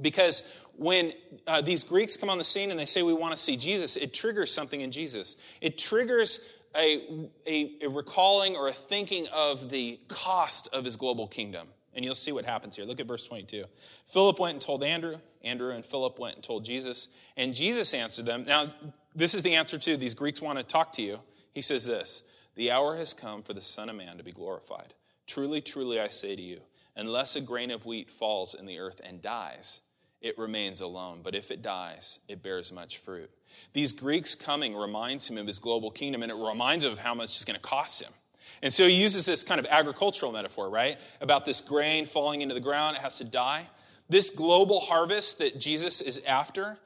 Because 0.00 0.56
when 0.76 1.12
uh, 1.46 1.60
these 1.60 1.84
Greeks 1.84 2.16
come 2.16 2.28
on 2.28 2.38
the 2.38 2.44
scene 2.44 2.70
and 2.70 2.78
they 2.78 2.84
say, 2.84 3.02
We 3.02 3.14
want 3.14 3.34
to 3.34 3.40
see 3.40 3.56
Jesus, 3.56 3.96
it 3.96 4.12
triggers 4.12 4.52
something 4.52 4.80
in 4.80 4.90
Jesus. 4.90 5.36
It 5.60 5.78
triggers 5.78 6.50
a, 6.76 7.22
a, 7.46 7.72
a 7.82 7.88
recalling 7.88 8.56
or 8.56 8.68
a 8.68 8.72
thinking 8.72 9.28
of 9.32 9.70
the 9.70 10.00
cost 10.08 10.68
of 10.72 10.84
his 10.84 10.96
global 10.96 11.26
kingdom. 11.26 11.68
And 11.94 12.04
you'll 12.04 12.16
see 12.16 12.32
what 12.32 12.44
happens 12.44 12.74
here. 12.74 12.84
Look 12.84 12.98
at 12.98 13.06
verse 13.06 13.26
22. 13.26 13.64
Philip 14.08 14.40
went 14.40 14.54
and 14.54 14.62
told 14.62 14.82
Andrew. 14.82 15.16
Andrew 15.44 15.70
and 15.70 15.84
Philip 15.84 16.18
went 16.18 16.34
and 16.34 16.42
told 16.44 16.64
Jesus. 16.64 17.08
And 17.36 17.54
Jesus 17.54 17.94
answered 17.94 18.26
them. 18.26 18.44
Now, 18.44 18.72
this 19.14 19.34
is 19.34 19.42
the 19.42 19.54
answer 19.54 19.78
to 19.78 19.96
these 19.96 20.14
Greeks 20.14 20.42
want 20.42 20.58
to 20.58 20.64
talk 20.64 20.92
to 20.92 21.02
you. 21.02 21.20
He 21.52 21.60
says 21.60 21.84
this 21.84 22.24
The 22.56 22.70
hour 22.70 22.96
has 22.96 23.12
come 23.12 23.42
for 23.42 23.52
the 23.52 23.62
Son 23.62 23.88
of 23.88 23.96
Man 23.96 24.18
to 24.18 24.24
be 24.24 24.32
glorified. 24.32 24.94
Truly, 25.26 25.60
truly, 25.60 26.00
I 26.00 26.08
say 26.08 26.36
to 26.36 26.42
you, 26.42 26.60
unless 26.96 27.36
a 27.36 27.40
grain 27.40 27.70
of 27.70 27.86
wheat 27.86 28.10
falls 28.10 28.54
in 28.54 28.66
the 28.66 28.78
earth 28.78 29.00
and 29.04 29.22
dies, 29.22 29.80
it 30.20 30.38
remains 30.38 30.80
alone. 30.80 31.20
But 31.22 31.34
if 31.34 31.50
it 31.50 31.62
dies, 31.62 32.20
it 32.28 32.42
bears 32.42 32.72
much 32.72 32.98
fruit. 32.98 33.30
These 33.72 33.92
Greeks 33.92 34.34
coming 34.34 34.74
reminds 34.74 35.28
him 35.28 35.38
of 35.38 35.46
his 35.46 35.58
global 35.58 35.90
kingdom, 35.90 36.22
and 36.22 36.32
it 36.32 36.36
reminds 36.36 36.84
him 36.84 36.92
of 36.92 36.98
how 36.98 37.14
much 37.14 37.30
it's 37.30 37.44
going 37.44 37.56
to 37.56 37.62
cost 37.62 38.02
him. 38.02 38.12
And 38.62 38.72
so 38.72 38.86
he 38.86 38.94
uses 38.94 39.26
this 39.26 39.44
kind 39.44 39.58
of 39.58 39.66
agricultural 39.70 40.32
metaphor, 40.32 40.70
right? 40.70 40.98
About 41.20 41.44
this 41.44 41.60
grain 41.60 42.06
falling 42.06 42.40
into 42.40 42.54
the 42.54 42.60
ground, 42.60 42.96
it 42.96 43.02
has 43.02 43.16
to 43.16 43.24
die. 43.24 43.68
This 44.08 44.30
global 44.30 44.80
harvest 44.80 45.38
that 45.38 45.58
Jesus 45.58 46.00
is 46.00 46.22
after 46.26 46.78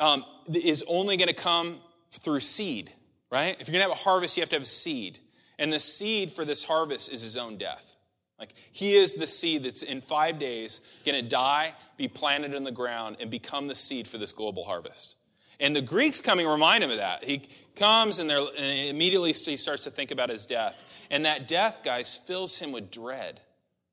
um, 0.00 0.24
is 0.52 0.82
only 0.88 1.16
going 1.16 1.28
to 1.28 1.34
come 1.34 1.78
through 2.10 2.40
seed, 2.40 2.92
right? 3.30 3.56
If 3.60 3.68
you're 3.68 3.72
going 3.72 3.84
to 3.84 3.90
have 3.90 3.98
a 3.98 4.02
harvest, 4.02 4.36
you 4.36 4.40
have 4.40 4.48
to 4.50 4.56
have 4.56 4.62
a 4.62 4.66
seed. 4.66 5.18
And 5.58 5.72
the 5.72 5.78
seed 5.78 6.32
for 6.32 6.44
this 6.44 6.64
harvest 6.64 7.12
is 7.12 7.22
his 7.22 7.36
own 7.36 7.58
death. 7.58 7.96
Like, 8.38 8.54
he 8.72 8.94
is 8.94 9.14
the 9.14 9.26
seed 9.26 9.64
that's 9.64 9.82
in 9.82 10.00
five 10.00 10.38
days 10.38 10.80
going 11.04 11.22
to 11.22 11.28
die, 11.28 11.74
be 11.98 12.08
planted 12.08 12.54
in 12.54 12.64
the 12.64 12.72
ground, 12.72 13.18
and 13.20 13.30
become 13.30 13.68
the 13.68 13.74
seed 13.74 14.08
for 14.08 14.16
this 14.16 14.32
global 14.32 14.64
harvest. 14.64 15.18
And 15.60 15.76
the 15.76 15.82
Greeks 15.82 16.22
coming 16.22 16.46
remind 16.46 16.82
him 16.82 16.90
of 16.90 16.96
that. 16.96 17.22
He 17.22 17.42
comes 17.76 18.18
and, 18.18 18.30
and 18.30 18.88
immediately 18.88 19.32
he 19.32 19.56
starts 19.56 19.84
to 19.84 19.90
think 19.90 20.10
about 20.10 20.30
his 20.30 20.46
death. 20.46 20.82
And 21.10 21.26
that 21.26 21.48
death, 21.48 21.80
guys, 21.84 22.16
fills 22.16 22.58
him 22.58 22.72
with 22.72 22.90
dread. 22.90 23.40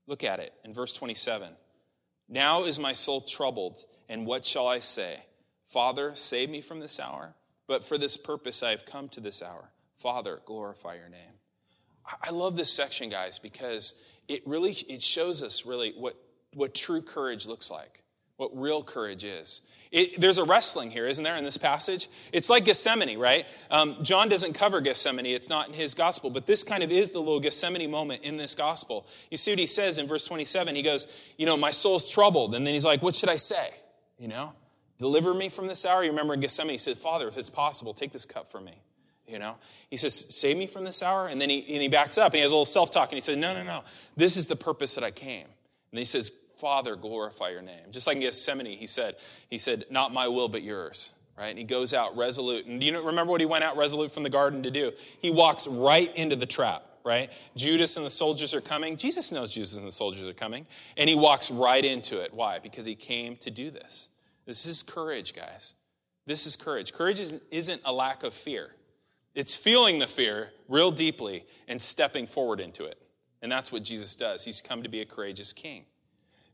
Look 0.08 0.24
at 0.24 0.40
it 0.40 0.54
in 0.64 0.74
verse 0.74 0.94
27. 0.94 1.50
Now 2.30 2.64
is 2.64 2.80
my 2.80 2.94
soul 2.94 3.22
troubled, 3.22 3.84
and 4.08 4.26
what 4.26 4.46
shall 4.46 4.68
I 4.68 4.80
say? 4.80 5.20
Father, 5.68 6.14
save 6.16 6.50
me 6.50 6.62
from 6.62 6.80
this 6.80 7.00
hour. 7.00 7.36
But 7.68 7.84
for 7.84 7.98
this 7.98 8.18
purpose 8.18 8.64
I 8.64 8.72
have 8.72 8.86
come 8.86 9.10
to 9.10 9.20
this 9.20 9.42
hour. 9.42 9.70
Father, 9.98 10.40
glorify 10.46 10.96
your 10.96 11.10
name. 11.10 11.38
I 12.24 12.32
love 12.32 12.56
this 12.56 12.72
section, 12.72 13.10
guys, 13.10 13.38
because 13.38 14.02
it 14.30 14.42
really 14.48 14.72
it 14.72 15.04
shows 15.04 15.44
us 15.44 15.66
really 15.66 15.94
what, 15.98 16.16
what 16.54 16.74
true 16.74 17.02
courage 17.02 17.46
looks 17.46 17.70
like, 17.70 18.02
what 18.38 18.52
real 18.58 18.82
courage 18.82 19.26
is. 19.26 19.64
It, 19.92 20.20
there's 20.20 20.38
a 20.38 20.46
wrestling 20.46 20.90
here, 20.90 21.06
isn't 21.06 21.24
there, 21.24 21.36
in 21.36 21.44
this 21.44 21.58
passage? 21.58 22.08
It's 22.32 22.50
like 22.50 22.66
Gethsemane, 22.66 23.18
right? 23.18 23.46
Um, 23.72 23.98
John 24.04 24.30
doesn't 24.30 24.54
cover 24.54 24.80
Gethsemane, 24.80 25.26
it's 25.26 25.50
not 25.50 25.68
in 25.68 25.74
his 25.74 25.94
gospel, 25.94 26.30
but 26.30 26.46
this 26.46 26.64
kind 26.64 26.84
of 26.84 26.92
is 26.92 27.12
the 27.12 27.20
little 27.20 27.42
Gethsemane 27.42 27.90
moment 27.92 28.24
in 28.24 28.38
this 28.38 28.56
gospel. 28.56 29.06
You 29.30 29.38
see 29.38 29.52
what 29.52 29.60
he 29.60 29.66
says 29.66 29.98
in 29.98 30.08
verse 30.08 30.26
27? 30.26 30.76
He 30.76 30.84
goes, 30.84 31.08
You 31.38 31.46
know, 31.46 31.58
my 31.58 31.72
soul's 31.72 32.10
troubled. 32.10 32.56
And 32.56 32.66
then 32.66 32.74
he's 32.74 32.86
like, 32.86 33.02
What 33.02 33.16
should 33.16 33.30
I 33.30 33.38
say? 33.38 33.70
You 34.18 34.30
know? 34.30 34.54
Deliver 35.00 35.34
me 35.34 35.50
from 35.50 35.68
this 35.68 35.86
hour. 35.86 36.04
You 36.04 36.10
remember 36.10 36.34
in 36.34 36.40
Gethsemane, 36.40 36.72
he 36.72 36.78
said, 36.78 36.98
Father, 36.98 37.28
if 37.28 37.38
it's 37.38 37.50
possible, 37.50 37.94
take 37.94 38.12
this 38.12 38.26
cup 38.26 38.52
from 38.52 38.66
me. 38.66 38.82
You 39.28 39.40
know, 39.40 39.56
he 39.90 39.98
says, 39.98 40.14
Save 40.30 40.58
me 40.58 40.68
from 40.68 40.86
this 40.86 41.04
hour. 41.04 41.28
And 41.28 41.40
then 41.40 41.50
he, 41.50 41.60
and 41.74 41.82
he 41.82 41.90
backs 41.90 42.18
up 42.18 42.28
and 42.28 42.36
he 42.36 42.42
has 42.42 42.52
a 42.52 42.56
little 42.56 42.66
self 42.66 42.92
talk 42.92 43.10
and 43.10 43.18
he 43.18 43.22
says, 43.22 43.38
No, 43.38 43.54
no, 43.54 43.64
no. 43.64 43.84
This 44.16 44.38
is 44.38 44.48
the 44.48 44.56
purpose 44.56 44.96
that 44.96 45.04
I 45.04 45.12
came. 45.12 45.46
And 45.92 46.00
he 46.00 46.06
says, 46.06 46.32
Father, 46.58 46.96
glorify 46.96 47.50
your 47.50 47.62
name. 47.62 47.92
Just 47.92 48.08
like 48.08 48.16
in 48.16 48.22
Gethsemane, 48.22 48.78
he 48.78 48.88
said, 48.88 49.16
he 49.50 49.58
said, 49.58 49.86
Not 49.90 50.14
my 50.14 50.28
will, 50.28 50.48
but 50.48 50.64
yours. 50.64 51.14
Right? 51.38 51.50
And 51.50 51.60
he 51.60 51.66
goes 51.66 51.94
out 51.94 52.18
resolute. 52.18 52.66
And 52.66 52.82
you 52.82 53.00
remember 53.00 53.32
what 53.32 53.42
he 53.42 53.46
went 53.46 53.64
out 53.64 53.78
resolute 53.78 54.12
from 54.12 54.24
the 54.24 54.30
garden 54.30 54.64
to 54.64 54.72
do? 54.72 54.92
He 55.20 55.30
walks 55.30 55.68
right 55.68 56.16
into 56.16 56.36
the 56.36 56.48
trap 56.48 56.84
right? 57.08 57.32
Judas 57.56 57.96
and 57.96 58.06
the 58.06 58.10
soldiers 58.10 58.54
are 58.54 58.60
coming. 58.60 58.98
Jesus 58.98 59.32
knows 59.32 59.52
Judas 59.52 59.78
and 59.78 59.88
the 59.88 59.92
soldiers 59.94 60.28
are 60.28 60.34
coming. 60.34 60.68
And 60.98 61.10
he 61.10 61.16
walks 61.16 61.50
right 61.50 61.84
into 61.84 62.20
it. 62.20 62.34
Why? 62.34 62.60
Because 62.60 62.86
he 62.86 62.96
came 62.96 63.38
to 63.38 63.50
do 63.50 63.72
this. 63.72 64.10
This 64.48 64.66
is 64.66 64.82
courage, 64.82 65.36
guys. 65.36 65.76
This 66.26 66.48
is 66.48 66.56
courage. 66.56 66.94
Courage 66.94 67.20
isn't 67.52 67.82
a 67.86 67.94
lack 67.94 68.24
of 68.24 68.34
fear, 68.34 68.72
it's 69.36 69.56
feeling 69.56 70.00
the 70.00 70.08
fear 70.08 70.52
real 70.68 70.90
deeply 70.90 71.46
and 71.68 71.80
stepping 71.80 72.26
forward 72.26 72.60
into 72.60 72.86
it. 72.86 73.00
And 73.44 73.52
that's 73.52 73.72
what 73.72 73.84
Jesus 73.84 74.16
does. 74.16 74.44
He's 74.44 74.62
come 74.62 74.82
to 74.82 74.90
be 74.90 75.02
a 75.02 75.06
courageous 75.06 75.54
king. 75.54 75.86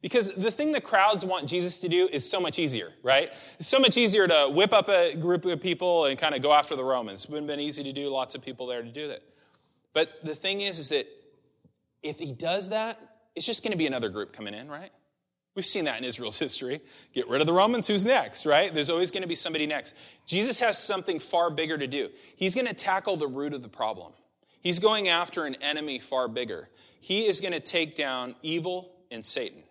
Because 0.02 0.36
the 0.36 0.52
thing 0.52 0.74
the 0.74 0.82
crowds 0.82 1.24
want 1.24 1.48
Jesus 1.48 1.80
to 1.80 1.88
do 1.88 2.10
is 2.12 2.30
so 2.30 2.42
much 2.42 2.60
easier, 2.60 2.92
right? 3.04 3.30
It's 3.58 3.70
so 3.70 3.80
much 3.80 3.96
easier 3.96 4.28
to 4.28 4.50
whip 4.52 4.74
up 4.74 4.90
a 4.90 5.16
group 5.16 5.46
of 5.46 5.62
people 5.62 6.08
and 6.08 6.20
kind 6.20 6.36
of 6.36 6.42
go 6.42 6.52
after 6.52 6.76
the 6.76 6.84
Romans. 6.84 7.24
It 7.24 7.32
would 7.32 7.38
have 7.38 7.48
been 7.48 7.62
easy 7.62 7.86
to 7.86 7.94
do, 7.94 8.10
lots 8.10 8.36
of 8.36 8.42
people 8.42 8.68
there 8.68 8.82
to 8.82 8.90
do 8.90 9.08
that. 9.08 9.22
But 9.94 10.10
the 10.22 10.36
thing 10.36 10.60
is, 10.60 10.78
is 10.78 10.90
that 10.90 11.08
if 12.04 12.20
he 12.20 12.34
does 12.34 12.68
that, 12.70 13.00
it's 13.34 13.46
just 13.46 13.64
going 13.64 13.72
to 13.72 13.78
be 13.78 13.88
another 13.88 14.10
group 14.10 14.34
coming 14.34 14.54
in, 14.54 14.68
right? 14.68 14.92
We've 15.56 15.66
seen 15.66 15.86
that 15.86 16.00
in 16.00 16.04
Israel's 16.04 16.40
history. 16.40 16.82
Get 17.14 17.30
rid 17.30 17.42
of 17.42 17.48
the 17.48 17.54
Romans, 17.54 17.88
who's 17.88 18.06
next, 18.06 18.46
right? 18.46 18.74
There's 18.74 18.90
always 18.90 19.12
going 19.12 19.22
to 19.22 19.28
be 19.28 19.36
somebody 19.36 19.68
next. 19.68 19.94
Jesus 20.26 20.60
has 20.60 20.78
something 20.78 21.20
far 21.20 21.52
bigger 21.52 21.78
to 21.78 21.86
do. 21.86 22.10
He's 22.36 22.56
going 22.56 22.68
to 22.68 22.74
tackle 22.74 23.18
the 23.18 23.28
root 23.28 23.54
of 23.54 23.62
the 23.62 23.70
problem. 23.70 24.14
He's 24.62 24.80
going 24.80 25.10
after 25.10 25.46
an 25.46 25.56
enemy 25.62 26.00
far 26.00 26.28
bigger. 26.28 26.70
He 27.02 27.28
is 27.28 27.40
going 27.40 27.54
to 27.54 27.60
take 27.60 27.96
down 27.96 28.36
evil 28.42 28.94
and 29.12 29.24
Satan. 29.24 29.62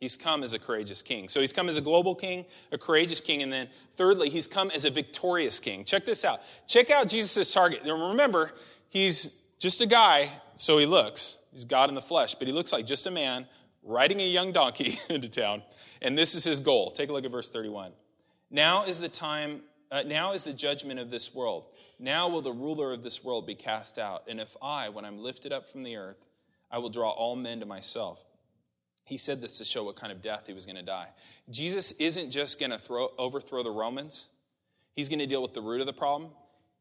He's 0.00 0.16
come 0.16 0.42
as 0.42 0.52
a 0.52 0.58
courageous 0.58 1.02
king. 1.02 1.28
So 1.28 1.40
he's 1.40 1.52
come 1.52 1.68
as 1.68 1.76
a 1.76 1.80
global 1.80 2.16
king, 2.16 2.44
a 2.72 2.78
courageous 2.78 3.20
king, 3.20 3.42
and 3.44 3.52
then 3.52 3.68
thirdly, 3.94 4.28
he's 4.28 4.48
come 4.48 4.72
as 4.72 4.84
a 4.84 4.90
victorious 4.90 5.60
king. 5.60 5.84
Check 5.84 6.04
this 6.04 6.24
out. 6.24 6.40
Check 6.66 6.90
out 6.90 7.08
Jesus' 7.08 7.52
target. 7.52 7.82
Remember, 7.84 8.52
he's 8.88 9.40
just 9.60 9.80
a 9.80 9.86
guy, 9.86 10.28
so 10.56 10.78
he 10.78 10.86
looks. 10.86 11.38
He's 11.52 11.64
God 11.64 11.88
in 11.88 11.94
the 11.94 12.00
flesh, 12.00 12.34
but 12.34 12.48
he 12.48 12.52
looks 12.52 12.72
like 12.72 12.84
just 12.84 13.06
a 13.06 13.12
man 13.12 13.46
riding 13.82 14.20
a 14.20 14.26
young 14.26 14.52
donkey 14.52 14.98
into 15.08 15.28
town, 15.28 15.62
and 16.00 16.16
this 16.16 16.34
is 16.34 16.44
his 16.44 16.60
goal. 16.60 16.90
Take 16.90 17.08
a 17.08 17.12
look 17.12 17.24
at 17.24 17.30
verse 17.30 17.48
31. 17.48 17.92
Now 18.50 18.84
is 18.84 19.00
the 19.00 19.08
time, 19.08 19.62
uh, 19.90 20.02
now 20.06 20.32
is 20.32 20.44
the 20.44 20.52
judgment 20.52 21.00
of 21.00 21.10
this 21.10 21.34
world. 21.34 21.64
Now 21.98 22.28
will 22.28 22.42
the 22.42 22.52
ruler 22.52 22.92
of 22.92 23.02
this 23.02 23.24
world 23.24 23.46
be 23.46 23.54
cast 23.54 23.98
out. 23.98 24.24
And 24.28 24.40
if 24.40 24.56
I, 24.60 24.88
when 24.88 25.04
I'm 25.04 25.18
lifted 25.18 25.52
up 25.52 25.70
from 25.70 25.82
the 25.82 25.96
earth, 25.96 26.26
I 26.70 26.78
will 26.78 26.90
draw 26.90 27.10
all 27.10 27.36
men 27.36 27.60
to 27.60 27.66
myself. 27.66 28.24
He 29.04 29.16
said 29.16 29.40
this 29.40 29.58
to 29.58 29.64
show 29.64 29.84
what 29.84 29.96
kind 29.96 30.12
of 30.12 30.22
death 30.22 30.44
he 30.46 30.52
was 30.52 30.66
going 30.66 30.76
to 30.76 30.82
die. 30.82 31.08
Jesus 31.50 31.92
isn't 31.92 32.30
just 32.30 32.60
going 32.60 32.70
to 32.70 32.78
throw, 32.78 33.10
overthrow 33.18 33.62
the 33.62 33.70
Romans, 33.70 34.28
he's 34.94 35.08
going 35.08 35.18
to 35.18 35.26
deal 35.26 35.42
with 35.42 35.54
the 35.54 35.60
root 35.60 35.80
of 35.80 35.86
the 35.86 35.92
problem. 35.92 36.30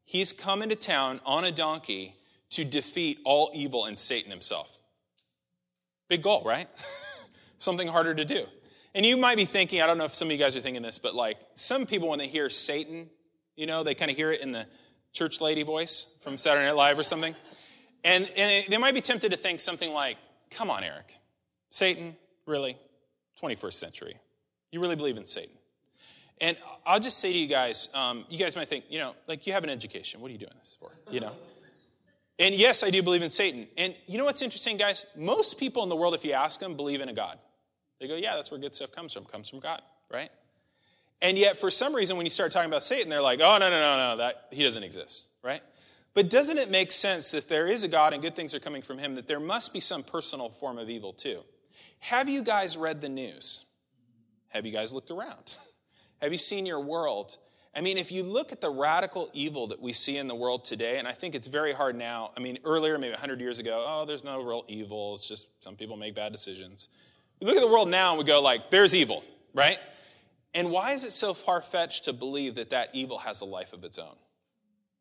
He's 0.05 0.33
come 0.33 0.61
into 0.61 0.75
town 0.75 1.21
on 1.25 1.45
a 1.45 1.51
donkey 1.51 2.15
to 2.51 2.65
defeat 2.65 3.19
all 3.23 3.51
evil 3.53 3.85
and 3.85 3.97
Satan 3.97 4.29
himself. 4.29 4.77
Big 6.11 6.23
goal, 6.23 6.43
right? 6.45 6.67
Something 7.57 7.87
harder 7.87 8.13
to 8.13 8.25
do. 8.25 8.45
And 8.93 9.05
you 9.05 9.15
might 9.15 9.37
be 9.37 9.45
thinking, 9.45 9.81
I 9.81 9.87
don't 9.87 9.97
know 9.97 10.03
if 10.03 10.13
some 10.13 10.27
of 10.27 10.33
you 10.33 10.37
guys 10.37 10.57
are 10.57 10.59
thinking 10.59 10.81
this, 10.81 10.99
but 10.99 11.15
like 11.15 11.37
some 11.55 11.85
people, 11.85 12.09
when 12.09 12.19
they 12.19 12.27
hear 12.27 12.49
Satan, 12.49 13.09
you 13.55 13.65
know, 13.65 13.81
they 13.81 13.95
kind 13.95 14.11
of 14.11 14.17
hear 14.17 14.29
it 14.29 14.41
in 14.41 14.51
the 14.51 14.65
church 15.13 15.39
lady 15.39 15.63
voice 15.63 16.19
from 16.21 16.35
Saturday 16.35 16.65
Night 16.65 16.75
Live 16.75 16.99
or 16.99 17.03
something. 17.03 17.33
And, 18.03 18.29
and 18.35 18.65
they 18.67 18.77
might 18.77 18.93
be 18.93 18.99
tempted 18.99 19.31
to 19.31 19.37
think 19.37 19.61
something 19.61 19.93
like, 19.93 20.17
come 20.49 20.69
on, 20.69 20.83
Eric. 20.83 21.15
Satan, 21.69 22.17
really? 22.45 22.77
21st 23.41 23.73
century. 23.75 24.17
You 24.73 24.81
really 24.81 24.97
believe 24.97 25.15
in 25.15 25.25
Satan? 25.25 25.55
And 26.41 26.57
I'll 26.85 26.99
just 26.99 27.19
say 27.19 27.31
to 27.31 27.37
you 27.37 27.47
guys, 27.47 27.87
um, 27.95 28.25
you 28.29 28.37
guys 28.37 28.57
might 28.57 28.67
think, 28.67 28.83
you 28.89 28.99
know, 28.99 29.15
like 29.29 29.47
you 29.47 29.53
have 29.53 29.63
an 29.63 29.69
education. 29.69 30.19
What 30.19 30.27
are 30.27 30.33
you 30.33 30.39
doing 30.39 30.55
this 30.59 30.75
for? 30.77 30.91
You 31.09 31.21
know? 31.21 31.31
And 32.41 32.55
yes, 32.55 32.83
I 32.83 32.89
do 32.89 33.03
believe 33.03 33.21
in 33.21 33.29
Satan. 33.29 33.67
And 33.77 33.95
you 34.07 34.17
know 34.17 34.25
what's 34.25 34.41
interesting, 34.41 34.75
guys? 34.75 35.05
Most 35.15 35.59
people 35.59 35.83
in 35.83 35.89
the 35.89 35.95
world, 35.95 36.15
if 36.15 36.25
you 36.25 36.33
ask 36.33 36.59
them, 36.59 36.75
believe 36.75 36.99
in 36.99 37.07
a 37.07 37.13
God. 37.13 37.37
They 37.99 38.07
go, 38.07 38.15
yeah, 38.15 38.35
that's 38.35 38.49
where 38.49 38.59
good 38.59 38.73
stuff 38.73 38.91
comes 38.91 39.13
from. 39.13 39.25
Comes 39.25 39.47
from 39.47 39.59
God, 39.59 39.79
right? 40.11 40.31
And 41.21 41.37
yet, 41.37 41.57
for 41.57 41.69
some 41.69 41.93
reason, 41.93 42.17
when 42.17 42.25
you 42.25 42.31
start 42.31 42.51
talking 42.51 42.69
about 42.69 42.81
Satan, 42.81 43.09
they're 43.09 43.21
like, 43.21 43.41
oh, 43.41 43.57
no, 43.59 43.69
no, 43.69 43.79
no, 43.79 43.97
no, 43.97 44.17
that, 44.17 44.47
he 44.49 44.63
doesn't 44.63 44.81
exist, 44.81 45.27
right? 45.43 45.61
But 46.15 46.31
doesn't 46.31 46.57
it 46.57 46.71
make 46.71 46.91
sense 46.91 47.29
that 47.29 47.37
if 47.37 47.47
there 47.47 47.67
is 47.67 47.83
a 47.83 47.87
God 47.87 48.13
and 48.13 48.23
good 48.23 48.35
things 48.35 48.55
are 48.55 48.59
coming 48.59 48.81
from 48.81 48.97
him, 48.97 49.13
that 49.15 49.27
there 49.27 49.39
must 49.39 49.71
be 49.71 49.79
some 49.79 50.01
personal 50.01 50.49
form 50.49 50.79
of 50.79 50.89
evil 50.89 51.13
too? 51.13 51.41
Have 51.99 52.27
you 52.27 52.41
guys 52.41 52.75
read 52.75 53.01
the 53.01 53.09
news? 53.09 53.65
Have 54.47 54.65
you 54.65 54.71
guys 54.71 54.91
looked 54.91 55.11
around? 55.11 55.57
Have 56.23 56.31
you 56.31 56.39
seen 56.39 56.65
your 56.65 56.79
world? 56.79 57.37
I 57.73 57.79
mean, 57.79 57.97
if 57.97 58.11
you 58.11 58.23
look 58.23 58.51
at 58.51 58.59
the 58.59 58.69
radical 58.69 59.29
evil 59.33 59.67
that 59.67 59.81
we 59.81 59.93
see 59.93 60.17
in 60.17 60.27
the 60.27 60.35
world 60.35 60.65
today, 60.65 60.97
and 60.97 61.07
I 61.07 61.13
think 61.13 61.35
it's 61.35 61.47
very 61.47 61.71
hard 61.71 61.95
now. 61.95 62.31
I 62.35 62.41
mean, 62.41 62.59
earlier, 62.65 62.97
maybe 62.97 63.13
100 63.13 63.39
years 63.39 63.59
ago, 63.59 63.85
oh, 63.87 64.05
there's 64.05 64.25
no 64.25 64.41
real 64.41 64.65
evil. 64.67 65.15
It's 65.15 65.27
just 65.27 65.63
some 65.63 65.77
people 65.77 65.95
make 65.95 66.13
bad 66.13 66.33
decisions. 66.33 66.89
We 67.39 67.47
look 67.47 67.55
at 67.55 67.61
the 67.61 67.71
world 67.71 67.89
now 67.89 68.11
and 68.11 68.19
we 68.19 68.25
go, 68.25 68.41
like, 68.41 68.71
there's 68.71 68.93
evil, 68.93 69.23
right? 69.53 69.79
And 70.53 70.69
why 70.69 70.91
is 70.91 71.05
it 71.05 71.13
so 71.13 71.33
far 71.33 71.61
fetched 71.61 72.05
to 72.05 72.13
believe 72.13 72.55
that 72.55 72.71
that 72.71 72.89
evil 72.93 73.17
has 73.19 73.39
a 73.39 73.45
life 73.45 73.71
of 73.71 73.85
its 73.85 73.97
own? 73.97 74.15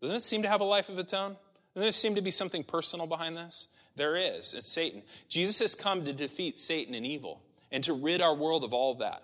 Doesn't 0.00 0.16
it 0.16 0.22
seem 0.22 0.42
to 0.42 0.48
have 0.48 0.60
a 0.60 0.64
life 0.64 0.88
of 0.88 0.98
its 0.98 1.12
own? 1.12 1.36
Doesn't 1.74 1.84
there 1.84 1.90
seem 1.90 2.14
to 2.14 2.22
be 2.22 2.30
something 2.30 2.62
personal 2.62 3.08
behind 3.08 3.36
this? 3.36 3.68
There 3.96 4.16
is. 4.16 4.54
It's 4.54 4.66
Satan. 4.66 5.02
Jesus 5.28 5.58
has 5.58 5.74
come 5.74 6.04
to 6.04 6.12
defeat 6.12 6.56
Satan 6.56 6.94
and 6.94 7.04
evil 7.04 7.42
and 7.72 7.82
to 7.84 7.94
rid 7.94 8.22
our 8.22 8.34
world 8.34 8.62
of 8.62 8.72
all 8.72 8.92
of 8.92 8.98
that. 9.00 9.22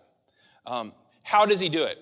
Um, 0.67 0.93
how 1.23 1.47
does 1.47 1.61
he 1.61 1.69
do 1.69 1.85
it? 1.85 1.99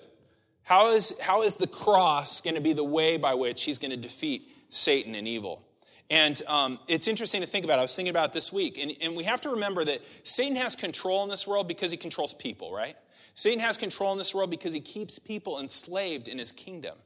How 0.65 0.89
is, 0.89 1.17
how 1.19 1.43
is 1.43 1.55
the 1.57 1.67
cross 1.67 2.41
going 2.41 2.55
to 2.55 2.61
be 2.61 2.73
the 2.73 2.83
way 2.83 3.17
by 3.17 3.35
which 3.35 3.63
he's 3.63 3.77
going 3.77 3.91
to 3.91 3.97
defeat 3.97 4.49
Satan 4.69 5.13
and 5.13 5.27
evil? 5.27 5.61
And 6.09 6.41
um, 6.47 6.79
it's 6.87 7.07
interesting 7.07 7.41
to 7.41 7.47
think 7.47 7.65
about. 7.65 7.77
I 7.77 7.83
was 7.83 7.95
thinking 7.95 8.09
about 8.09 8.33
this 8.33 8.51
week. 8.51 8.79
And, 8.79 8.91
and 8.99 9.15
we 9.15 9.23
have 9.25 9.41
to 9.41 9.51
remember 9.51 9.85
that 9.85 10.01
Satan 10.23 10.55
has 10.55 10.75
control 10.75 11.23
in 11.23 11.29
this 11.29 11.47
world 11.47 11.67
because 11.67 11.91
he 11.91 11.97
controls 11.97 12.33
people, 12.33 12.73
right? 12.73 12.95
Satan 13.35 13.59
has 13.59 13.77
control 13.77 14.11
in 14.11 14.17
this 14.17 14.33
world 14.33 14.49
because 14.49 14.73
he 14.73 14.81
keeps 14.81 15.19
people 15.19 15.59
enslaved 15.59 16.27
in 16.27 16.39
his 16.39 16.51
kingdom. 16.51 16.97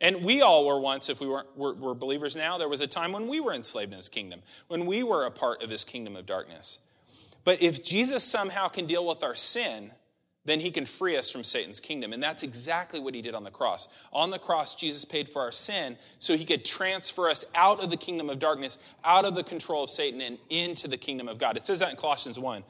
And 0.00 0.22
we 0.22 0.42
all 0.42 0.64
were 0.64 0.78
once, 0.78 1.08
if 1.08 1.20
we 1.20 1.26
weren't, 1.26 1.56
were, 1.56 1.74
were 1.74 1.94
believers 1.94 2.36
now, 2.36 2.58
there 2.58 2.68
was 2.68 2.80
a 2.80 2.86
time 2.86 3.10
when 3.10 3.26
we 3.26 3.40
were 3.40 3.52
enslaved 3.54 3.90
in 3.90 3.96
his 3.96 4.08
kingdom, 4.08 4.40
when 4.68 4.86
we 4.86 5.02
were 5.02 5.24
a 5.24 5.30
part 5.32 5.62
of 5.62 5.70
his 5.70 5.82
kingdom 5.82 6.14
of 6.14 6.26
darkness. 6.26 6.78
But 7.42 7.60
if 7.60 7.82
Jesus 7.82 8.22
somehow 8.22 8.68
can 8.68 8.86
deal 8.86 9.04
with 9.04 9.24
our 9.24 9.34
sin, 9.34 9.90
then 10.44 10.60
he 10.60 10.70
can 10.70 10.84
free 10.84 11.16
us 11.16 11.30
from 11.30 11.42
Satan's 11.42 11.80
kingdom. 11.80 12.12
And 12.12 12.22
that's 12.22 12.42
exactly 12.42 13.00
what 13.00 13.14
he 13.14 13.22
did 13.22 13.34
on 13.34 13.44
the 13.44 13.50
cross. 13.50 13.88
On 14.12 14.30
the 14.30 14.38
cross, 14.38 14.74
Jesus 14.74 15.04
paid 15.04 15.28
for 15.28 15.40
our 15.40 15.52
sin 15.52 15.96
so 16.18 16.36
he 16.36 16.44
could 16.44 16.64
transfer 16.64 17.28
us 17.28 17.44
out 17.54 17.82
of 17.82 17.90
the 17.90 17.96
kingdom 17.96 18.28
of 18.28 18.38
darkness, 18.38 18.78
out 19.04 19.24
of 19.24 19.34
the 19.34 19.44
control 19.44 19.84
of 19.84 19.90
Satan, 19.90 20.20
and 20.20 20.38
into 20.50 20.86
the 20.86 20.98
kingdom 20.98 21.28
of 21.28 21.38
God. 21.38 21.56
It 21.56 21.64
says 21.64 21.78
that 21.80 21.90
in 21.90 21.96
Colossians 21.96 22.38
1. 22.38 22.62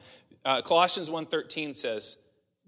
Uh, 0.45 0.61
Colossians 0.61 1.09
1.13 1.09 1.75
says, 1.75 2.17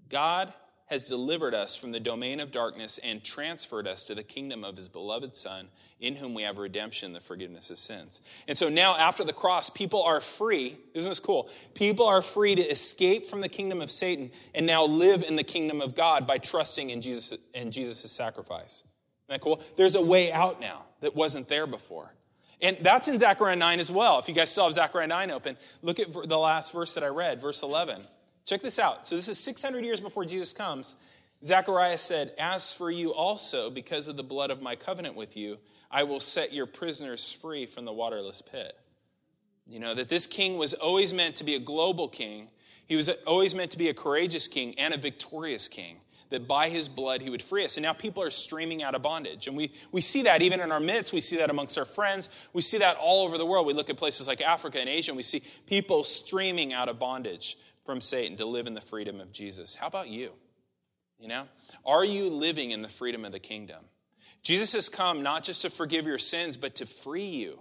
God 0.08 0.52
has 0.88 1.04
delivered 1.04 1.54
us 1.54 1.76
from 1.76 1.92
the 1.92 2.00
domain 2.00 2.40
of 2.40 2.50
darkness 2.50 2.98
and 3.04 3.22
transferred 3.22 3.86
us 3.86 4.04
to 4.04 4.14
the 4.14 4.22
kingdom 4.22 4.64
of 4.64 4.76
his 4.76 4.88
beloved 4.88 5.36
Son, 5.36 5.68
in 6.00 6.16
whom 6.16 6.32
we 6.32 6.42
have 6.42 6.56
redemption, 6.56 7.12
the 7.12 7.20
forgiveness 7.20 7.70
of 7.70 7.78
sins. 7.78 8.22
And 8.46 8.56
so 8.56 8.68
now, 8.68 8.96
after 8.96 9.22
the 9.22 9.32
cross, 9.32 9.68
people 9.68 10.02
are 10.02 10.20
free. 10.20 10.78
Isn't 10.94 11.10
this 11.10 11.20
cool? 11.20 11.50
People 11.74 12.06
are 12.06 12.22
free 12.22 12.54
to 12.54 12.62
escape 12.62 13.26
from 13.26 13.42
the 13.42 13.48
kingdom 13.48 13.82
of 13.82 13.90
Satan 13.90 14.30
and 14.54 14.66
now 14.66 14.84
live 14.84 15.22
in 15.22 15.36
the 15.36 15.44
kingdom 15.44 15.82
of 15.82 15.94
God 15.94 16.26
by 16.26 16.38
trusting 16.38 16.90
in 16.90 17.02
Jesus 17.02 17.38
in 17.52 17.70
Jesus' 17.70 18.10
sacrifice. 18.10 18.84
Isn't 19.28 19.40
that 19.40 19.40
cool? 19.42 19.62
There's 19.76 19.94
a 19.94 20.02
way 20.02 20.32
out 20.32 20.58
now 20.58 20.86
that 21.00 21.14
wasn't 21.14 21.48
there 21.48 21.66
before. 21.66 22.12
And 22.60 22.78
that's 22.80 23.08
in 23.08 23.18
Zechariah 23.18 23.56
9 23.56 23.78
as 23.78 23.90
well. 23.90 24.18
If 24.18 24.28
you 24.28 24.34
guys 24.34 24.50
still 24.50 24.64
have 24.64 24.72
Zechariah 24.72 25.06
9 25.06 25.30
open, 25.30 25.56
look 25.82 26.00
at 26.00 26.12
the 26.12 26.38
last 26.38 26.72
verse 26.72 26.94
that 26.94 27.04
I 27.04 27.08
read, 27.08 27.40
verse 27.40 27.62
11. 27.62 28.02
Check 28.48 28.62
this 28.62 28.78
out. 28.78 29.06
So, 29.06 29.14
this 29.14 29.28
is 29.28 29.38
600 29.38 29.84
years 29.84 30.00
before 30.00 30.24
Jesus 30.24 30.54
comes. 30.54 30.96
Zechariah 31.44 31.98
said, 31.98 32.32
As 32.38 32.72
for 32.72 32.90
you 32.90 33.12
also, 33.12 33.68
because 33.68 34.08
of 34.08 34.16
the 34.16 34.22
blood 34.22 34.50
of 34.50 34.62
my 34.62 34.74
covenant 34.74 35.14
with 35.14 35.36
you, 35.36 35.58
I 35.90 36.04
will 36.04 36.18
set 36.18 36.50
your 36.50 36.64
prisoners 36.64 37.30
free 37.30 37.66
from 37.66 37.84
the 37.84 37.92
waterless 37.92 38.40
pit. 38.40 38.74
You 39.66 39.80
know, 39.80 39.92
that 39.92 40.08
this 40.08 40.26
king 40.26 40.56
was 40.56 40.72
always 40.72 41.12
meant 41.12 41.36
to 41.36 41.44
be 41.44 41.56
a 41.56 41.60
global 41.60 42.08
king. 42.08 42.48
He 42.86 42.96
was 42.96 43.10
always 43.26 43.54
meant 43.54 43.70
to 43.72 43.78
be 43.78 43.90
a 43.90 43.94
courageous 43.94 44.48
king 44.48 44.74
and 44.78 44.94
a 44.94 44.98
victorious 44.98 45.68
king. 45.68 45.96
That 46.30 46.48
by 46.48 46.70
his 46.70 46.88
blood 46.88 47.20
he 47.20 47.28
would 47.28 47.42
free 47.42 47.66
us. 47.66 47.76
And 47.76 47.84
now 47.84 47.92
people 47.92 48.22
are 48.22 48.30
streaming 48.30 48.82
out 48.82 48.94
of 48.94 49.02
bondage. 49.02 49.46
And 49.46 49.58
we, 49.58 49.72
we 49.92 50.00
see 50.00 50.22
that 50.22 50.40
even 50.40 50.60
in 50.60 50.72
our 50.72 50.80
midst. 50.80 51.12
We 51.12 51.20
see 51.20 51.36
that 51.36 51.50
amongst 51.50 51.76
our 51.76 51.84
friends. 51.84 52.30
We 52.54 52.62
see 52.62 52.78
that 52.78 52.96
all 52.96 53.26
over 53.26 53.36
the 53.36 53.46
world. 53.46 53.66
We 53.66 53.74
look 53.74 53.90
at 53.90 53.98
places 53.98 54.26
like 54.26 54.40
Africa 54.40 54.80
and 54.80 54.88
Asia 54.88 55.10
and 55.10 55.16
we 55.18 55.22
see 55.22 55.42
people 55.66 56.02
streaming 56.02 56.72
out 56.72 56.88
of 56.88 56.98
bondage 56.98 57.56
from 57.88 58.02
Satan 58.02 58.36
to 58.36 58.44
live 58.44 58.66
in 58.66 58.74
the 58.74 58.82
freedom 58.82 59.18
of 59.18 59.32
Jesus. 59.32 59.74
How 59.74 59.86
about 59.86 60.10
you? 60.10 60.32
You 61.18 61.26
know, 61.26 61.44
are 61.86 62.04
you 62.04 62.28
living 62.28 62.70
in 62.70 62.82
the 62.82 62.88
freedom 62.88 63.24
of 63.24 63.32
the 63.32 63.38
kingdom? 63.38 63.82
Jesus 64.42 64.74
has 64.74 64.90
come 64.90 65.22
not 65.22 65.42
just 65.42 65.62
to 65.62 65.70
forgive 65.70 66.06
your 66.06 66.18
sins, 66.18 66.58
but 66.58 66.74
to 66.74 66.84
free 66.84 67.24
you, 67.24 67.58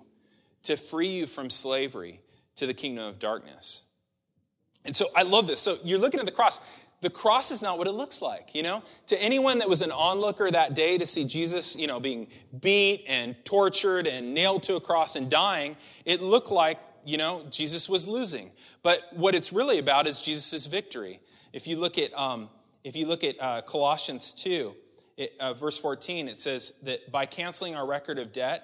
to 0.64 0.76
free 0.76 1.08
you 1.08 1.28
from 1.28 1.50
slavery 1.50 2.20
to 2.58 2.68
the 2.68 2.74
kingdom 2.74 3.06
of 3.06 3.20
darkness. 3.20 3.84
And 4.84 4.94
so 4.94 5.06
I 5.16 5.24
love 5.24 5.48
this. 5.48 5.62
So 5.62 5.78
you're 5.86 5.98
looking 5.98 6.20
at 6.20 6.26
the 6.26 6.34
cross. 6.34 6.60
The 7.00 7.10
cross 7.10 7.50
is 7.50 7.62
not 7.62 7.78
what 7.78 7.88
it 7.88 7.94
looks 7.94 8.22
like, 8.22 8.54
you 8.54 8.64
know? 8.64 8.84
To 9.06 9.24
anyone 9.24 9.60
that 9.60 9.70
was 9.70 9.82
an 9.82 9.94
onlooker 9.94 10.52
that 10.52 10.74
day 10.74 10.98
to 10.98 11.06
see 11.06 11.24
Jesus, 11.24 11.78
you 11.78 11.88
know, 11.88 12.02
being 12.02 12.28
beat 12.60 13.06
and 13.08 13.34
tortured 13.46 14.08
and 14.08 14.34
nailed 14.34 14.64
to 14.64 14.76
a 14.76 14.82
cross 14.82 15.16
and 15.16 15.30
dying, 15.30 15.78
it 16.04 16.22
looked 16.22 16.52
like, 16.52 16.80
you 17.06 17.16
know, 17.16 17.46
Jesus 17.50 17.88
was 17.88 18.06
losing. 18.10 18.52
But 18.88 19.02
what 19.12 19.36
it's 19.36 19.52
really 19.52 19.80
about 19.80 20.08
is 20.08 20.22
Jesus' 20.22 20.66
victory. 20.66 21.20
If 21.52 21.68
you 21.68 21.76
look 21.76 21.98
at, 21.98 22.18
um, 22.18 22.50
if 22.86 22.96
you 22.96 23.06
look 23.06 23.26
at 23.26 23.36
uh, 23.38 23.62
Colossians 23.64 24.32
2, 24.32 24.74
it, 25.18 25.34
uh, 25.42 25.56
verse 25.56 25.78
14, 25.78 26.30
it 26.30 26.40
says 26.40 26.72
that 26.84 27.12
by 27.12 27.26
canceling 27.26 27.76
our 27.76 27.86
record 27.86 28.18
of 28.18 28.32
debt 28.32 28.64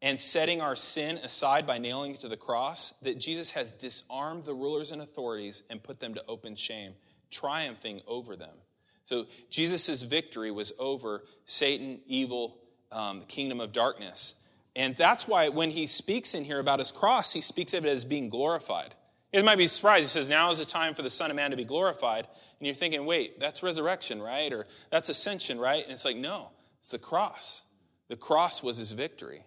and 0.00 0.18
setting 0.18 0.62
our 0.62 0.74
sin 0.74 1.18
aside 1.18 1.66
by 1.66 1.76
nailing 1.76 2.14
it 2.14 2.20
to 2.20 2.28
the 2.28 2.36
cross, 2.38 2.94
that 3.02 3.20
Jesus 3.20 3.50
has 3.50 3.72
disarmed 3.72 4.46
the 4.46 4.54
rulers 4.54 4.90
and 4.90 5.02
authorities 5.02 5.64
and 5.68 5.82
put 5.82 6.00
them 6.00 6.14
to 6.14 6.24
open 6.28 6.56
shame, 6.56 6.94
triumphing 7.30 8.00
over 8.06 8.36
them. 8.36 8.56
So 9.04 9.26
Jesus' 9.50 10.00
victory 10.00 10.50
was 10.50 10.72
over 10.78 11.24
Satan, 11.44 12.00
evil, 12.06 12.56
um, 12.90 13.18
the 13.18 13.26
kingdom 13.26 13.60
of 13.60 13.74
darkness. 13.74 14.34
And 14.74 14.96
that's 14.96 15.28
why 15.28 15.50
when 15.50 15.70
he 15.70 15.88
speaks 15.88 16.34
in 16.34 16.42
here 16.42 16.58
about 16.58 16.78
his 16.78 16.90
cross, 16.90 17.34
he 17.34 17.42
speaks 17.42 17.74
of 17.74 17.84
it 17.84 17.90
as 17.90 18.06
being 18.06 18.30
glorified. 18.30 18.94
It 19.32 19.44
might 19.44 19.56
be 19.56 19.66
surprised. 19.66 20.04
He 20.04 20.08
says, 20.08 20.28
Now 20.28 20.50
is 20.50 20.58
the 20.58 20.64
time 20.64 20.94
for 20.94 21.02
the 21.02 21.10
Son 21.10 21.30
of 21.30 21.36
Man 21.36 21.50
to 21.52 21.56
be 21.56 21.64
glorified. 21.64 22.26
And 22.62 22.66
you're 22.68 22.76
thinking, 22.76 23.04
wait, 23.06 23.40
that's 23.40 23.64
resurrection, 23.64 24.22
right? 24.22 24.52
Or 24.52 24.66
that's 24.90 25.08
ascension, 25.08 25.58
right? 25.58 25.82
And 25.82 25.90
it's 25.92 26.04
like, 26.04 26.16
no, 26.16 26.50
it's 26.78 26.90
the 26.90 26.98
cross. 26.98 27.64
The 28.06 28.14
cross 28.14 28.62
was 28.62 28.76
his 28.76 28.92
victory. 28.92 29.44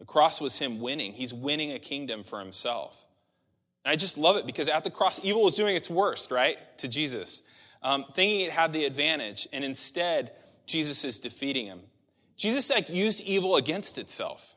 The 0.00 0.04
cross 0.04 0.40
was 0.40 0.58
him 0.58 0.80
winning. 0.80 1.12
He's 1.12 1.32
winning 1.32 1.70
a 1.70 1.78
kingdom 1.78 2.24
for 2.24 2.40
himself. 2.40 3.06
And 3.84 3.92
I 3.92 3.94
just 3.94 4.18
love 4.18 4.36
it 4.36 4.46
because 4.46 4.68
at 4.68 4.82
the 4.82 4.90
cross, 4.90 5.20
evil 5.22 5.44
was 5.44 5.54
doing 5.54 5.76
its 5.76 5.88
worst, 5.88 6.32
right, 6.32 6.56
to 6.78 6.88
Jesus, 6.88 7.42
um, 7.84 8.04
thinking 8.14 8.40
it 8.40 8.50
had 8.50 8.72
the 8.72 8.84
advantage. 8.84 9.46
And 9.52 9.62
instead, 9.62 10.32
Jesus 10.66 11.04
is 11.04 11.20
defeating 11.20 11.66
him. 11.66 11.82
Jesus 12.36 12.68
like 12.68 12.88
used 12.88 13.22
evil 13.22 13.54
against 13.54 13.96
itself. 13.96 14.56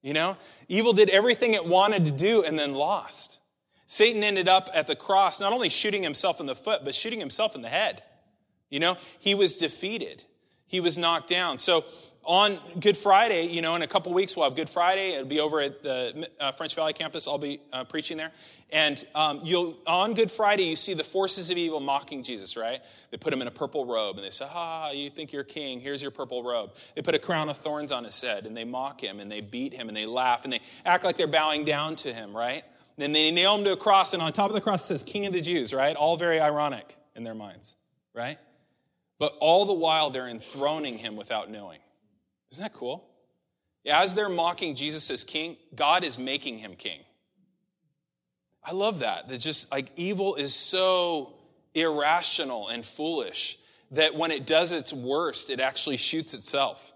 You 0.00 0.14
know, 0.14 0.38
evil 0.68 0.94
did 0.94 1.10
everything 1.10 1.52
it 1.52 1.66
wanted 1.66 2.06
to 2.06 2.10
do 2.10 2.42
and 2.42 2.58
then 2.58 2.72
lost. 2.72 3.39
Satan 3.92 4.22
ended 4.22 4.48
up 4.48 4.70
at 4.72 4.86
the 4.86 4.94
cross 4.94 5.40
not 5.40 5.52
only 5.52 5.68
shooting 5.68 6.04
himself 6.04 6.38
in 6.38 6.46
the 6.46 6.54
foot, 6.54 6.82
but 6.84 6.94
shooting 6.94 7.18
himself 7.18 7.56
in 7.56 7.60
the 7.60 7.68
head. 7.68 8.04
You 8.68 8.78
know, 8.78 8.96
he 9.18 9.34
was 9.34 9.56
defeated, 9.56 10.22
he 10.68 10.78
was 10.78 10.96
knocked 10.96 11.28
down. 11.28 11.58
So 11.58 11.84
on 12.22 12.60
Good 12.78 12.96
Friday, 12.96 13.48
you 13.48 13.62
know, 13.62 13.74
in 13.74 13.82
a 13.82 13.88
couple 13.88 14.14
weeks, 14.14 14.36
we'll 14.36 14.44
have 14.44 14.54
Good 14.54 14.70
Friday. 14.70 15.14
It'll 15.14 15.26
be 15.26 15.40
over 15.40 15.60
at 15.60 15.82
the 15.82 16.28
uh, 16.38 16.52
French 16.52 16.76
Valley 16.76 16.92
campus. 16.92 17.26
I'll 17.26 17.36
be 17.36 17.60
uh, 17.72 17.82
preaching 17.82 18.16
there. 18.16 18.30
And 18.70 19.04
um, 19.16 19.40
you'll, 19.42 19.76
on 19.88 20.14
Good 20.14 20.30
Friday, 20.30 20.62
you 20.62 20.76
see 20.76 20.94
the 20.94 21.02
forces 21.02 21.50
of 21.50 21.58
evil 21.58 21.80
mocking 21.80 22.22
Jesus, 22.22 22.56
right? 22.56 22.78
They 23.10 23.16
put 23.16 23.32
him 23.32 23.42
in 23.42 23.48
a 23.48 23.50
purple 23.50 23.86
robe 23.86 24.18
and 24.18 24.24
they 24.24 24.30
say, 24.30 24.46
Ah, 24.48 24.92
you 24.92 25.10
think 25.10 25.32
you're 25.32 25.42
king. 25.42 25.80
Here's 25.80 26.00
your 26.00 26.12
purple 26.12 26.44
robe. 26.44 26.70
They 26.94 27.02
put 27.02 27.16
a 27.16 27.18
crown 27.18 27.48
of 27.48 27.56
thorns 27.56 27.90
on 27.90 28.04
his 28.04 28.22
head 28.22 28.46
and 28.46 28.56
they 28.56 28.62
mock 28.62 29.02
him 29.02 29.18
and 29.18 29.28
they 29.28 29.40
beat 29.40 29.74
him 29.74 29.88
and 29.88 29.96
they 29.96 30.06
laugh 30.06 30.44
and 30.44 30.52
they 30.52 30.60
act 30.86 31.02
like 31.02 31.16
they're 31.16 31.26
bowing 31.26 31.64
down 31.64 31.96
to 31.96 32.12
him, 32.12 32.36
right? 32.36 32.62
Then 33.00 33.12
they 33.12 33.30
nail 33.30 33.56
him 33.56 33.64
to 33.64 33.72
a 33.72 33.76
cross, 33.76 34.12
and 34.12 34.22
on 34.22 34.32
top 34.32 34.50
of 34.50 34.54
the 34.54 34.60
cross 34.60 34.84
says 34.84 35.02
King 35.02 35.26
of 35.26 35.32
the 35.32 35.40
Jews, 35.40 35.72
right? 35.72 35.96
All 35.96 36.16
very 36.16 36.40
ironic 36.40 36.96
in 37.16 37.24
their 37.24 37.34
minds, 37.34 37.76
right? 38.14 38.38
But 39.18 39.34
all 39.40 39.64
the 39.64 39.74
while, 39.74 40.10
they're 40.10 40.28
enthroning 40.28 40.98
him 40.98 41.16
without 41.16 41.50
knowing. 41.50 41.80
Isn't 42.52 42.62
that 42.62 42.74
cool? 42.74 43.06
As 43.86 44.14
they're 44.14 44.28
mocking 44.28 44.74
Jesus 44.74 45.10
as 45.10 45.24
king, 45.24 45.56
God 45.74 46.04
is 46.04 46.18
making 46.18 46.58
him 46.58 46.74
king. 46.74 47.00
I 48.62 48.72
love 48.72 49.00
that. 49.00 49.28
That 49.28 49.38
just 49.38 49.72
like 49.72 49.90
evil 49.96 50.34
is 50.34 50.54
so 50.54 51.34
irrational 51.74 52.68
and 52.68 52.84
foolish 52.84 53.58
that 53.92 54.14
when 54.14 54.30
it 54.30 54.46
does 54.46 54.72
its 54.72 54.92
worst, 54.92 55.50
it 55.50 55.60
actually 55.60 55.96
shoots 55.96 56.34
itself. 56.34 56.92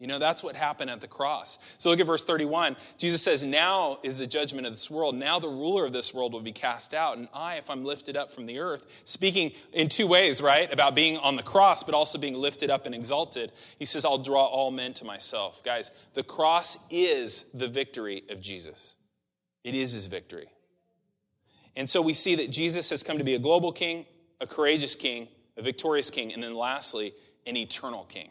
You 0.00 0.06
know, 0.06 0.18
that's 0.18 0.42
what 0.42 0.56
happened 0.56 0.90
at 0.90 1.02
the 1.02 1.06
cross. 1.06 1.58
So 1.76 1.90
look 1.90 2.00
at 2.00 2.06
verse 2.06 2.24
31. 2.24 2.74
Jesus 2.96 3.22
says, 3.22 3.44
Now 3.44 3.98
is 4.02 4.16
the 4.16 4.26
judgment 4.26 4.66
of 4.66 4.72
this 4.72 4.90
world. 4.90 5.14
Now 5.14 5.38
the 5.38 5.48
ruler 5.48 5.84
of 5.84 5.92
this 5.92 6.14
world 6.14 6.32
will 6.32 6.40
be 6.40 6.52
cast 6.52 6.94
out. 6.94 7.18
And 7.18 7.28
I, 7.34 7.56
if 7.56 7.68
I'm 7.68 7.84
lifted 7.84 8.16
up 8.16 8.30
from 8.30 8.46
the 8.46 8.60
earth, 8.60 8.86
speaking 9.04 9.52
in 9.74 9.90
two 9.90 10.06
ways, 10.06 10.40
right? 10.40 10.72
About 10.72 10.94
being 10.94 11.18
on 11.18 11.36
the 11.36 11.42
cross, 11.42 11.82
but 11.82 11.94
also 11.94 12.18
being 12.18 12.34
lifted 12.34 12.70
up 12.70 12.86
and 12.86 12.94
exalted. 12.94 13.52
He 13.78 13.84
says, 13.84 14.06
I'll 14.06 14.16
draw 14.16 14.46
all 14.46 14.70
men 14.70 14.94
to 14.94 15.04
myself. 15.04 15.62
Guys, 15.62 15.92
the 16.14 16.22
cross 16.22 16.78
is 16.90 17.50
the 17.52 17.68
victory 17.68 18.24
of 18.30 18.40
Jesus. 18.40 18.96
It 19.64 19.74
is 19.74 19.92
his 19.92 20.06
victory. 20.06 20.48
And 21.76 21.88
so 21.88 22.00
we 22.00 22.14
see 22.14 22.36
that 22.36 22.50
Jesus 22.50 22.88
has 22.88 23.02
come 23.02 23.18
to 23.18 23.24
be 23.24 23.34
a 23.34 23.38
global 23.38 23.70
king, 23.70 24.06
a 24.40 24.46
courageous 24.46 24.94
king, 24.94 25.28
a 25.58 25.62
victorious 25.62 26.08
king, 26.08 26.32
and 26.32 26.42
then 26.42 26.54
lastly, 26.54 27.12
an 27.46 27.58
eternal 27.58 28.04
king. 28.04 28.30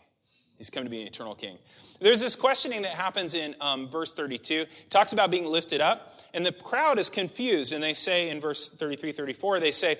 He's 0.60 0.69
come 0.69 0.84
to 0.84 0.89
be 0.89 1.02
an 1.02 1.08
eternal 1.08 1.34
king. 1.34 1.58
There's 2.00 2.19
this 2.19 2.36
questioning 2.36 2.84
that 2.84 2.91
happens 2.91 3.34
in 3.34 3.56
um, 3.62 3.89
verse 3.89 4.13
32. 4.13 4.54
It 4.54 4.69
talks 4.89 5.13
about 5.13 5.32
being 5.32 5.45
lifted 5.45 5.82
up, 5.82 6.13
and 6.34 6.45
the 6.45 6.52
crowd 6.52 7.00
is 7.00 7.10
confused. 7.10 7.74
And 7.74 7.82
they 7.82 7.93
say 7.93 8.30
in 8.30 8.41
verse 8.41 8.69
33, 8.69 9.13
34, 9.13 9.62
they 9.62 9.72
say, 9.72 9.98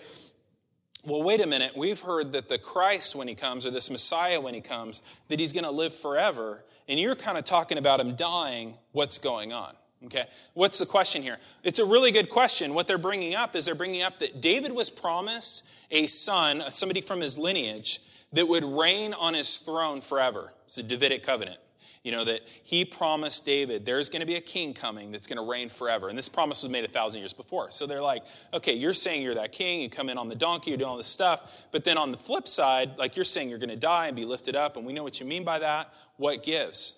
well, 1.06 1.24
wait 1.24 1.42
a 1.42 1.48
minute, 1.48 1.78
we've 1.78 2.00
heard 2.00 2.34
that 2.34 2.50
the 2.50 2.58
Christ, 2.58 3.16
when 3.16 3.30
he 3.30 3.36
comes, 3.36 3.66
or 3.66 3.72
this 3.72 3.90
Messiah, 3.90 4.40
when 4.42 4.54
he 4.54 4.60
comes, 4.60 5.02
that 5.30 5.40
he's 5.40 5.54
going 5.54 5.64
to 5.64 5.72
live 5.72 5.96
forever. 5.96 6.64
And 6.90 7.00
you're 7.00 7.16
kind 7.16 7.38
of 7.38 7.46
talking 7.46 7.78
about 7.78 8.02
him 8.02 8.16
dying. 8.16 8.74
What's 8.92 9.18
going 9.18 9.54
on? 9.54 9.74
Okay, 10.06 10.26
what's 10.54 10.80
the 10.80 10.86
question 10.86 11.22
here? 11.22 11.38
It's 11.64 11.80
a 11.80 11.86
really 11.86 12.12
good 12.12 12.30
question. 12.30 12.74
What 12.74 12.88
they're 12.88 12.98
bringing 12.98 13.36
up 13.36 13.56
is 13.56 13.66
they're 13.66 13.76
bringing 13.76 14.02
up 14.02 14.20
that 14.20 14.40
David 14.40 14.74
was 14.74 14.90
promised 14.90 15.70
a 15.92 16.06
son, 16.08 16.64
somebody 16.70 17.02
from 17.02 17.20
his 17.20 17.38
lineage, 17.38 18.00
that 18.34 18.48
would 18.48 18.64
reign 18.64 19.14
on 19.14 19.34
his 19.34 19.60
throne 19.60 20.02
forever. 20.02 20.52
It's 20.66 20.78
a 20.78 20.84
Davidic 20.84 21.24
covenant. 21.24 21.58
You 22.04 22.14
know, 22.14 22.24
that 22.24 22.42
he 22.64 22.86
promised 22.86 23.46
David, 23.46 23.86
there's 23.86 24.08
going 24.08 24.22
to 24.22 24.26
be 24.26 24.36
a 24.36 24.42
king 24.42 24.74
coming 24.74 25.12
that's 25.12 25.28
going 25.28 25.38
to 25.38 25.44
reign 25.44 25.68
forever. 25.68 26.08
And 26.08 26.18
this 26.18 26.30
promise 26.30 26.64
was 26.64 26.72
made 26.72 26.86
a 26.86 26.88
thousand 26.88 27.20
years 27.20 27.34
before. 27.34 27.72
So 27.72 27.86
they're 27.86 28.02
like, 28.02 28.24
okay, 28.54 28.74
you're 28.74 28.94
saying 28.94 29.22
you're 29.22 29.36
that 29.36 29.52
king, 29.52 29.82
you 29.82 29.90
come 29.90 30.10
in 30.10 30.18
on 30.18 30.30
the 30.30 30.36
donkey, 30.36 30.72
you're 30.72 30.78
doing 30.78 30.90
all 30.90 30.96
this 30.96 31.08
stuff. 31.08 31.52
But 31.72 31.84
then 31.84 31.98
on 31.98 32.12
the 32.12 32.18
flip 32.18 32.48
side, 32.48 32.98
like 32.98 33.18
you're 33.18 33.26
saying 33.26 33.50
you're 33.50 33.60
going 33.60 33.70
to 33.70 33.76
die 33.76 34.08
and 34.08 34.16
be 34.16 34.24
lifted 34.24 34.56
up, 34.56 34.78
and 34.78 34.86
we 34.86 34.94
know 34.94 35.04
what 35.04 35.20
you 35.20 35.26
mean 35.26 35.44
by 35.44 35.60
that. 35.60 35.94
What 36.16 36.42
gives? 36.42 36.98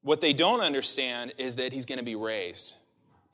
What 0.00 0.22
they 0.22 0.32
don't 0.32 0.60
understand 0.60 1.34
is 1.36 1.56
that 1.56 1.74
he's 1.74 1.84
going 1.84 1.98
to 1.98 2.04
be 2.04 2.16
raised. 2.16 2.76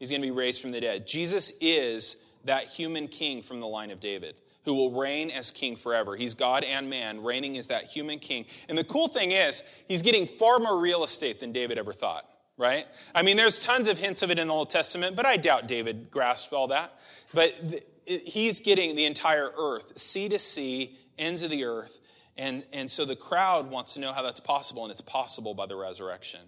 He's 0.01 0.11
going 0.11 0.21
to 0.21 0.27
be 0.27 0.33
raised 0.33 0.61
from 0.61 0.73
the 0.73 0.81
dead. 0.81 1.07
Jesus 1.07 1.53
is 1.61 2.25
that 2.45 2.65
human 2.65 3.07
king 3.07 3.43
from 3.43 3.61
the 3.61 3.67
line 3.67 3.93
of 3.93 4.01
David 4.01 4.35
who 4.65 4.75
will 4.75 4.93
reign 4.93 5.31
as 5.31 5.51
king 5.51 5.77
forever. 5.77 6.17
He's 6.17 6.35
God 6.35 6.65
and 6.65 6.91
man, 6.91 7.23
reigning 7.23 7.57
as 7.57 7.69
that 7.69 7.85
human 7.85 8.19
king. 8.19 8.45
And 8.69 8.77
the 8.77 8.85
cool 8.85 9.09
thing 9.09 9.33
is, 9.33 9.63
he's 9.89 10.03
getting 10.03 10.27
far 10.27 10.59
more 10.59 10.79
real 10.79 11.03
estate 11.03 11.41
than 11.41 11.53
David 11.53 11.79
ever 11.79 11.93
thought, 11.93 12.29
right? 12.59 12.87
I 13.15 13.23
mean, 13.23 13.37
there's 13.37 13.65
tons 13.65 13.89
of 13.89 13.99
hints 13.99 14.23
of 14.23 14.31
it 14.31 14.39
in 14.39 14.49
the 14.49 14.55
Old 14.55 14.71
Testament, 14.71 15.17
but 15.17 15.25
I 15.25 15.37
doubt 15.37 15.67
David 15.67 16.11
grasped 16.11 16.53
all 16.53 16.69
that. 16.69 16.93
But 17.33 17.59
he's 18.05 18.61
getting 18.61 18.97
the 18.97 19.07
entire 19.07 19.51
earth, 19.57 19.99
sea 19.99 20.29
to 20.29 20.39
sea, 20.39 20.99
ends 21.19 21.43
of 21.43 21.51
the 21.51 21.65
earth. 21.65 22.01
And, 22.37 22.65
and 22.73 22.91
so 22.91 23.05
the 23.05 23.17
crowd 23.17 23.71
wants 23.71 23.95
to 23.95 24.01
know 24.01 24.13
how 24.13 24.23
that's 24.23 24.41
possible, 24.41 24.85
and 24.85 24.91
it's 24.91 25.01
possible 25.01 25.55
by 25.55 25.67
the 25.67 25.77
resurrection. 25.77 26.41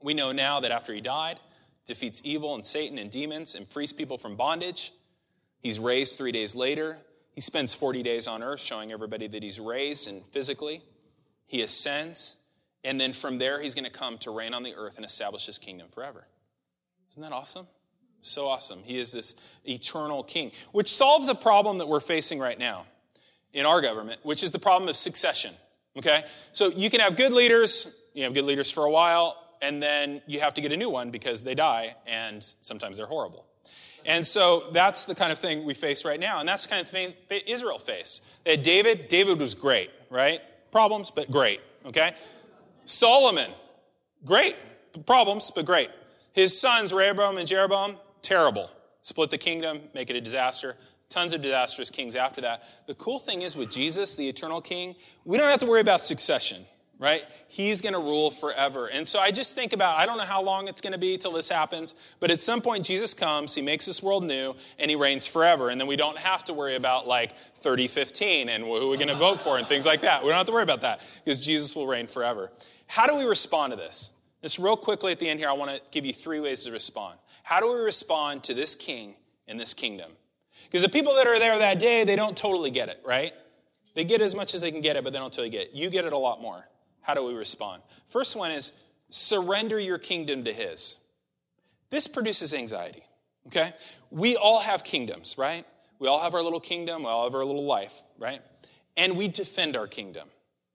We 0.00 0.14
know 0.14 0.32
now 0.32 0.60
that 0.60 0.70
after 0.70 0.92
he 0.94 1.00
died, 1.00 1.38
defeats 1.86 2.20
evil 2.24 2.54
and 2.54 2.66
Satan 2.66 2.98
and 2.98 3.10
demons 3.10 3.54
and 3.54 3.66
frees 3.68 3.92
people 3.92 4.18
from 4.18 4.36
bondage. 4.36 4.92
He's 5.60 5.80
raised 5.80 6.18
three 6.18 6.32
days 6.32 6.54
later. 6.54 6.98
He 7.36 7.42
spends 7.42 7.74
40 7.74 8.02
days 8.02 8.26
on 8.26 8.42
earth 8.42 8.60
showing 8.60 8.90
everybody 8.90 9.28
that 9.28 9.42
he's 9.42 9.60
raised 9.60 10.08
and 10.08 10.26
physically. 10.28 10.82
He 11.46 11.60
ascends, 11.60 12.36
and 12.82 12.98
then 12.98 13.12
from 13.12 13.36
there, 13.36 13.60
he's 13.60 13.74
going 13.74 13.84
to 13.84 13.90
come 13.90 14.16
to 14.18 14.30
reign 14.30 14.54
on 14.54 14.62
the 14.62 14.74
earth 14.74 14.96
and 14.96 15.04
establish 15.04 15.44
his 15.44 15.58
kingdom 15.58 15.88
forever. 15.94 16.24
Isn't 17.10 17.22
that 17.22 17.32
awesome? 17.32 17.66
So 18.22 18.48
awesome. 18.48 18.82
He 18.82 18.98
is 18.98 19.12
this 19.12 19.34
eternal 19.66 20.22
king, 20.22 20.50
which 20.72 20.92
solves 20.92 21.28
a 21.28 21.34
problem 21.34 21.76
that 21.78 21.86
we're 21.86 22.00
facing 22.00 22.38
right 22.38 22.58
now 22.58 22.86
in 23.52 23.66
our 23.66 23.82
government, 23.82 24.18
which 24.22 24.42
is 24.42 24.50
the 24.50 24.58
problem 24.58 24.88
of 24.88 24.96
succession. 24.96 25.52
Okay? 25.94 26.24
So 26.52 26.68
you 26.68 26.88
can 26.88 27.00
have 27.00 27.16
good 27.16 27.34
leaders, 27.34 28.00
you 28.14 28.24
have 28.24 28.32
good 28.32 28.46
leaders 28.46 28.70
for 28.70 28.86
a 28.86 28.90
while, 28.90 29.36
and 29.60 29.82
then 29.82 30.22
you 30.26 30.40
have 30.40 30.54
to 30.54 30.62
get 30.62 30.72
a 30.72 30.76
new 30.76 30.88
one 30.88 31.10
because 31.10 31.44
they 31.44 31.54
die, 31.54 31.94
and 32.06 32.42
sometimes 32.42 32.96
they're 32.96 33.06
horrible. 33.06 33.44
And 34.06 34.26
so 34.26 34.68
that's 34.72 35.04
the 35.04 35.14
kind 35.14 35.32
of 35.32 35.38
thing 35.38 35.64
we 35.64 35.74
face 35.74 36.04
right 36.04 36.20
now. 36.20 36.40
And 36.40 36.48
that's 36.48 36.64
the 36.64 36.70
kind 36.70 36.82
of 36.82 36.88
thing 36.88 37.12
Israel 37.46 37.78
faced. 37.78 38.24
David. 38.44 39.08
David 39.08 39.40
was 39.40 39.54
great, 39.54 39.90
right? 40.10 40.40
Problems, 40.70 41.10
but 41.10 41.30
great, 41.30 41.60
okay? 41.84 42.14
Solomon, 42.84 43.50
great. 44.24 44.56
Problems, 45.06 45.50
but 45.50 45.66
great. 45.66 45.90
His 46.32 46.58
sons, 46.58 46.92
Rehoboam 46.92 47.36
and 47.38 47.46
Jeroboam, 47.46 47.96
terrible. 48.22 48.70
Split 49.02 49.30
the 49.30 49.38
kingdom, 49.38 49.80
make 49.94 50.08
it 50.08 50.16
a 50.16 50.20
disaster. 50.20 50.76
Tons 51.08 51.32
of 51.32 51.42
disastrous 51.42 51.90
kings 51.90 52.16
after 52.16 52.40
that. 52.42 52.62
The 52.86 52.94
cool 52.94 53.18
thing 53.18 53.42
is 53.42 53.56
with 53.56 53.70
Jesus, 53.70 54.16
the 54.16 54.28
eternal 54.28 54.60
king, 54.60 54.96
we 55.24 55.36
don't 55.36 55.48
have 55.50 55.60
to 55.60 55.66
worry 55.66 55.80
about 55.80 56.00
succession 56.00 56.64
right? 56.98 57.24
He's 57.48 57.80
going 57.80 57.92
to 57.92 58.00
rule 58.00 58.30
forever. 58.30 58.86
And 58.86 59.06
so 59.06 59.18
I 59.18 59.30
just 59.30 59.54
think 59.54 59.72
about, 59.72 59.98
I 59.98 60.06
don't 60.06 60.16
know 60.16 60.24
how 60.24 60.42
long 60.42 60.68
it's 60.68 60.80
going 60.80 60.92
to 60.92 60.98
be 60.98 61.16
till 61.18 61.32
this 61.32 61.48
happens, 61.48 61.94
but 62.20 62.30
at 62.30 62.40
some 62.40 62.62
point 62.62 62.84
Jesus 62.84 63.12
comes, 63.12 63.54
he 63.54 63.62
makes 63.62 63.84
this 63.84 64.02
world 64.02 64.24
new, 64.24 64.54
and 64.78 64.90
he 64.90 64.96
reigns 64.96 65.26
forever. 65.26 65.68
And 65.68 65.80
then 65.80 65.88
we 65.88 65.96
don't 65.96 66.18
have 66.18 66.44
to 66.44 66.54
worry 66.54 66.76
about 66.76 67.06
like 67.06 67.32
3015 67.60 68.48
and 68.48 68.64
who 68.64 68.70
we're 68.70 68.96
going 68.96 69.08
to 69.08 69.14
vote 69.14 69.40
for 69.40 69.58
and 69.58 69.66
things 69.66 69.84
like 69.84 70.00
that. 70.02 70.22
We 70.22 70.28
don't 70.28 70.38
have 70.38 70.46
to 70.46 70.52
worry 70.52 70.62
about 70.62 70.82
that 70.82 71.00
because 71.24 71.40
Jesus 71.40 71.76
will 71.76 71.86
reign 71.86 72.06
forever. 72.06 72.50
How 72.86 73.06
do 73.06 73.16
we 73.16 73.24
respond 73.24 73.72
to 73.72 73.76
this? 73.76 74.12
Just 74.42 74.58
real 74.58 74.76
quickly 74.76 75.12
at 75.12 75.18
the 75.18 75.28
end 75.28 75.40
here, 75.40 75.48
I 75.48 75.52
want 75.52 75.70
to 75.70 75.80
give 75.90 76.06
you 76.06 76.12
three 76.12 76.40
ways 76.40 76.64
to 76.64 76.70
respond. 76.70 77.18
How 77.42 77.60
do 77.60 77.68
we 77.68 77.80
respond 77.80 78.44
to 78.44 78.54
this 78.54 78.74
king 78.74 79.14
and 79.48 79.58
this 79.58 79.74
kingdom? 79.74 80.10
Because 80.64 80.82
the 80.82 80.88
people 80.88 81.14
that 81.16 81.26
are 81.26 81.38
there 81.38 81.58
that 81.58 81.78
day, 81.78 82.04
they 82.04 82.16
don't 82.16 82.36
totally 82.36 82.70
get 82.70 82.88
it, 82.88 83.00
right? 83.04 83.32
They 83.94 84.04
get 84.04 84.20
as 84.20 84.34
much 84.34 84.54
as 84.54 84.60
they 84.60 84.70
can 84.70 84.80
get 84.80 84.96
it, 84.96 85.04
but 85.04 85.12
they 85.12 85.18
don't 85.18 85.32
totally 85.32 85.50
get 85.50 85.62
it. 85.62 85.70
You 85.72 85.90
get 85.90 86.04
it 86.04 86.12
a 86.12 86.18
lot 86.18 86.40
more. 86.40 86.66
How 87.06 87.14
do 87.14 87.22
we 87.22 87.34
respond? 87.34 87.82
First 88.08 88.34
one 88.34 88.50
is 88.50 88.72
surrender 89.10 89.78
your 89.78 89.96
kingdom 89.96 90.42
to 90.42 90.52
His. 90.52 90.96
This 91.88 92.08
produces 92.08 92.52
anxiety, 92.52 93.04
okay? 93.46 93.72
We 94.10 94.34
all 94.34 94.58
have 94.58 94.82
kingdoms, 94.82 95.36
right? 95.38 95.64
We 96.00 96.08
all 96.08 96.18
have 96.18 96.34
our 96.34 96.42
little 96.42 96.58
kingdom, 96.58 97.04
we 97.04 97.08
all 97.08 97.22
have 97.22 97.34
our 97.36 97.44
little 97.44 97.64
life, 97.64 98.02
right? 98.18 98.40
And 98.96 99.16
we 99.16 99.28
defend 99.28 99.76
our 99.76 99.86
kingdom. 99.86 100.28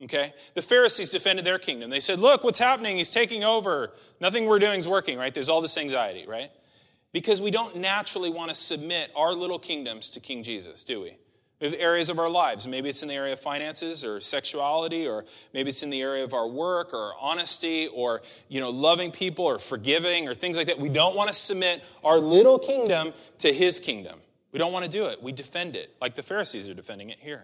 Okay? 0.04 0.34
The 0.56 0.62
Pharisees 0.62 1.10
defended 1.10 1.46
their 1.46 1.60
kingdom. 1.60 1.90
They 1.90 2.00
said, 2.00 2.18
Look, 2.18 2.44
what's 2.44 2.58
happening? 2.58 2.98
He's 2.98 3.12
taking 3.12 3.44
over. 3.44 3.92
Nothing 4.20 4.46
we're 4.46 4.58
doing 4.58 4.80
is 4.80 4.88
working, 4.88 5.18
right? 5.18 5.34
There's 5.34 5.50
all 5.50 5.62
this 5.62 5.78
anxiety, 5.78 6.26
right? 6.26 6.50
Because 7.12 7.42
we 7.42 7.52
don't 7.52 7.76
naturally 7.76 8.30
want 8.30 8.50
to 8.50 8.56
submit 8.56 9.12
our 9.16 9.34
little 9.34 9.60
kingdoms 9.60 10.10
to 10.12 10.20
King 10.20 10.44
Jesus, 10.44 10.86
do 10.86 11.02
we? 11.02 11.18
Areas 11.62 12.10
of 12.10 12.20
our 12.20 12.30
lives. 12.30 12.68
Maybe 12.68 12.90
it's 12.90 13.04
in 13.04 13.08
the 13.08 13.16
area 13.16 13.34
of 13.34 13.40
finances 13.40 14.04
or 14.04 14.20
sexuality, 14.20 15.08
or 15.08 15.26
maybe 15.54 15.70
it's 15.70 15.84
in 15.84 15.90
the 15.90 16.02
area 16.02 16.24
of 16.24 16.34
our 16.34 16.48
work 16.48 16.94
or 16.94 17.14
honesty 17.20 17.88
or, 17.94 18.22
you 18.50 18.60
know, 18.60 18.70
loving 18.70 19.12
people 19.12 19.46
or 19.46 19.60
forgiving 19.60 20.28
or 20.28 20.34
things 20.34 20.58
like 20.58 20.68
that. 20.68 20.80
We 20.80 20.90
don't 20.90 21.16
want 21.16 21.30
to 21.30 21.36
submit 21.36 21.84
our 22.04 22.18
little 22.18 22.58
kingdom 22.58 23.14
to 23.40 23.54
his 23.54 23.80
kingdom. 23.80 24.20
We 24.52 24.60
don't 24.60 24.74
want 24.74 24.86
to 24.86 24.92
do 24.92 25.06
it. 25.06 25.22
We 25.22 25.32
defend 25.32 25.76
it, 25.76 25.96
like 26.02 26.16
the 26.16 26.24
Pharisees 26.24 26.68
are 26.68 26.74
defending 26.74 27.10
it 27.10 27.20
here. 27.20 27.44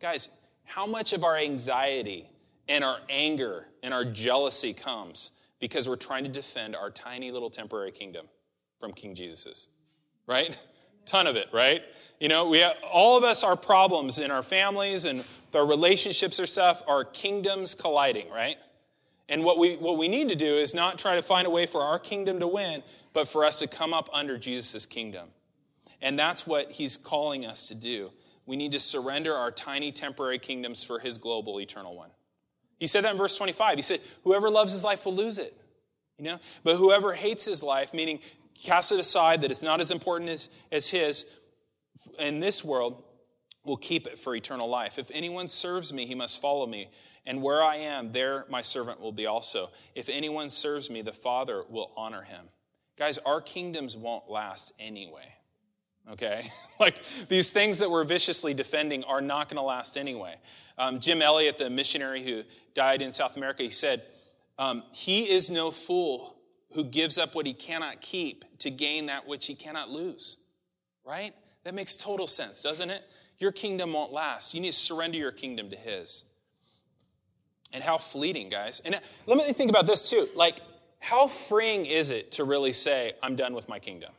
Guys, 0.00 0.28
how 0.64 0.86
much 0.86 1.12
of 1.12 1.24
our 1.24 1.36
anxiety 1.36 2.28
and 2.68 2.84
our 2.84 2.98
anger 3.08 3.66
and 3.82 3.94
our 3.94 4.04
jealousy 4.04 4.74
comes 4.74 5.32
because 5.60 5.88
we're 5.88 5.96
trying 5.96 6.24
to 6.24 6.30
defend 6.30 6.74
our 6.74 6.90
tiny 6.90 7.30
little 7.30 7.50
temporary 7.50 7.92
kingdom 7.92 8.26
from 8.80 8.92
King 8.92 9.14
Jesus's? 9.14 9.68
Right? 10.26 10.58
Ton 11.04 11.26
of 11.26 11.36
it, 11.36 11.48
right? 11.52 11.82
You 12.22 12.28
know, 12.28 12.46
we 12.46 12.58
have, 12.58 12.76
all 12.84 13.18
of 13.18 13.24
us, 13.24 13.42
our 13.42 13.56
problems 13.56 14.20
in 14.20 14.30
our 14.30 14.44
families 14.44 15.06
and 15.06 15.24
our 15.52 15.66
relationships 15.66 16.38
or 16.38 16.46
stuff 16.46 16.80
are 16.86 17.04
kingdoms 17.04 17.74
colliding, 17.74 18.30
right? 18.30 18.58
And 19.28 19.42
what 19.42 19.58
we, 19.58 19.74
what 19.74 19.98
we 19.98 20.06
need 20.06 20.28
to 20.28 20.36
do 20.36 20.54
is 20.54 20.72
not 20.72 21.00
try 21.00 21.16
to 21.16 21.22
find 21.22 21.48
a 21.48 21.50
way 21.50 21.66
for 21.66 21.80
our 21.80 21.98
kingdom 21.98 22.38
to 22.38 22.46
win, 22.46 22.84
but 23.12 23.26
for 23.26 23.44
us 23.44 23.58
to 23.58 23.66
come 23.66 23.92
up 23.92 24.08
under 24.12 24.38
Jesus' 24.38 24.86
kingdom. 24.86 25.30
And 26.00 26.16
that's 26.16 26.46
what 26.46 26.70
he's 26.70 26.96
calling 26.96 27.44
us 27.44 27.66
to 27.66 27.74
do. 27.74 28.12
We 28.46 28.54
need 28.54 28.70
to 28.70 28.78
surrender 28.78 29.34
our 29.34 29.50
tiny 29.50 29.90
temporary 29.90 30.38
kingdoms 30.38 30.84
for 30.84 31.00
his 31.00 31.18
global 31.18 31.60
eternal 31.60 31.96
one. 31.96 32.10
He 32.78 32.86
said 32.86 33.02
that 33.02 33.10
in 33.10 33.18
verse 33.18 33.36
25. 33.36 33.74
He 33.74 33.82
said, 33.82 33.98
Whoever 34.22 34.48
loves 34.48 34.70
his 34.70 34.84
life 34.84 35.06
will 35.06 35.16
lose 35.16 35.38
it. 35.38 35.60
You 36.18 36.26
know? 36.26 36.38
But 36.62 36.76
whoever 36.76 37.14
hates 37.14 37.44
his 37.44 37.64
life, 37.64 37.92
meaning 37.92 38.20
cast 38.54 38.92
it 38.92 39.00
aside, 39.00 39.40
that 39.40 39.50
it's 39.50 39.60
not 39.60 39.80
as 39.80 39.90
important 39.90 40.30
as, 40.30 40.50
as 40.70 40.88
his 40.88 41.36
in 42.18 42.40
this 42.40 42.64
world, 42.64 43.02
will 43.64 43.76
keep 43.76 44.06
it 44.06 44.18
for 44.18 44.34
eternal 44.34 44.68
life. 44.68 44.98
If 44.98 45.10
anyone 45.12 45.48
serves 45.48 45.92
me, 45.92 46.06
he 46.06 46.14
must 46.14 46.40
follow 46.40 46.66
me. 46.66 46.90
And 47.24 47.42
where 47.42 47.62
I 47.62 47.76
am, 47.76 48.12
there 48.12 48.44
my 48.50 48.62
servant 48.62 49.00
will 49.00 49.12
be 49.12 49.26
also. 49.26 49.70
If 49.94 50.08
anyone 50.08 50.50
serves 50.50 50.90
me, 50.90 51.02
the 51.02 51.12
Father 51.12 51.62
will 51.68 51.92
honor 51.96 52.22
him. 52.22 52.46
Guys, 52.98 53.18
our 53.18 53.40
kingdoms 53.40 53.96
won't 53.96 54.28
last 54.28 54.72
anyway. 54.80 55.32
Okay? 56.10 56.50
like 56.80 57.00
these 57.28 57.50
things 57.50 57.78
that 57.78 57.90
we're 57.90 58.04
viciously 58.04 58.54
defending 58.54 59.04
are 59.04 59.20
not 59.20 59.48
going 59.48 59.56
to 59.56 59.62
last 59.62 59.96
anyway. 59.96 60.34
Um, 60.76 60.98
Jim 60.98 61.22
Elliot, 61.22 61.58
the 61.58 61.70
missionary 61.70 62.22
who 62.24 62.42
died 62.74 63.02
in 63.02 63.12
South 63.12 63.36
America, 63.36 63.62
he 63.62 63.70
said, 63.70 64.02
um, 64.58 64.82
He 64.92 65.30
is 65.30 65.50
no 65.50 65.70
fool 65.70 66.36
who 66.72 66.84
gives 66.84 67.18
up 67.18 67.34
what 67.34 67.46
he 67.46 67.52
cannot 67.52 68.00
keep 68.00 68.44
to 68.58 68.70
gain 68.70 69.06
that 69.06 69.28
which 69.28 69.46
he 69.46 69.54
cannot 69.54 69.90
lose. 69.90 70.38
Right? 71.04 71.34
That 71.64 71.74
makes 71.74 71.96
total 71.96 72.26
sense, 72.26 72.62
doesn't 72.62 72.90
it? 72.90 73.02
Your 73.38 73.52
kingdom 73.52 73.92
won't 73.92 74.12
last. 74.12 74.54
You 74.54 74.60
need 74.60 74.72
to 74.72 74.78
surrender 74.78 75.18
your 75.18 75.32
kingdom 75.32 75.70
to 75.70 75.76
his. 75.76 76.24
And 77.72 77.82
how 77.82 77.98
fleeting, 77.98 78.48
guys. 78.48 78.80
And 78.84 78.98
let 79.26 79.36
me 79.36 79.44
think 79.52 79.70
about 79.70 79.86
this 79.86 80.10
too. 80.10 80.28
Like, 80.34 80.60
how 80.98 81.26
freeing 81.26 81.86
is 81.86 82.10
it 82.10 82.32
to 82.32 82.44
really 82.44 82.72
say, 82.72 83.14
I'm 83.22 83.34
done 83.34 83.54
with 83.54 83.68
my 83.68 83.78
kingdom? 83.78 84.12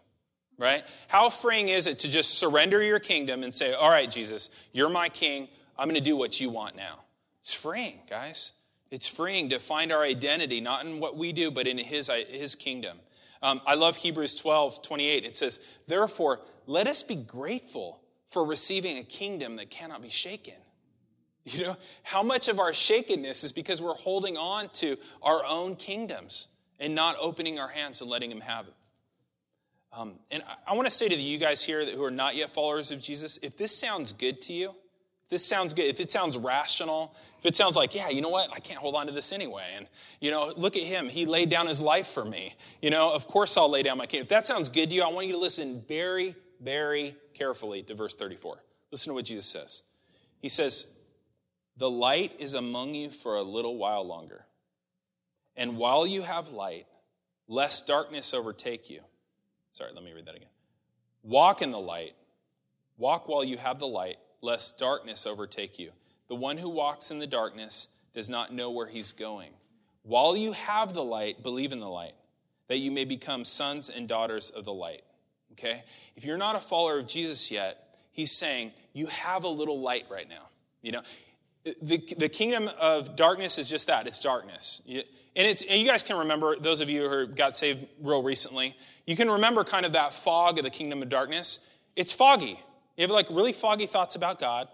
Right? 0.57 0.83
How 1.07 1.29
freeing 1.29 1.69
is 1.69 1.87
it 1.87 1.99
to 1.99 2.09
just 2.09 2.37
surrender 2.37 2.81
your 2.83 2.99
kingdom 2.99 3.43
and 3.43 3.53
say, 3.53 3.73
All 3.73 3.89
right, 3.89 4.09
Jesus, 4.09 4.49
you're 4.71 4.89
my 4.89 5.09
king. 5.09 5.47
I'm 5.77 5.87
going 5.87 5.95
to 5.95 6.01
do 6.01 6.15
what 6.15 6.39
you 6.39 6.49
want 6.49 6.75
now. 6.75 6.99
It's 7.39 7.53
freeing, 7.53 7.99
guys. 8.09 8.53
It's 8.91 9.07
freeing 9.07 9.49
to 9.49 9.59
find 9.59 9.91
our 9.91 10.03
identity, 10.03 10.61
not 10.61 10.85
in 10.85 10.99
what 10.99 11.17
we 11.17 11.33
do, 11.33 11.49
but 11.49 11.65
in 11.65 11.77
His, 11.77 12.09
his 12.29 12.55
kingdom. 12.55 12.97
Um, 13.41 13.59
I 13.65 13.75
love 13.75 13.97
Hebrews 13.97 14.35
12, 14.35 14.81
28. 14.81 15.25
It 15.25 15.35
says, 15.35 15.59
Therefore, 15.87 16.41
let 16.67 16.87
us 16.87 17.03
be 17.03 17.15
grateful 17.15 18.01
for 18.29 18.45
receiving 18.45 18.97
a 18.97 19.03
kingdom 19.03 19.57
that 19.57 19.69
cannot 19.69 20.01
be 20.01 20.09
shaken. 20.09 20.55
You 21.45 21.63
know, 21.63 21.77
how 22.03 22.23
much 22.23 22.47
of 22.47 22.59
our 22.59 22.73
shakenness 22.73 23.43
is 23.43 23.51
because 23.51 23.81
we're 23.81 23.93
holding 23.93 24.37
on 24.37 24.69
to 24.75 24.97
our 25.21 25.43
own 25.45 25.75
kingdoms 25.75 26.47
and 26.79 26.95
not 26.95 27.17
opening 27.19 27.59
our 27.59 27.67
hands 27.67 28.01
and 28.01 28.09
letting 28.09 28.31
Him 28.31 28.41
have 28.41 28.67
it. 28.67 28.73
Um, 29.95 30.13
and 30.31 30.41
I, 30.47 30.71
I 30.71 30.73
want 30.75 30.85
to 30.85 30.91
say 30.91 31.09
to 31.09 31.15
you 31.15 31.37
guys 31.37 31.63
here 31.63 31.85
that, 31.85 31.93
who 31.93 32.03
are 32.03 32.11
not 32.11 32.35
yet 32.35 32.53
followers 32.53 32.91
of 32.91 33.01
Jesus, 33.01 33.39
if 33.43 33.57
this 33.57 33.75
sounds 33.75 34.13
good 34.13 34.41
to 34.43 34.53
you, 34.53 34.69
if 34.69 35.29
this 35.29 35.45
sounds 35.45 35.73
good, 35.73 35.85
if 35.85 35.99
it 35.99 36.11
sounds 36.11 36.37
rational, 36.37 37.15
if 37.39 37.45
it 37.45 37.55
sounds 37.55 37.75
like, 37.75 37.93
yeah, 37.93 38.09
you 38.09 38.21
know 38.21 38.29
what, 38.29 38.49
I 38.53 38.59
can't 38.59 38.79
hold 38.79 38.95
on 38.95 39.05
to 39.07 39.11
this 39.11 39.31
anyway. 39.31 39.65
And, 39.75 39.87
you 40.19 40.31
know, 40.31 40.51
look 40.57 40.75
at 40.75 40.83
him. 40.83 41.09
He 41.09 41.25
laid 41.25 41.49
down 41.49 41.67
his 41.67 41.79
life 41.79 42.07
for 42.07 42.25
me. 42.25 42.55
You 42.81 42.89
know, 42.89 43.13
of 43.13 43.27
course 43.27 43.55
I'll 43.55 43.69
lay 43.69 43.83
down 43.83 43.97
my 43.97 44.05
kingdom. 44.05 44.23
If 44.23 44.29
that 44.29 44.47
sounds 44.47 44.69
good 44.69 44.89
to 44.89 44.95
you, 44.95 45.03
I 45.03 45.11
want 45.11 45.27
you 45.27 45.33
to 45.33 45.39
listen 45.39 45.83
very, 45.87 46.35
very 46.63 47.15
carefully 47.33 47.83
to 47.83 47.95
verse 47.95 48.15
34. 48.15 48.57
Listen 48.91 49.11
to 49.11 49.15
what 49.15 49.25
Jesus 49.25 49.45
says. 49.45 49.83
He 50.39 50.49
says, 50.49 50.93
The 51.77 51.89
light 51.89 52.33
is 52.39 52.53
among 52.53 52.95
you 52.95 53.09
for 53.09 53.35
a 53.35 53.41
little 53.41 53.77
while 53.77 54.05
longer. 54.05 54.45
And 55.55 55.77
while 55.77 56.07
you 56.07 56.21
have 56.21 56.49
light, 56.49 56.85
lest 57.47 57.87
darkness 57.87 58.33
overtake 58.33 58.89
you. 58.89 59.01
Sorry, 59.71 59.91
let 59.93 60.03
me 60.03 60.13
read 60.13 60.25
that 60.25 60.35
again. 60.35 60.49
Walk 61.23 61.61
in 61.61 61.71
the 61.71 61.79
light. 61.79 62.13
Walk 62.97 63.27
while 63.27 63.43
you 63.43 63.57
have 63.57 63.79
the 63.79 63.87
light, 63.87 64.17
lest 64.41 64.79
darkness 64.79 65.25
overtake 65.25 65.79
you. 65.79 65.91
The 66.27 66.35
one 66.35 66.57
who 66.57 66.69
walks 66.69 67.11
in 67.11 67.19
the 67.19 67.27
darkness 67.27 67.87
does 68.13 68.29
not 68.29 68.53
know 68.53 68.71
where 68.71 68.87
he's 68.87 69.11
going. 69.11 69.51
While 70.03 70.35
you 70.35 70.51
have 70.51 70.93
the 70.93 71.03
light, 71.03 71.43
believe 71.43 71.71
in 71.71 71.79
the 71.79 71.89
light, 71.89 72.13
that 72.67 72.77
you 72.77 72.91
may 72.91 73.05
become 73.05 73.45
sons 73.45 73.89
and 73.89 74.07
daughters 74.07 74.49
of 74.49 74.65
the 74.65 74.73
light. 74.73 75.03
Okay? 75.53 75.83
If 76.15 76.25
you're 76.25 76.37
not 76.37 76.55
a 76.55 76.59
follower 76.59 76.99
of 76.99 77.07
Jesus 77.07 77.51
yet, 77.51 77.97
he's 78.11 78.31
saying 78.31 78.71
you 78.93 79.07
have 79.07 79.43
a 79.43 79.49
little 79.49 79.79
light 79.79 80.05
right 80.09 80.27
now. 80.27 80.47
You 80.81 80.93
know, 80.93 81.01
the, 81.81 81.97
the 82.17 82.29
kingdom 82.29 82.69
of 82.79 83.15
darkness 83.15 83.57
is 83.57 83.69
just 83.69 83.87
that 83.87 84.05
it's 84.05 84.19
darkness. 84.19 84.81
And, 84.87 85.03
it's, 85.35 85.61
and 85.61 85.79
you 85.79 85.87
guys 85.87 86.03
can 86.03 86.17
remember, 86.19 86.57
those 86.57 86.81
of 86.81 86.89
you 86.89 87.07
who 87.09 87.27
got 87.27 87.55
saved 87.55 87.85
real 88.01 88.21
recently, 88.21 88.75
you 89.07 89.15
can 89.15 89.29
remember 89.29 89.63
kind 89.63 89.85
of 89.85 89.93
that 89.93 90.13
fog 90.13 90.57
of 90.57 90.63
the 90.63 90.69
kingdom 90.69 91.01
of 91.01 91.09
darkness. 91.09 91.69
It's 91.95 92.11
foggy. 92.11 92.59
You 92.97 93.01
have 93.01 93.11
like 93.11 93.29
really 93.29 93.53
foggy 93.53 93.85
thoughts 93.85 94.15
about 94.15 94.39
God, 94.39 94.67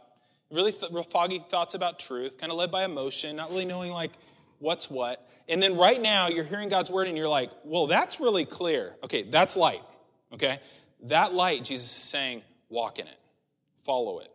really 0.51 0.71
th- 0.71 0.91
foggy 1.11 1.39
thoughts 1.39 1.75
about 1.75 1.99
truth, 1.99 2.37
kind 2.37 2.51
of 2.51 2.57
led 2.57 2.71
by 2.71 2.83
emotion, 2.83 3.35
not 3.35 3.49
really 3.49 3.65
knowing 3.65 3.91
like 3.91 4.11
what's 4.59 4.89
what. 4.89 5.25
And 5.47 5.63
then 5.63 5.77
right 5.77 6.01
now 6.01 6.27
you're 6.27 6.43
hearing 6.43 6.69
God's 6.69 6.91
word 6.91 7.07
and 7.07 7.17
you're 7.17 7.29
like, 7.29 7.51
well, 7.63 7.87
that's 7.87 8.19
really 8.19 8.45
clear. 8.45 8.95
Okay, 9.03 9.23
that's 9.23 9.55
light. 9.55 9.81
Okay? 10.33 10.59
That 11.03 11.33
light, 11.33 11.63
Jesus 11.63 11.87
is 11.87 12.03
saying, 12.03 12.41
walk 12.69 12.99
in 12.99 13.07
it, 13.07 13.19
follow 13.83 14.19
it. 14.19 14.31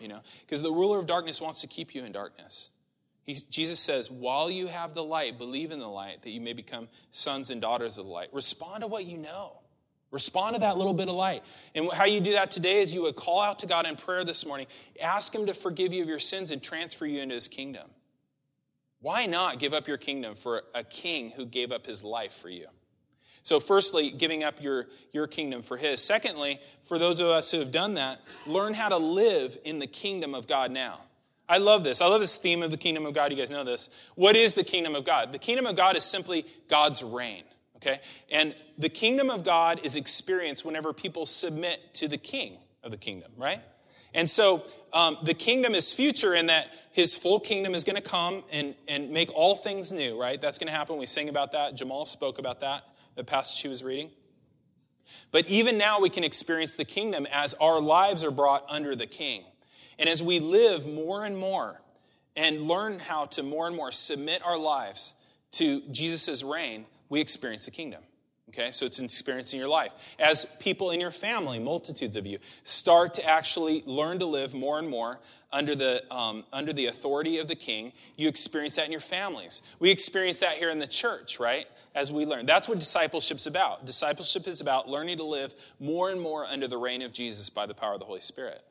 You 0.00 0.08
know, 0.08 0.20
because 0.42 0.62
the 0.62 0.70
ruler 0.70 0.98
of 0.98 1.06
darkness 1.06 1.40
wants 1.40 1.62
to 1.62 1.66
keep 1.66 1.94
you 1.94 2.04
in 2.04 2.12
darkness. 2.12 2.70
He's, 3.24 3.42
Jesus 3.44 3.80
says, 3.80 4.10
while 4.10 4.50
you 4.50 4.66
have 4.66 4.94
the 4.94 5.02
light, 5.02 5.38
believe 5.38 5.70
in 5.70 5.78
the 5.78 5.88
light 5.88 6.22
that 6.22 6.30
you 6.30 6.40
may 6.40 6.52
become 6.52 6.88
sons 7.12 7.50
and 7.50 7.60
daughters 7.60 7.96
of 7.96 8.04
the 8.04 8.10
light. 8.10 8.28
Respond 8.32 8.82
to 8.82 8.88
what 8.88 9.06
you 9.06 9.16
know. 9.16 9.52
Respond 10.10 10.54
to 10.54 10.60
that 10.60 10.76
little 10.76 10.92
bit 10.92 11.08
of 11.08 11.14
light. 11.14 11.42
And 11.74 11.90
how 11.92 12.04
you 12.04 12.20
do 12.20 12.32
that 12.32 12.50
today 12.50 12.82
is 12.82 12.94
you 12.94 13.02
would 13.02 13.16
call 13.16 13.40
out 13.40 13.58
to 13.60 13.66
God 13.66 13.86
in 13.86 13.96
prayer 13.96 14.22
this 14.22 14.46
morning, 14.46 14.66
ask 15.02 15.34
Him 15.34 15.46
to 15.46 15.54
forgive 15.54 15.92
you 15.92 16.02
of 16.02 16.08
your 16.08 16.20
sins 16.20 16.50
and 16.50 16.62
transfer 16.62 17.06
you 17.06 17.20
into 17.20 17.34
His 17.34 17.48
kingdom. 17.48 17.88
Why 19.00 19.26
not 19.26 19.58
give 19.58 19.74
up 19.74 19.86
your 19.86 19.98
kingdom 19.98 20.34
for 20.34 20.62
a 20.74 20.82
king 20.82 21.30
who 21.30 21.46
gave 21.46 21.70
up 21.70 21.86
his 21.86 22.02
life 22.02 22.32
for 22.32 22.48
you? 22.48 22.66
So, 23.46 23.60
firstly, 23.60 24.10
giving 24.10 24.42
up 24.42 24.60
your, 24.60 24.86
your 25.12 25.28
kingdom 25.28 25.62
for 25.62 25.76
his. 25.76 26.02
Secondly, 26.02 26.58
for 26.82 26.98
those 26.98 27.20
of 27.20 27.28
us 27.28 27.48
who 27.52 27.60
have 27.60 27.70
done 27.70 27.94
that, 27.94 28.20
learn 28.44 28.74
how 28.74 28.88
to 28.88 28.96
live 28.96 29.56
in 29.64 29.78
the 29.78 29.86
kingdom 29.86 30.34
of 30.34 30.48
God 30.48 30.72
now. 30.72 30.98
I 31.48 31.58
love 31.58 31.84
this. 31.84 32.00
I 32.00 32.06
love 32.08 32.20
this 32.20 32.34
theme 32.34 32.64
of 32.64 32.72
the 32.72 32.76
kingdom 32.76 33.06
of 33.06 33.14
God. 33.14 33.30
You 33.30 33.38
guys 33.38 33.52
know 33.52 33.62
this. 33.62 33.88
What 34.16 34.34
is 34.34 34.54
the 34.54 34.64
kingdom 34.64 34.96
of 34.96 35.04
God? 35.04 35.30
The 35.30 35.38
kingdom 35.38 35.64
of 35.64 35.76
God 35.76 35.94
is 35.94 36.02
simply 36.02 36.44
God's 36.68 37.04
reign. 37.04 37.44
Okay? 37.76 38.00
And 38.32 38.52
the 38.78 38.88
kingdom 38.88 39.30
of 39.30 39.44
God 39.44 39.78
is 39.84 39.94
experienced 39.94 40.64
whenever 40.64 40.92
people 40.92 41.24
submit 41.24 41.94
to 41.94 42.08
the 42.08 42.18
king 42.18 42.58
of 42.82 42.90
the 42.90 42.96
kingdom, 42.96 43.30
right? 43.36 43.60
And 44.12 44.28
so 44.28 44.64
um, 44.92 45.18
the 45.22 45.34
kingdom 45.34 45.76
is 45.76 45.92
future 45.92 46.34
in 46.34 46.46
that 46.46 46.74
his 46.90 47.14
full 47.14 47.38
kingdom 47.38 47.76
is 47.76 47.84
going 47.84 47.94
to 47.94 48.02
come 48.02 48.42
and, 48.50 48.74
and 48.88 49.10
make 49.10 49.32
all 49.32 49.54
things 49.54 49.92
new, 49.92 50.20
right? 50.20 50.40
That's 50.40 50.58
going 50.58 50.66
to 50.66 50.76
happen. 50.76 50.96
We 50.96 51.06
sing 51.06 51.28
about 51.28 51.52
that. 51.52 51.76
Jamal 51.76 52.06
spoke 52.06 52.40
about 52.40 52.58
that, 52.62 52.82
the 53.16 53.24
passage 53.24 53.60
he 53.60 53.68
was 53.68 53.82
reading. 53.82 54.10
But 55.30 55.46
even 55.48 55.78
now, 55.78 56.00
we 56.00 56.10
can 56.10 56.24
experience 56.24 56.76
the 56.76 56.84
kingdom 56.84 57.26
as 57.32 57.54
our 57.54 57.80
lives 57.80 58.24
are 58.24 58.30
brought 58.30 58.64
under 58.68 58.94
the 58.94 59.06
king. 59.06 59.44
And 59.98 60.08
as 60.08 60.22
we 60.22 60.40
live 60.40 60.86
more 60.86 61.24
and 61.24 61.36
more 61.36 61.80
and 62.36 62.62
learn 62.62 62.98
how 62.98 63.26
to 63.26 63.42
more 63.42 63.66
and 63.66 63.74
more 63.74 63.92
submit 63.92 64.42
our 64.44 64.58
lives 64.58 65.14
to 65.52 65.80
Jesus' 65.90 66.42
reign, 66.42 66.84
we 67.08 67.20
experience 67.20 67.64
the 67.64 67.70
kingdom. 67.70 68.02
Okay, 68.58 68.70
so 68.70 68.86
it's 68.86 68.98
an 69.00 69.04
experience 69.04 69.52
in 69.52 69.58
your 69.58 69.68
life. 69.68 69.92
As 70.18 70.46
people 70.58 70.90
in 70.90 70.98
your 70.98 71.10
family, 71.10 71.58
multitudes 71.58 72.16
of 72.16 72.26
you, 72.26 72.38
start 72.64 73.12
to 73.14 73.28
actually 73.28 73.82
learn 73.84 74.18
to 74.20 74.24
live 74.24 74.54
more 74.54 74.78
and 74.78 74.88
more 74.88 75.20
under 75.52 75.74
the, 75.74 76.02
um, 76.10 76.42
under 76.54 76.72
the 76.72 76.86
authority 76.86 77.38
of 77.38 77.48
the 77.48 77.54
king, 77.54 77.92
you 78.16 78.28
experience 78.28 78.76
that 78.76 78.86
in 78.86 78.92
your 78.92 79.00
families. 79.02 79.60
We 79.78 79.90
experience 79.90 80.38
that 80.38 80.56
here 80.56 80.70
in 80.70 80.78
the 80.78 80.86
church, 80.86 81.38
right? 81.38 81.66
As 81.94 82.10
we 82.10 82.24
learn. 82.24 82.46
That's 82.46 82.66
what 82.66 82.78
discipleship's 82.78 83.46
about. 83.46 83.84
Discipleship 83.84 84.48
is 84.48 84.62
about 84.62 84.88
learning 84.88 85.18
to 85.18 85.24
live 85.24 85.54
more 85.78 86.10
and 86.10 86.18
more 86.18 86.46
under 86.46 86.66
the 86.66 86.78
reign 86.78 87.02
of 87.02 87.12
Jesus 87.12 87.50
by 87.50 87.66
the 87.66 87.74
power 87.74 87.92
of 87.92 88.00
the 88.00 88.06
Holy 88.06 88.22
Spirit. 88.22 88.62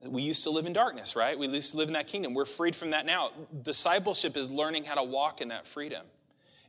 We 0.00 0.22
used 0.22 0.44
to 0.44 0.50
live 0.50 0.66
in 0.66 0.72
darkness, 0.72 1.16
right? 1.16 1.36
We 1.36 1.48
used 1.48 1.72
to 1.72 1.76
live 1.76 1.88
in 1.88 1.94
that 1.94 2.06
kingdom. 2.06 2.34
We're 2.34 2.44
freed 2.44 2.76
from 2.76 2.90
that 2.90 3.04
now. 3.04 3.32
Discipleship 3.62 4.36
is 4.36 4.48
learning 4.48 4.84
how 4.84 4.94
to 4.94 5.02
walk 5.02 5.40
in 5.40 5.48
that 5.48 5.66
freedom. 5.66 6.06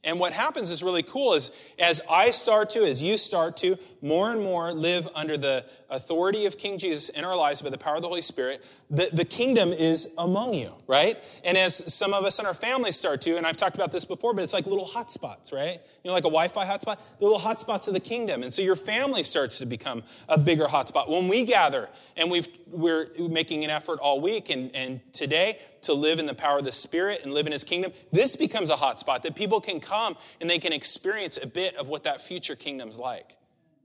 And 0.04 0.20
what 0.20 0.34
happens 0.34 0.70
is 0.70 0.82
really 0.82 1.04
cool 1.04 1.34
is 1.34 1.52
as 1.78 2.02
I 2.10 2.32
start 2.32 2.70
to, 2.72 2.86
as 2.86 3.04
you 3.04 3.18
start 3.18 3.58
to, 3.58 3.78
more 4.02 4.32
and 4.32 4.42
more 4.42 4.72
live 4.72 5.08
under 5.14 5.38
the 5.38 5.66
authority 5.90 6.46
of 6.46 6.58
King 6.58 6.78
Jesus 6.78 7.10
in 7.10 7.24
our 7.24 7.36
lives 7.36 7.62
by 7.62 7.70
the 7.70 7.78
power 7.78 7.96
of 7.96 8.02
the 8.02 8.08
Holy 8.08 8.22
Spirit, 8.22 8.64
the, 8.90 9.10
the 9.12 9.26
kingdom 9.26 9.72
is 9.72 10.14
among 10.18 10.54
you, 10.54 10.72
right? 10.88 11.18
And 11.44 11.58
as 11.58 11.94
some 11.94 12.14
of 12.14 12.24
us 12.24 12.40
in 12.40 12.46
our 12.46 12.54
families 12.54 12.96
start 12.96 13.22
to, 13.22 13.38
and 13.38 13.46
I've 13.46 13.58
talked 13.58 13.76
about 13.76 13.92
this 13.92 14.06
before, 14.06 14.34
but 14.34 14.44
it's 14.44 14.54
like 14.54 14.66
little 14.66 14.86
hotspots, 14.86 15.52
right? 15.52 15.80
You 16.04 16.08
know, 16.08 16.14
like 16.14 16.24
a 16.24 16.32
Wi-Fi 16.32 16.66
hotspot, 16.66 16.98
the 17.20 17.26
little 17.26 17.40
hotspots 17.40 17.88
of 17.88 17.94
the 17.94 18.00
kingdom. 18.00 18.44
And 18.44 18.54
so 18.54 18.62
your 18.62 18.76
family 18.76 19.24
starts 19.24 19.60
to 19.60 19.66
become 19.66 20.04
a 20.28 20.38
bigger 20.38 20.66
hotspot. 20.66 21.10
When 21.10 21.28
we 21.28 21.46
gather 21.46 21.90
and 22.16 22.32
we've, 22.32 22.48
we're 22.68 23.08
making 23.18 23.64
an 23.64 23.70
effort 23.70 24.00
all 24.00 24.22
week 24.22 24.50
and, 24.50 24.74
and 24.76 25.02
today 25.12 25.60
to 25.84 25.94
live 25.94 26.20
in 26.20 26.26
the 26.26 26.34
power 26.34 26.60
of 26.60 26.66
the 26.66 26.72
Spirit 26.72 27.22
and 27.24 27.34
live 27.34 27.48
in 27.48 27.52
His 27.52 27.64
kingdom, 27.64 27.92
this 28.12 28.36
becomes 28.36 28.70
a 28.70 28.76
hotspot 28.76 29.24
that 29.24 29.36
people 29.36 29.60
can 29.60 29.80
come 29.80 30.16
and 30.40 30.50
they 30.50 30.60
can 30.60 30.74
experience 30.74 31.38
a 31.42 31.48
bit 31.48 31.76
of 31.76 31.90
what 31.90 32.04
that 32.04 32.22
future 32.22 32.56
kingdom's 32.56 32.98
like. 32.98 33.36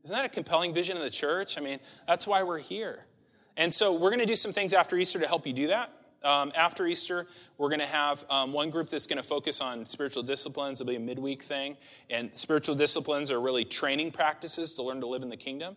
Isn't 0.04 0.14
that 0.14 0.26
a 0.26 0.28
compelling 0.28 0.74
vision 0.74 0.98
of 0.98 1.02
the 1.02 1.10
church? 1.10 1.56
I 1.56 1.62
mean, 1.62 1.80
that's 2.06 2.26
why 2.26 2.42
we're 2.42 2.58
here. 2.58 3.06
And 3.56 3.72
so 3.72 3.94
we're 3.94 4.10
going 4.10 4.20
to 4.20 4.26
do 4.26 4.36
some 4.36 4.52
things 4.52 4.74
after 4.74 4.98
Easter 4.98 5.18
to 5.18 5.26
help 5.26 5.46
you 5.46 5.54
do 5.54 5.68
that. 5.68 5.90
Um, 6.22 6.52
after 6.54 6.86
Easter, 6.86 7.26
we're 7.56 7.68
going 7.68 7.80
to 7.80 7.86
have 7.86 8.22
um, 8.28 8.52
one 8.52 8.68
group 8.68 8.90
that's 8.90 9.06
going 9.06 9.16
to 9.16 9.22
focus 9.22 9.62
on 9.62 9.86
spiritual 9.86 10.22
disciplines. 10.22 10.80
It'll 10.80 10.90
be 10.90 10.96
a 10.96 11.00
midweek 11.00 11.42
thing. 11.42 11.78
And 12.10 12.30
spiritual 12.34 12.74
disciplines 12.74 13.30
are 13.30 13.40
really 13.40 13.64
training 13.64 14.10
practices 14.10 14.74
to 14.74 14.82
learn 14.82 15.00
to 15.00 15.06
live 15.06 15.22
in 15.22 15.30
the 15.30 15.36
kingdom. 15.38 15.76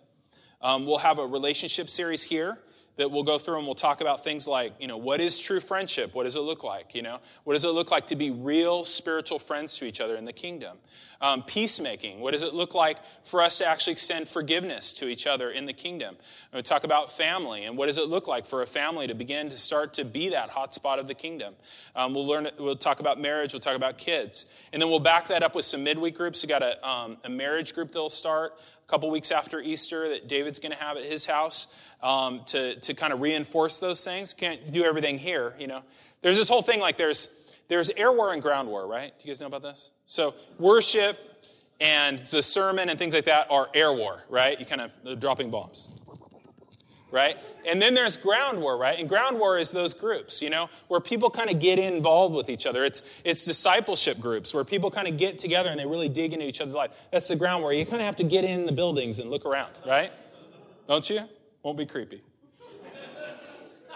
Um, 0.62 0.86
we'll 0.86 0.98
have 0.98 1.20
a 1.20 1.26
relationship 1.26 1.90
series 1.90 2.24
here 2.24 2.58
that 2.98 3.12
we'll 3.12 3.24
go 3.24 3.38
through 3.38 3.58
and 3.58 3.66
we'll 3.66 3.76
talk 3.76 4.02
about 4.02 4.24
things 4.24 4.48
like, 4.48 4.74
you 4.80 4.88
know, 4.88 4.98
what 4.98 5.22
is 5.22 5.40
true 5.40 5.60
friendship? 5.60 6.14
What 6.14 6.24
does 6.24 6.36
it 6.36 6.42
look 6.42 6.64
like? 6.64 6.94
You 6.96 7.04
know, 7.04 7.20
what 7.44 7.54
does 7.54 7.64
it 7.64 7.70
look 7.70 7.92
like 7.92 8.08
to 8.08 8.16
be 8.16 8.32
real 8.32 8.84
spiritual 8.84 9.40
friends 9.40 9.78
to 9.78 9.86
each 9.86 10.02
other 10.02 10.16
in 10.16 10.26
the 10.26 10.34
kingdom? 10.34 10.78
Um, 11.20 11.42
peacemaking. 11.44 12.20
What 12.20 12.34
does 12.34 12.44
it 12.44 12.54
look 12.54 12.76
like 12.76 12.98
for 13.24 13.42
us 13.42 13.58
to 13.58 13.66
actually 13.66 13.94
extend 13.94 14.28
forgiveness 14.28 14.94
to 14.96 15.08
each 15.08 15.26
other 15.26 15.50
in 15.50 15.66
the 15.66 15.74
kingdom? 15.74 16.16
we 16.54 16.62
talk 16.62 16.84
about 16.84 17.12
family 17.12 17.66
and 17.66 17.78
what 17.78 17.88
does 17.88 17.98
it 17.98 18.08
look 18.08 18.28
like 18.28 18.46
for 18.46 18.62
a 18.62 18.68
family 18.68 19.08
to 19.08 19.16
begin 19.16 19.50
to 19.50 19.58
start 19.58 19.94
to 19.96 20.06
be 20.06 20.30
that 20.30 20.50
hotspot 20.50 21.00
of 21.00 21.08
the 21.08 21.16
kingdom. 21.16 21.56
Um, 21.96 22.14
we'll 22.14 22.28
learn. 22.28 22.50
We'll 22.60 22.76
talk 22.76 23.00
about 23.00 23.20
marriage. 23.20 23.54
We'll 23.54 23.60
talk 23.60 23.76
about 23.76 23.98
kids, 23.98 24.46
and 24.72 24.82
then 24.82 24.90
we'll 24.90 25.00
back 25.00 25.28
that 25.30 25.44
up 25.44 25.56
with 25.56 25.66
some 25.66 25.84
midweek 25.84 26.16
groups. 26.16 26.44
We 26.44 26.50
got 26.50 26.62
a, 26.62 26.88
um, 26.88 27.18
a 27.24 27.30
marriage 27.30 27.74
group 27.74 27.90
that'll 27.90 28.10
start 28.10 28.54
a 28.88 28.90
couple 28.90 29.10
weeks 29.12 29.32
after 29.32 29.60
Easter 29.60 30.08
that 30.10 30.30
David's 30.30 30.60
going 30.60 30.72
to 30.72 30.78
have 30.78 30.96
at 30.96 31.04
his 31.04 31.26
house 31.26 31.76
um, 32.02 32.42
to, 32.46 32.76
to 32.80 32.94
kind 32.94 33.12
of 33.12 33.20
reinforce 33.20 33.80
those 33.80 34.04
things. 34.04 34.34
Can't 34.34 34.72
do 34.72 34.86
everything 34.86 35.18
here, 35.18 35.56
you 35.60 35.68
know. 35.68 35.82
There's 36.22 36.38
this 36.38 36.48
whole 36.48 36.62
thing 36.62 36.80
like 36.80 36.96
there's, 36.96 37.52
there's 37.68 37.90
air 37.92 38.14
war 38.14 38.32
and 38.34 38.42
ground 38.42 38.70
war, 38.70 38.88
right? 38.88 39.12
Do 39.20 39.28
you 39.28 39.34
guys 39.34 39.42
know 39.42 39.48
about 39.48 39.62
this? 39.62 39.92
So 40.06 40.36
worship 40.58 41.18
and 41.82 42.20
the 42.20 42.42
sermon 42.42 42.90
and 42.90 42.98
things 42.98 43.14
like 43.14 43.26
that 43.26 43.52
are 43.52 43.70
air 43.74 43.92
war, 43.92 44.24
right? 44.30 44.58
You 44.58 44.66
kind 44.66 44.82
of 44.82 45.20
dropping 45.20 45.52
bombs 45.52 45.90
right? 47.12 47.38
And 47.66 47.82
then 47.82 47.94
there's 47.94 48.18
ground 48.18 48.60
war, 48.60 48.78
right? 48.78 49.00
And 49.00 49.08
ground 49.08 49.40
war 49.40 49.58
is 49.58 49.72
those 49.72 49.94
groups, 49.94 50.42
you 50.42 50.50
know, 50.50 50.70
where 50.88 51.00
people 51.00 51.30
kind 51.30 51.50
of 51.50 51.60
get 51.60 51.80
involved 51.80 52.36
with 52.36 52.50
each 52.50 52.66
other. 52.66 52.84
It's, 52.84 53.02
it's 53.24 53.46
discipleship 53.46 54.20
groups 54.20 54.54
where 54.54 54.64
people 54.64 54.92
kind 54.92 55.08
of 55.08 55.18
get 55.18 55.40
together 55.40 55.70
and 55.70 55.80
they 55.80 55.86
really 55.86 56.10
dig 56.10 56.34
into 56.34 56.46
each 56.46 56.62
other's 56.62 56.74
life. 56.74 56.92
That's 57.12 57.28
the 57.28 57.36
ground 57.36 57.64
war. 57.64 57.74
You 57.74 57.86
kind 57.86 58.02
of 58.02 58.06
have 58.06 58.18
to 58.18 58.24
get 58.24 58.44
in 58.44 58.66
the 58.66 58.72
buildings 58.72 59.20
and 59.20 59.30
look 59.30 59.46
around, 59.46 59.72
right? 59.86 60.12
Don't 60.88 61.10
you? 61.10 61.22
Won't 61.64 61.78
be 61.78 61.86
creepy. 61.86 62.22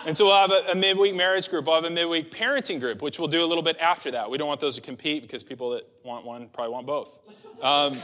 And 0.05 0.17
so 0.17 0.25
we'll 0.25 0.35
have 0.35 0.51
a, 0.51 0.71
a, 0.71 0.75
midweek 0.75 1.15
marriage 1.15 1.47
group. 1.49 1.65
We'll 1.65 1.75
have 1.75 1.85
a 1.85 1.93
midweek 1.93 2.33
parenting 2.33 2.79
group, 2.79 3.03
which 3.03 3.19
we'll 3.19 3.27
do 3.27 3.43
a 3.43 3.45
little 3.45 3.61
bit 3.63 3.77
after 3.79 4.09
that. 4.11 4.31
We 4.31 4.39
don't 4.39 4.47
want 4.47 4.59
those 4.59 4.75
to 4.75 4.81
compete 4.81 5.21
because 5.21 5.43
people 5.43 5.71
that 5.71 5.87
want 6.03 6.25
one 6.25 6.49
probably 6.49 6.73
want 6.73 6.87
both. 6.87 7.19
Um, 7.61 7.97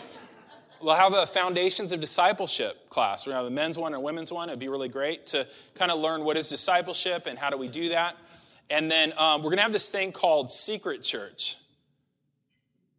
we'll 0.81 0.95
have 0.95 1.13
a 1.13 1.25
foundations 1.25 1.91
of 1.91 1.99
discipleship 1.99 2.89
class. 2.89 3.25
We're 3.25 3.33
going 3.33 3.39
to 3.39 3.43
have 3.45 3.51
a 3.51 3.55
men's 3.55 3.77
one 3.77 3.93
and 3.93 4.01
a 4.01 4.03
women's 4.03 4.31
one. 4.31 4.49
It'd 4.49 4.59
be 4.59 4.67
really 4.67 4.89
great 4.89 5.27
to 5.27 5.47
kind 5.75 5.91
of 5.91 5.99
learn 5.99 6.23
what 6.23 6.37
is 6.37 6.49
discipleship 6.49 7.27
and 7.27 7.37
how 7.37 7.49
do 7.49 7.57
we 7.57 7.67
do 7.67 7.89
that. 7.89 8.15
And 8.69 8.91
then 8.91 9.13
um, 9.17 9.41
we're 9.41 9.49
going 9.49 9.57
to 9.57 9.63
have 9.63 9.71
this 9.71 9.89
thing 9.89 10.11
called 10.11 10.51
Secret 10.51 11.03
Church. 11.03 11.55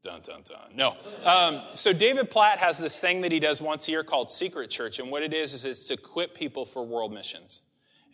Dun, 0.02 0.20
dun, 0.22 0.42
dun. 0.44 0.70
No. 0.74 0.96
Um, 1.24 1.60
so 1.74 1.92
David 1.92 2.30
Platt 2.30 2.58
has 2.58 2.78
this 2.78 3.00
thing 3.00 3.22
that 3.22 3.32
he 3.32 3.40
does 3.40 3.60
once 3.60 3.88
a 3.88 3.90
year 3.90 4.04
called 4.04 4.30
Secret 4.30 4.70
Church. 4.70 5.00
And 5.00 5.10
what 5.10 5.22
it 5.22 5.34
is, 5.34 5.54
is 5.54 5.64
it's 5.64 5.88
to 5.88 5.94
equip 5.94 6.34
people 6.34 6.64
for 6.64 6.84
world 6.84 7.12
missions. 7.12 7.62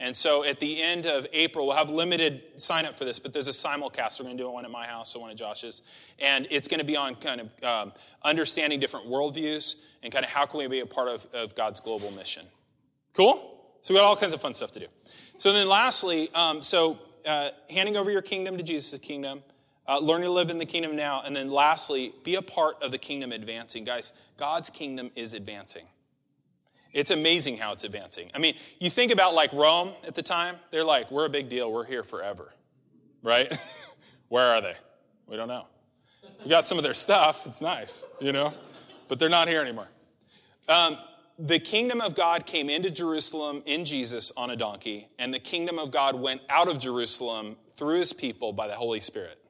And 0.01 0.15
so 0.15 0.45
at 0.45 0.59
the 0.59 0.83
end 0.83 1.07
of 1.07 1.27
April, 1.33 1.67
we'll 1.67 1.77
have 1.77 1.89
limited 1.89 2.43
sign 2.57 2.85
up 2.85 2.97
for 2.97 3.05
this, 3.05 3.19
but 3.19 3.33
there's 3.33 3.49
a 3.49 3.53
simulcast. 3.53 4.19
We're 4.19 4.25
going 4.25 4.37
to 4.37 4.43
do 4.43 4.51
one 4.51 4.65
at 4.65 4.71
my 4.71 4.87
house, 4.87 5.13
so 5.13 5.21
one 5.21 5.31
at 5.31 5.37
Josh's. 5.37 5.83
And 6.19 6.47
it's 6.51 6.67
going 6.67 6.81
to 6.81 6.85
be 6.85 6.97
on 6.97 7.15
kind 7.15 7.41
of 7.41 7.65
um, 7.65 7.93
understanding 8.23 8.81
different 8.81 9.07
worldviews 9.07 9.85
and 10.03 10.13
kind 10.13 10.25
of 10.25 10.31
how 10.31 10.47
can 10.47 10.59
we 10.59 10.67
be 10.67 10.81
a 10.81 10.87
part 10.87 11.09
of, 11.09 11.27
of 11.33 11.55
God's 11.55 11.81
global 11.81 12.11
mission. 12.11 12.45
Cool? 13.15 13.51
So 13.83 13.95
we 13.95 14.01
got 14.01 14.07
all 14.07 14.17
kinds 14.17 14.35
of 14.35 14.41
fun 14.41 14.55
stuff 14.55 14.73
to 14.73 14.81
do. 14.81 14.87
So 15.39 15.53
then 15.53 15.69
lastly, 15.69 16.29
um, 16.35 16.63
so 16.63 16.99
uh, 17.25 17.51
handing 17.71 17.97
over 17.97 18.11
your 18.11 18.23
kingdom 18.23 18.57
to 18.57 18.63
Jesus' 18.63 18.99
kingdom, 18.99 19.43
uh, 19.87 19.99
learning 19.99 20.25
to 20.25 20.33
live 20.33 20.51
in 20.51 20.59
the 20.59 20.67
kingdom 20.67 20.97
now, 20.97 21.23
and 21.25 21.37
then 21.37 21.51
lastly, 21.51 22.13
be 22.25 22.35
a 22.35 22.43
part 22.43 22.83
of 22.83 22.91
the 22.91 22.99
kingdom 22.99 23.31
advancing. 23.33 23.85
Guys, 23.85 24.13
God's 24.39 24.71
kingdom 24.71 25.11
is 25.15 25.35
advancing. 25.35 25.85
It's 26.95 27.11
amazing 27.11 27.59
how 27.59 27.73
it's 27.73 27.83
advancing. 27.83 28.31
I 28.35 28.39
mean, 28.39 28.55
you 28.79 28.89
think 28.89 29.13
about 29.13 29.35
like 29.35 29.53
Rome 29.53 29.91
at 30.07 30.15
the 30.15 30.23
time, 30.23 30.57
they're 30.71 30.85
like, 30.85 31.11
we're 31.11 31.27
a 31.27 31.31
big 31.31 31.49
deal, 31.49 31.71
we're 31.71 31.85
here 31.85 32.05
forever, 32.05 32.55
right? 33.23 33.53
Where 34.29 34.55
are 34.55 34.61
they? 34.61 34.77
We 35.27 35.37
don't 35.37 35.49
know. 35.49 35.67
We 36.43 36.49
got 36.49 36.65
some 36.65 36.79
of 36.79 36.85
their 36.85 36.95
stuff, 36.95 37.47
it's 37.47 37.61
nice, 37.61 38.07
you 38.21 38.33
know, 38.33 38.55
but 39.09 39.19
they're 39.19 39.29
not 39.29 39.49
here 39.49 39.61
anymore. 39.61 39.89
Um, 40.69 40.97
the 41.39 41.59
kingdom 41.59 42.01
of 42.01 42.15
God 42.15 42.47
came 42.47 42.71
into 42.71 42.91
Jerusalem 42.91 43.63
in 43.67 43.85
Jesus 43.85 44.31
on 44.37 44.51
a 44.51 44.57
donkey, 44.57 45.09
and 45.19 45.35
the 45.35 45.41
kingdom 45.41 45.81
of 45.81 45.91
God 45.91 46.15
went 46.15 46.43
out 46.49 46.69
of 46.69 46.79
Jerusalem 46.79 47.57
through 47.77 47.99
his 47.99 48.13
people 48.13 48.53
by 48.53 48.69
the 48.69 48.75
Holy 48.75 49.01
Spirit 49.01 49.44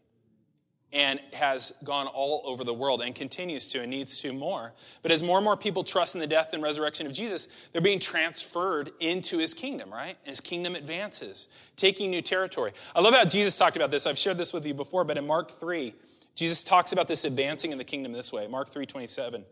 and 0.95 1.21
has 1.33 1.73
gone 1.83 2.07
all 2.07 2.41
over 2.45 2.63
the 2.63 2.73
world 2.73 3.03
and 3.03 3.17
continues 3.17 3.67
to 3.67 3.81
and 3.81 3.91
needs 3.91 4.17
to 4.19 4.33
more. 4.33 4.73
But 5.03 5.11
as 5.11 5.25
more 5.25 5.39
and 5.39 5.45
more 5.45 5.57
people 5.57 5.83
trust 5.83 6.15
in 6.15 6.21
the 6.21 6.27
death 6.27 6.53
and 6.53 6.63
resurrection 6.63 7.07
of 7.07 7.13
Jesus, 7.13 7.49
they're 7.73 7.83
being 7.83 7.99
transferred 7.99 8.93
into 9.01 9.39
his 9.39 9.55
kingdom, 9.55 9.93
right? 9.93 10.17
And 10.25 10.31
his 10.31 10.41
kingdom 10.41 10.77
advances, 10.77 11.49
taking 11.77 12.11
new 12.11 12.23
territory. 12.23 12.73
I 12.95 13.01
love 13.01 13.13
how 13.13 13.25
Jesus 13.25 13.59
talked 13.59 13.75
about 13.75 13.91
this. 13.91 14.07
I've 14.07 14.17
shared 14.17 14.39
this 14.39 14.53
with 14.53 14.65
you 14.65 14.73
before, 14.73 15.03
but 15.03 15.19
in 15.19 15.27
Mark 15.27 15.51
3, 15.51 15.93
Jesus 16.37 16.63
talks 16.63 16.93
about 16.93 17.09
this 17.09 17.25
advancing 17.25 17.73
in 17.73 17.79
the 17.79 17.85
kingdom 17.85 18.13
this 18.13 18.33
way. 18.33 18.47
Mark 18.47 18.71
3 18.71 18.87
27. 18.87 19.45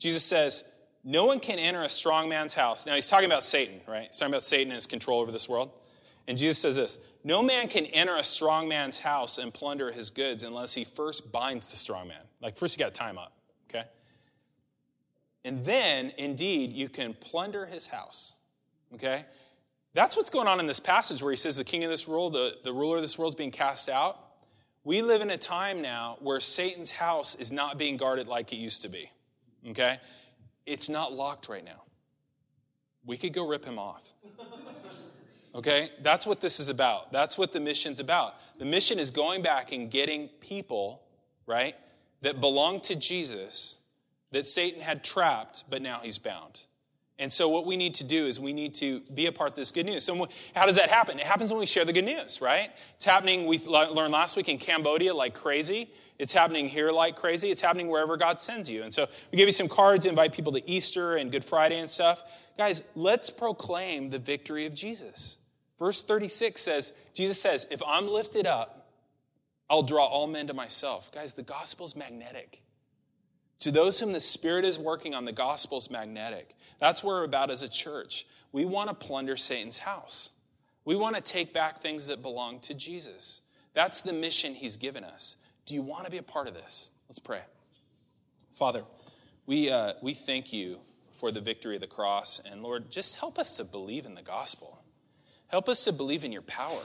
Jesus 0.00 0.24
says, 0.24 0.64
No 1.04 1.24
one 1.24 1.38
can 1.38 1.60
enter 1.60 1.84
a 1.84 1.88
strong 1.88 2.28
man's 2.28 2.52
house. 2.52 2.84
Now 2.84 2.96
he's 2.96 3.08
talking 3.08 3.26
about 3.26 3.44
Satan, 3.44 3.80
right? 3.86 4.08
He's 4.08 4.16
talking 4.16 4.34
about 4.34 4.42
Satan 4.42 4.72
and 4.72 4.74
his 4.74 4.86
control 4.86 5.20
over 5.20 5.30
this 5.30 5.48
world. 5.48 5.70
And 6.26 6.36
Jesus 6.36 6.58
says 6.58 6.74
this 6.74 6.98
No 7.22 7.42
man 7.42 7.68
can 7.68 7.84
enter 7.86 8.16
a 8.16 8.24
strong 8.24 8.68
man's 8.68 8.98
house 8.98 9.38
and 9.38 9.52
plunder 9.52 9.92
his 9.92 10.10
goods 10.10 10.42
unless 10.42 10.72
he 10.72 10.84
first 10.84 11.30
binds 11.30 11.70
the 11.70 11.76
strong 11.76 12.08
man. 12.08 12.22
Like, 12.40 12.56
first 12.56 12.78
you 12.78 12.84
got 12.84 12.94
to 12.94 13.04
him 13.04 13.18
up, 13.18 13.32
okay? 13.68 13.84
And 15.44 15.64
then, 15.64 16.12
indeed, 16.16 16.72
you 16.72 16.88
can 16.88 17.14
plunder 17.14 17.66
his 17.66 17.86
house, 17.86 18.34
okay? 18.94 19.26
That's 19.92 20.16
what's 20.16 20.30
going 20.30 20.48
on 20.48 20.60
in 20.60 20.66
this 20.66 20.80
passage 20.80 21.22
where 21.22 21.30
he 21.30 21.36
says 21.36 21.56
the 21.56 21.64
king 21.64 21.84
of 21.84 21.90
this 21.90 22.08
world, 22.08 22.32
the, 22.32 22.56
the 22.64 22.72
ruler 22.72 22.96
of 22.96 23.02
this 23.02 23.18
world 23.18 23.32
is 23.32 23.34
being 23.34 23.50
cast 23.50 23.88
out. 23.88 24.18
We 24.84 25.02
live 25.02 25.20
in 25.20 25.30
a 25.30 25.36
time 25.36 25.82
now 25.82 26.16
where 26.20 26.40
Satan's 26.40 26.90
house 26.90 27.34
is 27.34 27.52
not 27.52 27.76
being 27.76 27.98
guarded 27.98 28.28
like 28.28 28.52
it 28.52 28.56
used 28.56 28.80
to 28.82 28.88
be, 28.88 29.10
okay? 29.68 29.98
It's 30.64 30.88
not 30.88 31.12
locked 31.12 31.50
right 31.50 31.64
now. 31.64 31.82
We 33.04 33.18
could 33.18 33.34
go 33.34 33.46
rip 33.46 33.64
him 33.64 33.78
off. 33.78 34.14
Okay? 35.54 35.90
That's 36.02 36.26
what 36.26 36.40
this 36.40 36.60
is 36.60 36.68
about. 36.68 37.12
That's 37.12 37.36
what 37.36 37.52
the 37.52 37.60
mission's 37.60 38.00
about. 38.00 38.34
The 38.58 38.64
mission 38.64 38.98
is 38.98 39.10
going 39.10 39.42
back 39.42 39.72
and 39.72 39.90
getting 39.90 40.28
people, 40.40 41.02
right, 41.46 41.74
that 42.22 42.40
belong 42.40 42.80
to 42.82 42.96
Jesus 42.96 43.78
that 44.32 44.46
Satan 44.46 44.80
had 44.80 45.02
trapped, 45.02 45.64
but 45.70 45.82
now 45.82 46.00
he's 46.02 46.18
bound. 46.18 46.66
And 47.18 47.30
so, 47.30 47.50
what 47.50 47.66
we 47.66 47.76
need 47.76 47.94
to 47.96 48.04
do 48.04 48.26
is 48.26 48.40
we 48.40 48.54
need 48.54 48.74
to 48.76 49.00
be 49.12 49.26
a 49.26 49.32
part 49.32 49.50
of 49.50 49.56
this 49.56 49.70
good 49.70 49.84
news. 49.84 50.04
So, 50.04 50.26
how 50.54 50.64
does 50.64 50.76
that 50.76 50.88
happen? 50.88 51.18
It 51.18 51.26
happens 51.26 51.50
when 51.50 51.60
we 51.60 51.66
share 51.66 51.84
the 51.84 51.92
good 51.92 52.06
news, 52.06 52.40
right? 52.40 52.70
It's 52.94 53.04
happening, 53.04 53.46
we 53.46 53.58
learned 53.58 54.10
last 54.10 54.38
week 54.38 54.48
in 54.48 54.56
Cambodia 54.56 55.12
like 55.12 55.34
crazy. 55.34 55.90
It's 56.18 56.32
happening 56.32 56.66
here 56.66 56.90
like 56.90 57.16
crazy. 57.16 57.50
It's 57.50 57.60
happening 57.60 57.88
wherever 57.88 58.16
God 58.16 58.40
sends 58.40 58.70
you. 58.70 58.84
And 58.84 58.94
so, 58.94 59.06
we 59.30 59.36
give 59.36 59.46
you 59.46 59.52
some 59.52 59.68
cards, 59.68 60.06
invite 60.06 60.32
people 60.32 60.50
to 60.52 60.66
Easter 60.66 61.16
and 61.16 61.30
Good 61.30 61.44
Friday 61.44 61.78
and 61.78 61.90
stuff. 61.90 62.22
Guys, 62.56 62.84
let's 62.94 63.28
proclaim 63.28 64.08
the 64.08 64.18
victory 64.18 64.64
of 64.64 64.74
Jesus. 64.74 65.36
Verse 65.80 66.02
36 66.02 66.60
says, 66.60 66.92
Jesus 67.14 67.40
says, 67.40 67.66
If 67.70 67.82
I'm 67.84 68.06
lifted 68.06 68.46
up, 68.46 68.86
I'll 69.68 69.82
draw 69.82 70.04
all 70.04 70.26
men 70.26 70.46
to 70.48 70.54
myself. 70.54 71.10
Guys, 71.10 71.34
the 71.34 71.42
gospel's 71.42 71.96
magnetic. 71.96 72.62
To 73.60 73.70
those 73.70 73.98
whom 73.98 74.12
the 74.12 74.20
Spirit 74.20 74.64
is 74.64 74.78
working 74.78 75.14
on, 75.14 75.24
the 75.24 75.32
gospel's 75.32 75.90
magnetic. 75.90 76.54
That's 76.80 77.02
what 77.02 77.12
we're 77.12 77.24
about 77.24 77.50
as 77.50 77.62
a 77.62 77.68
church. 77.68 78.26
We 78.52 78.64
want 78.64 78.88
to 78.88 78.94
plunder 78.94 79.36
Satan's 79.36 79.78
house. 79.78 80.30
We 80.84 80.96
want 80.96 81.16
to 81.16 81.22
take 81.22 81.52
back 81.52 81.80
things 81.80 82.08
that 82.08 82.22
belong 82.22 82.60
to 82.60 82.74
Jesus. 82.74 83.42
That's 83.74 84.00
the 84.00 84.12
mission 84.12 84.54
he's 84.54 84.76
given 84.76 85.04
us. 85.04 85.36
Do 85.66 85.74
you 85.74 85.82
want 85.82 86.04
to 86.04 86.10
be 86.10 86.18
a 86.18 86.22
part 86.22 86.48
of 86.48 86.54
this? 86.54 86.90
Let's 87.08 87.18
pray. 87.18 87.42
Father, 88.54 88.84
we, 89.46 89.70
uh, 89.70 89.94
we 90.02 90.14
thank 90.14 90.52
you 90.52 90.78
for 91.12 91.30
the 91.30 91.40
victory 91.40 91.76
of 91.76 91.80
the 91.80 91.86
cross. 91.86 92.40
And 92.50 92.62
Lord, 92.62 92.90
just 92.90 93.18
help 93.18 93.38
us 93.38 93.56
to 93.58 93.64
believe 93.64 94.04
in 94.04 94.14
the 94.14 94.22
gospel. 94.22 94.79
Help 95.50 95.68
us 95.68 95.84
to 95.84 95.92
believe 95.92 96.24
in 96.24 96.30
your 96.30 96.42
power. 96.42 96.80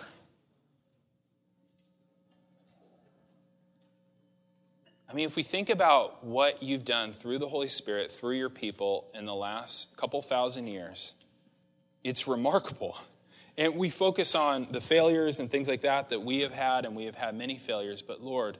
I 5.08 5.14
mean, 5.14 5.28
if 5.28 5.36
we 5.36 5.44
think 5.44 5.70
about 5.70 6.26
what 6.26 6.64
you've 6.64 6.84
done 6.84 7.14
through 7.14 7.38
the 7.38 7.48
Holy 7.48 7.68
Spirit, 7.68 8.12
through 8.12 8.38
your 8.38 8.50
people 8.50 9.06
in 9.14 9.26
the 9.26 9.36
last 9.36 9.96
couple 9.98 10.20
thousand 10.24 10.66
years, 10.66 11.14
it's 12.04 12.28
remarkable. 12.28 12.98
And 13.56 13.76
we 13.76 13.92
focus 13.92 14.34
on 14.34 14.68
the 14.72 14.82
failures 14.82 15.40
and 15.40 15.50
things 15.50 15.68
like 15.68 15.82
that 15.82 16.10
that 16.10 16.24
we 16.24 16.40
have 16.40 16.52
had, 16.52 16.86
and 16.86 16.96
we 16.96 17.06
have 17.06 17.16
had 17.16 17.36
many 17.36 17.60
failures, 17.60 18.02
but 18.02 18.22
Lord, 18.22 18.58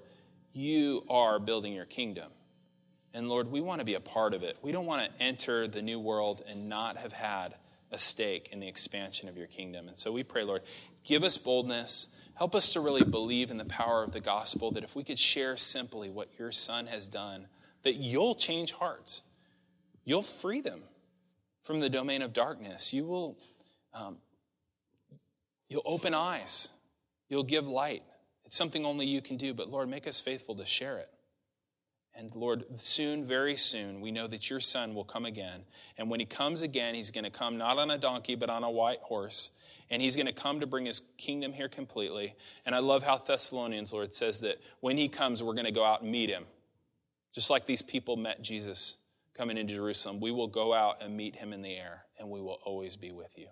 you 0.54 1.04
are 1.10 1.40
building 1.40 1.74
your 1.74 1.86
kingdom. 1.86 2.32
And 3.16 3.28
Lord, 3.28 3.52
we 3.52 3.60
want 3.60 3.80
to 3.80 3.86
be 3.86 3.96
a 3.96 4.00
part 4.00 4.36
of 4.36 4.44
it. 4.44 4.56
We 4.62 4.72
don't 4.72 4.86
want 4.86 5.04
to 5.04 5.24
enter 5.24 5.68
the 5.68 5.82
new 5.82 6.00
world 6.00 6.44
and 6.48 6.70
not 6.70 6.98
have 6.98 7.12
had 7.12 7.56
a 7.96 8.00
stake 8.00 8.50
in 8.52 8.60
the 8.60 8.68
expansion 8.68 9.28
of 9.28 9.38
your 9.38 9.48
kingdom. 9.48 9.88
And 9.88 9.98
so 9.98 10.12
we 10.12 10.24
pray, 10.24 10.44
Lord, 10.44 10.62
give 11.04 11.24
us 11.24 11.38
boldness. 11.38 12.22
Help 12.36 12.54
us 12.54 12.74
to 12.74 12.82
really 12.82 13.04
believe 13.04 13.50
in 13.50 13.58
the 13.58 13.66
power 13.66 14.04
of 14.04 14.12
the 14.12 14.20
gospel, 14.20 14.72
that 14.72 14.84
if 14.84 14.96
we 14.96 15.04
could 15.04 15.18
share 15.18 15.58
simply 15.58 16.10
what 16.10 16.30
your 16.38 16.52
son 16.52 16.86
has 16.88 17.10
done, 17.10 17.48
that 17.84 17.96
you'll 17.96 18.36
change 18.36 18.74
hearts. 18.74 19.24
You'll 20.04 20.22
free 20.22 20.62
them 20.62 20.84
from 21.64 21.80
the 21.80 21.90
domain 21.90 22.22
of 22.22 22.34
darkness. 22.34 22.94
You 22.94 23.06
will 23.06 23.38
um, 23.94 24.18
you'll 25.70 25.82
open 25.86 26.14
eyes. 26.14 26.70
You'll 27.30 27.44
give 27.44 27.68
light. 27.68 28.04
It's 28.46 28.56
something 28.56 28.86
only 28.86 29.08
you 29.08 29.22
can 29.22 29.38
do, 29.38 29.54
but 29.54 29.70
Lord, 29.70 29.90
make 29.90 30.06
us 30.06 30.22
faithful 30.22 30.56
to 30.56 30.66
share 30.66 30.98
it. 31.00 31.10
And 32.18 32.34
Lord, 32.34 32.64
soon, 32.78 33.26
very 33.26 33.58
soon, 33.58 34.00
we 34.00 34.12
know 34.12 34.26
that 34.28 34.50
your 34.50 34.62
son 34.62 34.96
will 34.96 35.04
come 35.04 35.26
again. 35.26 35.62
And 35.98 36.10
when 36.10 36.22
he 36.22 36.26
comes 36.26 36.62
again, 36.62 36.96
he's 36.96 37.12
going 37.12 37.26
to 37.26 37.30
come 37.30 37.58
not 37.58 37.78
on 37.78 37.92
a 37.92 37.98
donkey, 37.98 38.36
but 38.36 38.50
on 38.50 38.64
a 38.64 38.72
white 38.72 39.02
horse. 39.02 39.52
And 39.90 40.02
he's 40.02 40.16
going 40.16 40.28
to 40.28 40.34
come 40.34 40.62
to 40.62 40.68
bring 40.68 40.86
his 40.86 41.02
kingdom 41.18 41.52
here 41.52 41.68
completely. 41.68 42.34
And 42.66 42.74
I 42.74 42.80
love 42.80 43.04
how 43.04 43.18
Thessalonians, 43.18 43.92
Lord, 43.92 44.16
says 44.16 44.40
that 44.42 44.60
when 44.80 44.98
he 44.98 45.10
comes, 45.10 45.44
we're 45.44 45.54
going 45.54 45.66
to 45.66 45.72
go 45.72 45.84
out 45.84 46.02
and 46.02 46.12
meet 46.12 46.30
him. 46.30 46.46
Just 47.34 47.50
like 47.50 47.66
these 47.66 47.82
people 47.82 48.16
met 48.16 48.42
Jesus 48.42 49.00
coming 49.38 49.58
into 49.58 49.74
Jerusalem, 49.74 50.22
we 50.22 50.32
will 50.32 50.48
go 50.48 50.74
out 50.74 51.02
and 51.02 51.18
meet 51.18 51.36
him 51.36 51.52
in 51.52 51.62
the 51.62 51.76
air, 51.76 52.06
and 52.18 52.30
we 52.30 52.40
will 52.40 52.60
always 52.64 52.96
be 52.96 53.12
with 53.12 53.38
you. 53.38 53.48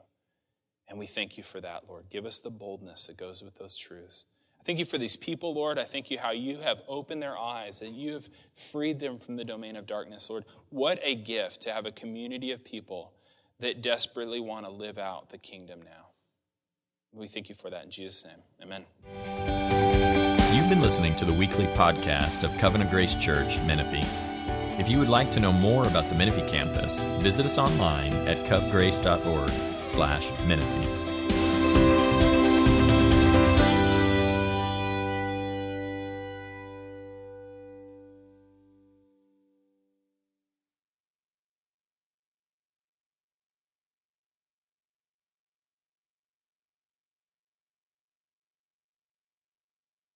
And 0.88 0.98
we 0.98 1.06
thank 1.06 1.38
you 1.38 1.44
for 1.44 1.60
that, 1.60 1.84
Lord. 1.90 2.06
Give 2.10 2.26
us 2.26 2.40
the 2.40 2.50
boldness 2.50 3.08
that 3.08 3.18
goes 3.18 3.44
with 3.44 3.56
those 3.56 3.76
truths. 3.76 4.26
Thank 4.66 4.80
you 4.80 4.86
for 4.86 4.98
these 4.98 5.18
people, 5.18 5.54
Lord. 5.54 5.78
I 5.78 5.84
thank 5.84 6.10
you 6.10 6.18
how 6.18 6.32
you 6.32 6.58
have 6.60 6.82
opened 6.88 7.22
their 7.22 7.38
eyes, 7.38 7.82
and 7.82 7.96
you 7.96 8.14
have 8.14 8.30
freed 8.56 9.00
them 9.00 9.20
from 9.20 9.36
the 9.36 9.44
domain 9.44 9.76
of 9.76 9.86
darkness, 9.86 10.30
Lord. 10.30 10.46
What 10.70 11.00
a 11.04 11.16
gift 11.16 11.62
to 11.64 11.72
have 11.74 11.86
a 11.86 11.92
community 11.92 12.52
of 12.52 12.64
people 12.64 13.12
that 13.60 13.82
desperately 13.82 14.40
want 14.40 14.66
to 14.66 14.72
live 14.72 14.98
out 14.98 15.30
the 15.30 15.38
kingdom 15.38 15.82
now. 15.84 16.08
We 17.14 17.28
thank 17.28 17.50
you 17.50 17.56
for 17.56 17.70
that 17.70 17.84
in 17.84 17.92
Jesus' 17.92 18.26
name. 18.26 18.42
Amen. 18.62 18.86
You've 20.56 20.70
been 20.70 20.82
listening 20.82 21.16
to 21.18 21.26
the 21.26 21.34
weekly 21.34 21.68
podcast 21.68 22.44
of 22.44 22.58
Covenant 22.58 22.90
Grace 22.90 23.16
Church, 23.16 23.60
Menifee. 23.62 24.08
If 24.80 24.90
you 24.90 24.98
would 24.98 25.10
like 25.10 25.30
to 25.32 25.40
know 25.40 25.52
more 25.52 25.86
about 25.86 26.10
the 26.10 26.16
Menifee 26.16 26.48
campus, 26.48 27.00
visit 27.22 27.46
us 27.46 27.58
online 27.58 28.14
at 28.28 28.38
covgrace.org 28.50 29.52
slash 29.88 30.32
Menifee. 30.46 31.03